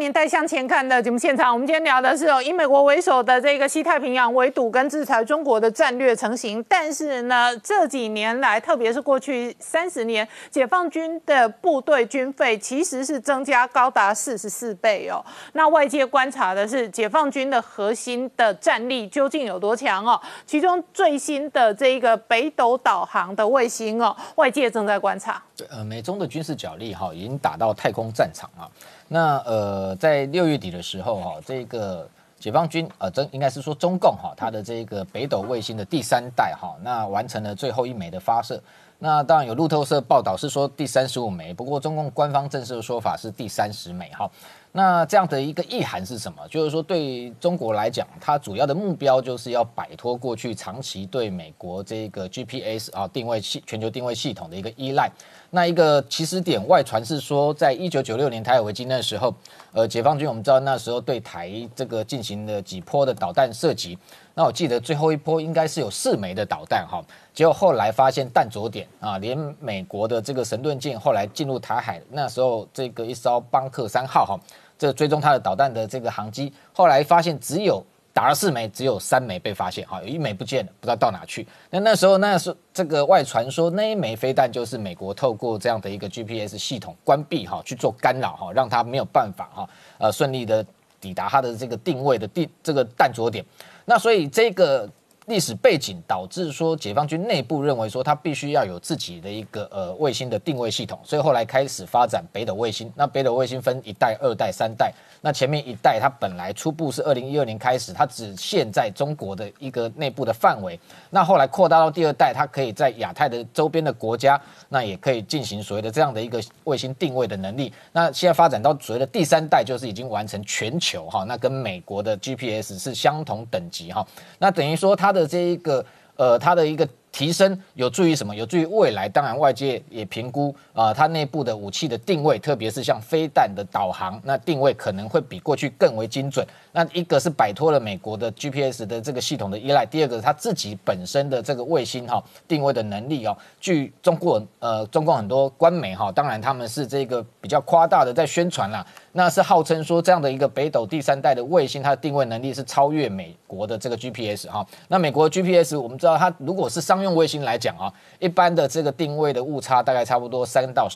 [0.00, 6.64] 年代向前看的节目现场，我们今天聊的是哦，以美国为首的这个西太平洋围堵跟制裁中国的战略成型。
[6.66, 15.22] 但是呢，这几年来，特别是过去三十年，解放军的部队军费其实是增加高达四十四倍哦。
[15.52, 20.18] 那外界观察的是，解放军的核心的战力究竟有多强哦？
[20.46, 25.42] 其中最新的这个北斗导航的卫星哦，外界正在观察。
[25.54, 28.64] 对，呃，美中的军事角力哈，已经打到太空战场啊。
[29.12, 32.08] 那呃，在六月底的时候哈，这个
[32.38, 38.62] 解放军呃，真应该是说中共哈，它的这个北斗卫星的第三代哈，那完成了最后一枚的发射。
[39.00, 44.30] 那当然有路透社报道是说第三十五枚，不过中共官方正式的说法是第三十枚哈。
[44.72, 46.46] 那这样的一个意涵是什么？
[46.48, 55.10] 就是说，对中国来讲，它主要的目标就是要摆脱过去长期对美国这个 GPS 啊定位系全球定位系统的一个依赖。
[55.50, 59.34] 那一个起始点外传是说，在一九九六年台海危机那时候，
[59.72, 63.98] 呃，解放军我们知道那时候对台这个进行了几波的导弹射击。
[64.40, 67.04] 那我记得最后一波应该是有四枚的导弹哈，
[67.34, 74.40] 结果后来发现弹着点啊，连美国的这个神盾舰后来进入台海，那时候这个一艘邦克三号哈。
[74.78, 77.84] 这追踪它的导弹的这个航机，后来发现只有
[78.14, 81.46] 打了四枚，只有三枚被发现，哈，有一枚不见了，不知道到哪去。
[81.68, 89.68] 那那时候，那是这个外传说那一枚飞弹就是美国透过这样的一个 GPS 系统关闭，哈，去做干扰，哈，让它没有办法，哈，
[89.98, 90.64] 呃，顺利的
[90.98, 93.44] 抵达它的这个定位的定这个弹着点。
[93.90, 94.88] 那所以这个。
[95.26, 102.92] 历史背景导致说，解放军内部认为说，他必须要有自己的一个呃卫星的定位系统，所以后来开始发展北斗卫星。
[102.96, 104.92] 那北斗卫星分一代、二代、三代。
[105.22, 110.78] 那前面一代它本来初步是二零一二年开始，它只限在中国的一个内部的范围。
[111.08, 114.38] 那后来扩大到第二代，它可以在亚太的周边的国家，
[114.68, 117.72] 那也可以进行所谓的这样的一个卫星定位的能力。
[117.92, 124.06] 那现在发展到所谓的第三代，就是已经完成全球哈，那跟美国的 GPS 是相同等级哈。
[124.38, 125.30] 那等于说它的。
[125.30, 125.84] 这一个
[126.16, 128.34] 呃，它的一个提升有助于什么？
[128.34, 129.08] 有助于未来。
[129.08, 136.46] 当然，外界也评估啊，它内部的武器的定位，特别是像飞弹的导航，那定位可能会比过去更为精准。
[136.72, 143.36] 那一个是摆脱了美国的 GPS 的这个系统的依赖，第二个是它自己本身的这个卫星哈定位的能力哦。
[143.60, 148.86] 据中国呃，中共很多官媒哈，当然他们是这个比较夸大的在宣传啦。
[149.12, 154.64] 那是号称说这样的一个北斗第三代的卫星，它的定位能力是超越美国的这个 GPS 哈。
[154.86, 160.88] 那美国 GPS 我们知道，它如果是商用卫星来讲啊，一般的这个定位的误差大概差不多三到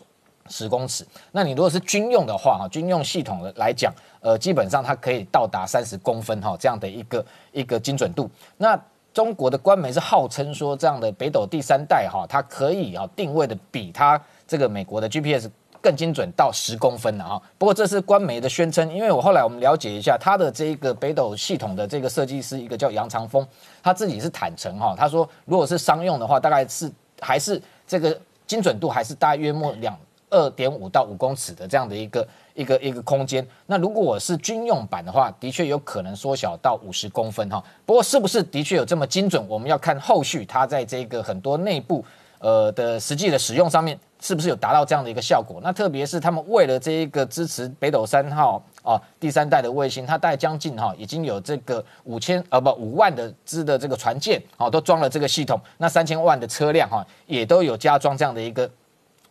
[0.49, 1.05] 十公尺。
[1.33, 8.31] 那你如果是军用的话哈，军用系统的来讲，呃，基本上它可以到达三十公分哈这样的一个一个精准度。
[8.57, 8.81] 那
[9.13, 15.49] 中国的官媒是号称说这样的北斗第三代哈，它可以啊定位的比它这个美国的 GPS。
[15.85, 23.47] 更精准到十公分了哈，不过这是官媒的宣称，因为我后来我们了解一下，他的这个北斗系统的这个设计师，一个叫杨长峰，
[23.83, 26.91] 他自己是坦诚哈，他说如果是商用的话，大概是
[27.21, 29.95] 还是这个精准度还是大约莫两
[30.31, 42.03] 二点五到五公尺的这样的一个一个一个空间，那如果我是军用版的话，的确有可能缩小到五十公分哈，不过是不是的确有这么精准，我们要看后续它在这个很多内部。
[42.41, 45.61] 呃的实际的使用上面，是不是有达到这样的一个效果？
[45.63, 58.71] 那特别是他们为了这一个支持北斗三号啊第三代的卫星，它带将近哈已经有这个五千呃不五万的支的这个船舰哦都装了这个系统，那三千万的车辆哈也都有加装这样的一个。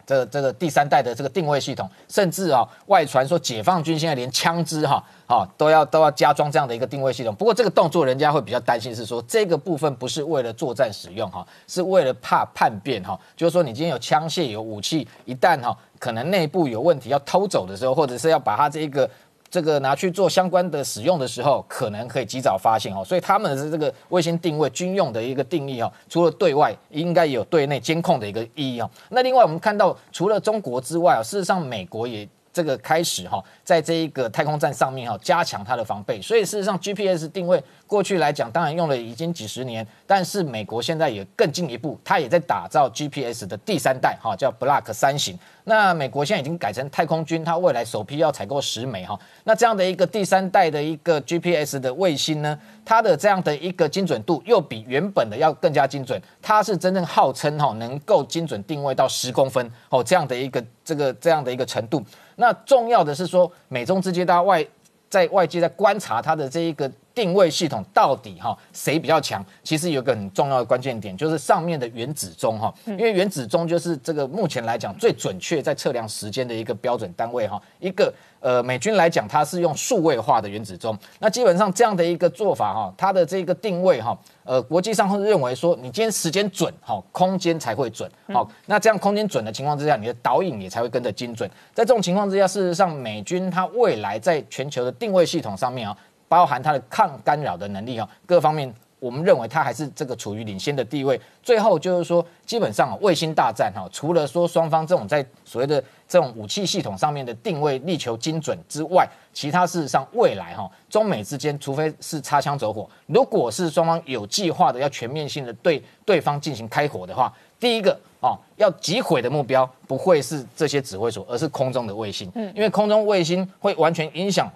[0.06, 7.34] 这这个第三代的这个定位系统，甚至啊外传说解放军现在连枪支哈啊都要都要加装这样的一个定位系统。
[7.36, 13.20] 不过这个动作人家会比较担心，是说这个部分不是为了作战使用哈，是为了怕叛变哈。
[13.36, 19.10] 就是说你今天有枪械有武器，一旦哈可能内部有问题要偷走的时候，或者是要把它这个。
[19.54, 28.90] 这个拿去做相关的使用的时候，可能可以及早发现哦，所以他们的这个卫星定位军用的一个定义哦，除了对外，应该有对内监控的一个意义哦。
[29.10, 32.28] 那另外我们看到，除了中国之外啊，事实上美国也。
[32.54, 36.22] 这个开始哈，在这一个太空站上面哈，加强它的防备。
[36.22, 45.38] 所以事实上，GPS 定位过去来讲，当然用了已经几十年，但是美国现在也更进一步，它也在打造 GPS 的第三代哈，叫 Block 三型。
[45.66, 49.18] 那美国现在已经改成太空军，它未来首批要采购十枚哈。
[49.46, 56.22] 那这样的一个第三代的一个 GPS 的卫星呢，它的这样的一个精准度又比原本的要更加精准。
[56.42, 62.04] 它是真正号称哈，能够精准定位到十公分哦，这样的一个这个这样的一个程度。
[62.35, 64.65] 那重要的是说，美中之间大家外
[65.10, 69.45] 在外界在观察它的这一个定位系统到底哈谁比较强？
[69.64, 78.14] 其实有个很重要的关键点，就是上面的原子钟哈，因为原子钟就是这个目前来讲最准确在测量时间的一个标准单位哈，一个。
[78.44, 80.94] 呃，美军来讲，它是用数位化的原子钟。
[81.19, 91.49] 那基本上这样的一个做法哈，它的这个定位哈，呃，国际上会认为说，你今天时间准，好，空间才会准，好，那这样空间准的情况之下，你的导引也才会跟着精准。
[91.73, 95.98] 在这种情况之下，事实上，美军它未来在全球的定位系统上面啊，
[96.34, 98.73] 包含它的抗干扰的能力啊，各方面。
[99.03, 101.19] 我们认为它还是这个处于领先的地位。
[101.43, 117.30] 最后就是说，基本上啊卫星大战哈，除了说双方这种在所谓的这种武器系统上面的定位力求精准之外，其他事实上未来哈中美之间，除非是擦枪走火，如果是双方有计划的要全面性的对对方进行开火的话，
[117.60, 124.49] 第一个哦要击毁的目标不会是这些指挥所，而是空中的卫星，嗯，因为空中卫星会完全影响。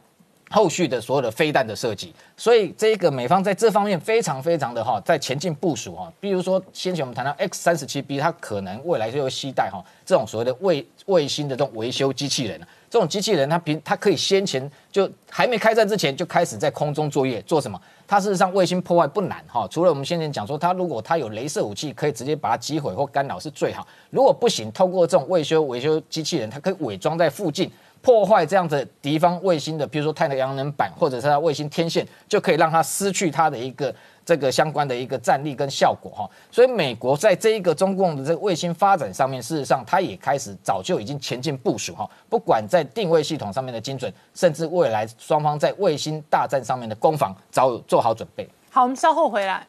[0.50, 6.12] 后续的所有的飞弹的设计，所以这个美方在这方面非常非常的哈，在前进部署哈。
[6.20, 12.60] 比如说先前我们谈到 X 三十七 B，它可能未来就会携带哈这种所谓的卫卫星的这种维修机器人。
[12.90, 17.78] 这种机器人它平它可以先前就还没开战之前就开始在空中作业，做什么？
[18.08, 19.68] 它事实上卫星破坏不难哈。
[19.70, 23.86] 除了我们先前讲说，它如果它有镭射武器，可以直接把它击毁或干扰是最好。
[24.10, 27.70] 如果不行，透过这种维修维修机器人，它可以伪装在附近。
[28.02, 33.94] 破坏这样子敌方卫星的，比如说太阳能板或者是它卫星天线，就可以让它失去它的一个
[34.26, 36.30] 这个相关的一个战力跟效果哈。
[36.52, 42.10] 所以美国在这一个中共的这个卫星发展上面，事实上它也开始早就已经前进部署哈。
[42.30, 48.48] 不管在定位系统上面的精准，甚至未来双方在卫星大战上面的攻防，早有做好准备。
[48.70, 49.66] 好，我们稍后回来。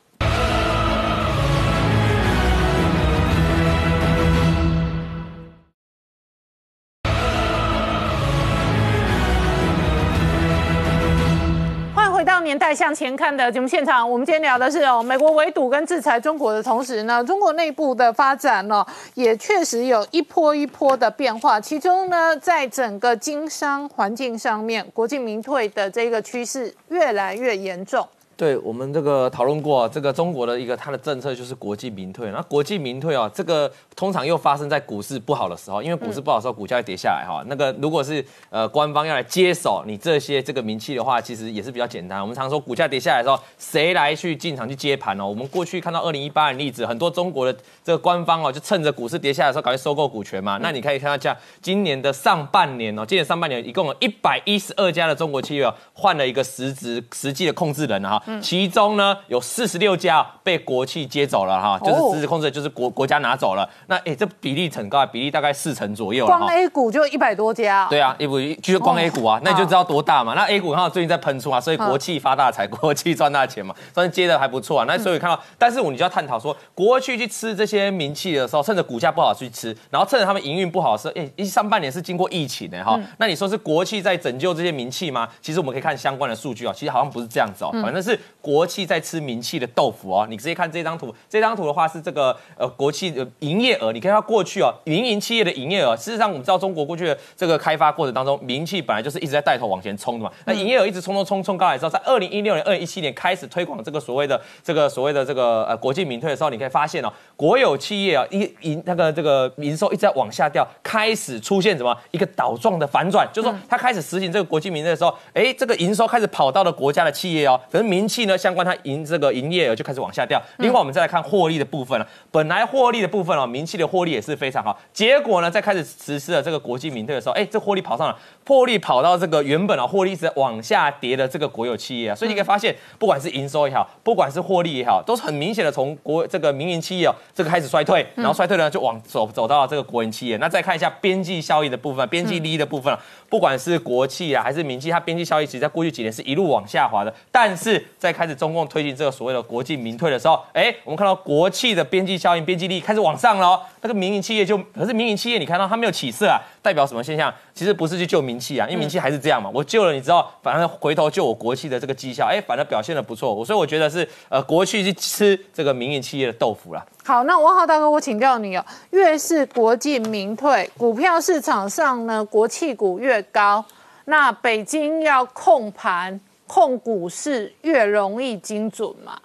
[12.59, 21.61] 代向前看的节目现场，我们今天聊的是哦，美国围堵跟制裁中国的同时呢，中国内部的发展呢，也确实有一波一波的变化。
[21.61, 28.07] 其中呢，在整个经商环境上面，国进民退的这个趋势越来越严重。
[28.39, 32.31] 对我们这个讨论过，这个中国的一个它的政策就是国进民退。
[32.31, 37.43] 那国进民退啊，这个通常又发生在股市不好的时候，因为股市不好的时候，股价会跌下来哈。
[37.49, 42.21] 那个如果是呃官方要来接手你这些这个名气的话，其实也是比较简单。
[42.21, 45.27] 我们常说股价跌下来的时候，谁来去进场去接盘哦？
[45.27, 50.61] 我们过去看到二零一八的例子，很多中国的这个官方哦，就趁着股市跌下来的时候，赶快收购股权嘛。
[50.63, 59.17] 那你可以看到，像今年的上半年哦，今年上半年一共有一百一十二家的中国企业换了一个实质实际的控制人哈，其中呢。
[59.29, 63.69] 有四十六家被国企接走了哈，就是实质控制，就是国国家拿走了。
[63.87, 67.87] 那哎，这比例很高，比例大概四成左右光 A 股就一百多家。
[67.91, 70.35] 对啊，一股就是光 A 股啊，那你就知道多大嘛。
[70.35, 74.85] 那 A 股看到最近在喷出啊，所以国企发大财， 国企赚大钱嘛，算是接的还不错啊。
[74.89, 82.99] 那所以看到，但是我们就要探讨说，国企去吃这些名气的时候，趁着股价不好去吃，然后趁着他们营运不好的时候，哎，一上半年是经过疫情的哈。
[83.19, 85.29] 那你说是国企在拯救这些名气吗？
[85.43, 89.69] 其实我们可以看相关的数据啊，其实好像不是这样子哦，反正是国企在吃名气的。
[89.79, 119.79] 豆腐哦，你直接看这张图，这张图的话是这个呃国企的营业额，你看它过去哦，民营企业的营业额，事实上我们知道中国过去的这个开发过程当中，民企本来就是一直在带头往前冲的嘛，那营业额一直冲冲冲冲高来之后，在二零一六年、二零一七年开始推广这个所谓的这个所谓的这个呃国进民退的时候，你可以发现哦，国有企业啊一营那个这个营收一直在往下掉，开始出现什么一个倒状的反转，就是说它开始实行这个国进民退的时候，哎，这个营收开始跑到了国家的企业哦，可是民企呢相关它营这个营业额。
[119.79, 120.43] 就开始往下掉。
[120.57, 122.09] 另外，我们再来看获利的部分了。
[122.33, 124.77] 本来获利的部分哦，民企的获利也是非常好。
[124.93, 132.15] 结果呢，在开始实施了这个国际民退的时候，哎，这获利跑上了，获利跑到这个原本啊，获利一直往下跌的这个国有企业啊。
[132.17, 140.37] 所以你可以发现，不管是营收也好，不管是获利也好，都是很明显的从国这个民营企业哦，这个开始衰退，然后衰退呢就往走走到了这个国营企业。
[140.39, 142.99] 那再看一下边际效益的部分，边际利益的部分啊
[143.29, 147.15] 不管是国企啊还是民企，它边际效益其实在过去几年是一路往下滑的。
[147.31, 157.33] 但是在开始中共推进这个所谓的国进民退的时候，哎，我们看到国企的边际效应、边际利益开始往上了，那个民营企业就可是民营企业，你看到它没有起色啊，代表什么现象？
[157.53, 166.87] 其实不是去救民企啊，因为民企还是这样嘛，我救了你知道，反而回头救我国企的这个绩效，哎，反而表现的不错，我所以我觉得是呃国企去吃这个民营企业的豆腐了。
[167.05, 173.65] 好，那王浩大哥，我请教你哦，越是国进民退，股票市场上呢，国企股越高，
[174.05, 179.17] 那北京要控盘控股市越容易精准嘛？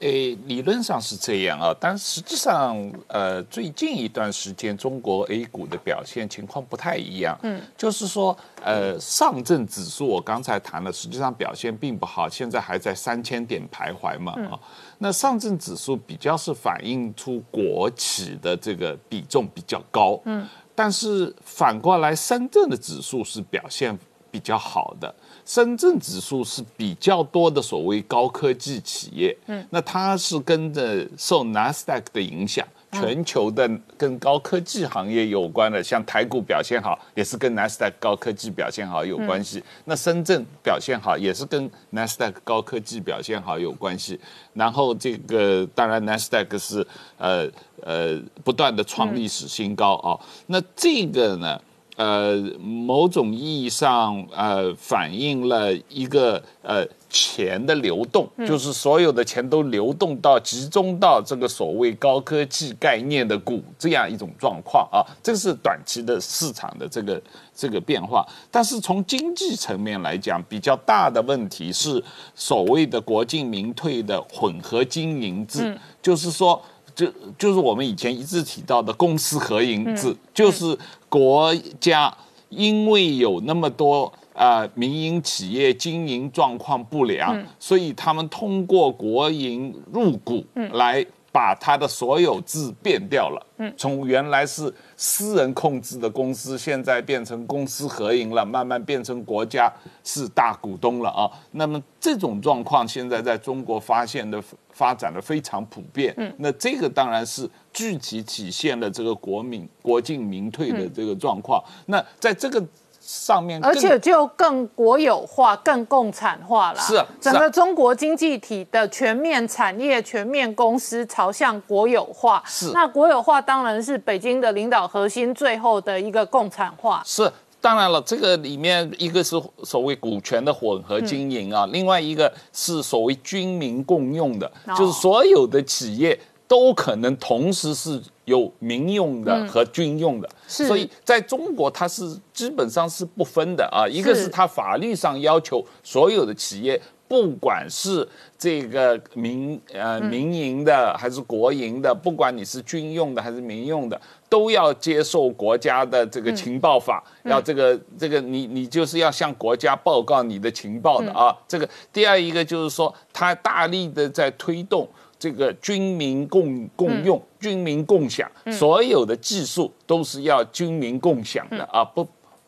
[0.00, 2.76] 诶，理论上是这样啊，但实际上，
[3.06, 7.34] 呃，最近一段时间中国 A 股的表现情况不太一样。
[7.42, 14.32] 嗯，就是说，呃，上证指数我刚才谈了，实际上表现并不好，现在还在三千点徘徊嘛。
[14.50, 14.60] 啊，
[14.98, 20.20] 那上证指数比较是反映出国企的这个比重比较高。
[20.26, 23.98] 嗯，但是反过来，深圳的指数是表现
[24.30, 25.14] 比较好的。
[25.46, 39.62] 深圳指数是比较多的所谓高科技企业，嗯，那它是跟着受纳斯达克的影响，全球的跟高科技行业有关的，像台股表现好，也是跟纳斯达克高科技表现好有关系。
[39.84, 44.18] 那深圳表现好，也是跟纳斯达克高科技表现好有关系。
[44.52, 46.84] 然后这个当然纳斯达克是
[47.18, 47.48] 呃
[47.84, 50.18] 呃不断的创历史新高啊。
[50.48, 51.60] 那这个呢？
[51.96, 67.22] 呃，某种意义上，呃，反映了一个呃钱的流动，就是所有的钱都流动到集中到这个所谓高科技概念的股这样一种状况啊，这是短期的市场的这个
[67.54, 68.26] 这个变化。
[68.50, 72.02] 但是从经济层面来讲，比较大的问题是
[72.34, 76.62] 所谓的国进民退的混合经营制，就是说。
[76.96, 77.06] 就
[77.38, 80.76] 就是我们以前一直提到的公私合营制，就是
[81.08, 82.12] 国家
[82.48, 90.42] 因为有那么多啊民营企业经营状况不良，所以他们通过国营入股
[90.72, 93.46] 来把它的所有制变掉了。
[93.76, 101.30] 从原来是私人控制的公司，现在变成公私合营了，慢慢变成国家是大股东了啊。
[101.52, 104.42] 那么这种状况现在在中国发现的。
[104.76, 111.64] 发展的非常普遍，嗯，那这个当然是具体体现了这个国民国进民退的这个状况。
[111.86, 112.62] 那在这个
[113.06, 116.80] 上面，而且就更国有化、更共产化了。
[116.80, 122.42] 是，整个中国经济体的全面产业、全面公司朝向国有化。
[122.44, 127.00] 是，那国有化当然是北京的领导核心最后的一个共产化。
[127.06, 127.32] 是。
[127.58, 129.34] 当然了，这个里面一个是
[129.64, 136.16] 所谓股权的混合经营啊，另外一个是所谓军民共用的，就是所有的企业
[136.48, 143.86] 都可能同时是有民用的和军用的，所以在中国它是基本上是不分的啊。
[143.88, 146.80] 一个是它法律上要求所有的企业。
[147.08, 148.04] 不管是
[148.36, 161.32] 这个民呃民营的还是国营的，不管你是军用的还是民用的，都要接受国家的这个情报法，要这个这个你你就是要向国家报告你的情报的啊。
[161.46, 172.06] 这个第二一个就是说，它大力的在推动这个军民共共用、军民共享，所有的技术都是要军民共享的啊，不。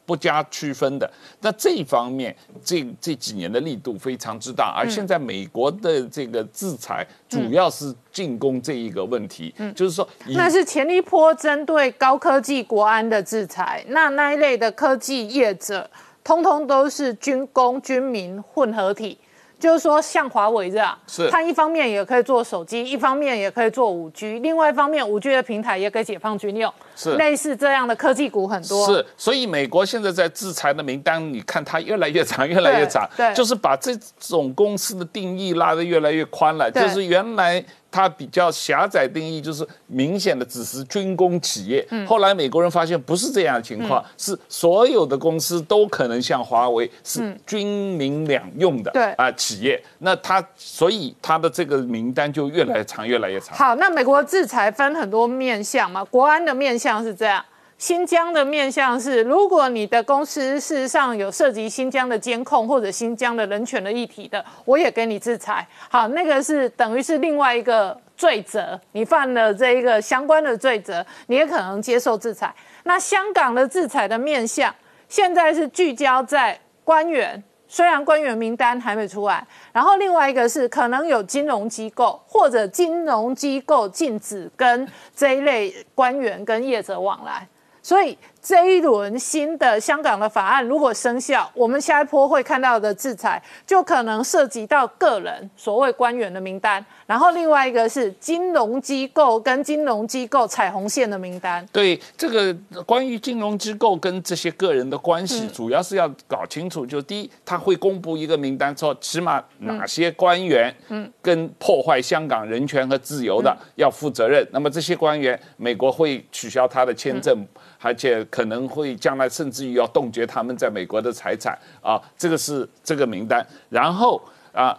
[0.09, 1.13] 不加区分的，
[1.43, 2.35] 那这一方面，
[2.65, 15.87] 这这几年的力度非常之大，而现在美国的这个制裁主要是进攻这一个问题，就是说，那是前一波针对高科技国安的制裁，那那一类的科技业者，
[16.25, 19.19] 通通都是军工军民混合体。
[19.59, 28.87] 就是说，像华为这样，是它一方面也可以做手机，一方面也可以做五 G，另外一方面五 G 的平台也给解放军用，是类似这样的科技股很多。
[28.87, 37.65] 是，所以美国现在在制裁的名单，你看它越来越长，越来越长，对，就是把这种公司的定义拉得越来越宽了，就是原来。
[37.91, 41.87] 它比较狭窄定义，就是明显的只是军工企业。
[42.07, 49.83] 后来美国人发现不是这样的情况，是所有的公司都可能像华为是军民两用的啊企业。
[49.99, 53.57] 那它所以它的这个名单就越来越长，越来越长。
[53.57, 57.45] 好，那美国制裁分很多面向嘛，国安的面向是这样。
[57.79, 65.65] 新疆的面向是，如果你的公司事实上有涉及新疆的监控或者新疆的人权的议题的，我也给你制裁。
[65.89, 72.53] 好，那个是等于是另外一个罪责，你犯了这一个相关的罪责，你也可能接受制裁。
[72.83, 74.75] 那香港的制裁的面向，
[75.09, 87.47] 现在是聚焦在官员，虽然官员名单还没出来，然后另外一个是可能有金融机构或者金融机构禁止跟这一类官员跟业者往来。
[87.89, 101.67] 所以这一轮新的香港的法案如果生效，我们下一波会看到的制裁就可能涉及到个人所谓官员的名单，然后另外一个是金融机构跟金融机构彩虹线的名单。
[101.73, 102.57] 对这个
[102.87, 106.87] 关于金融机构跟这些个人的关系，主要是要搞清楚。
[106.87, 114.47] 就第一，他会公布一个名单，说起码哪些官员嗯跟破坏香港人权和自由的要负责任。
[114.53, 117.47] 那么这些官员，美国会取消他的签证。
[117.81, 123.47] 而且可能会将来甚至于要冻结他们在美国的财产啊，这个是这个名单。
[123.69, 124.21] 然后
[124.53, 124.79] 啊，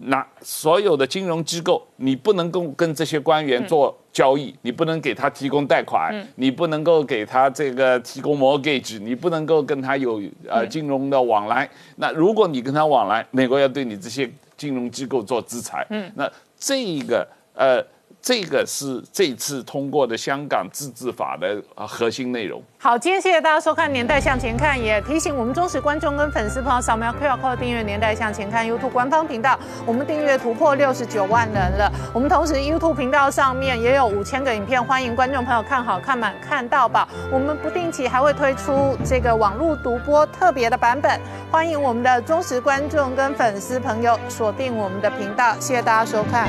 [0.00, 11.68] 那所有的金融机构，你不能够跟这些官员做交易，你不能给他提供贷款，你不能够给他这个提供 mortgage，你不能够跟他有呃金融的往来。
[11.96, 15.86] 那如果你跟他往来，美国要对你这些金融机构做制裁。
[15.90, 17.84] 嗯，那这一个呃。
[18.22, 22.62] 这个是这次通过的香港自治法的核心内容。
[22.78, 31.92] 好，今天谢谢大家收看《年代向前看》，也提醒我们忠实观众跟粉丝朋友扫描 QR code 订阅《年代向前看》YouTube 官方频道，我们订阅突破六十九万人了。
[32.14, 37.08] 我们同时 YouTube 频道上面也有五千个影片，欢迎观众朋友看好看满看到饱。
[37.32, 41.20] 我们不定期还会推出这个网络独播特别的版本，
[41.50, 45.54] 欢迎我们的忠实观众跟粉丝朋友锁定我们的频道。
[45.58, 46.48] 谢谢大家收看。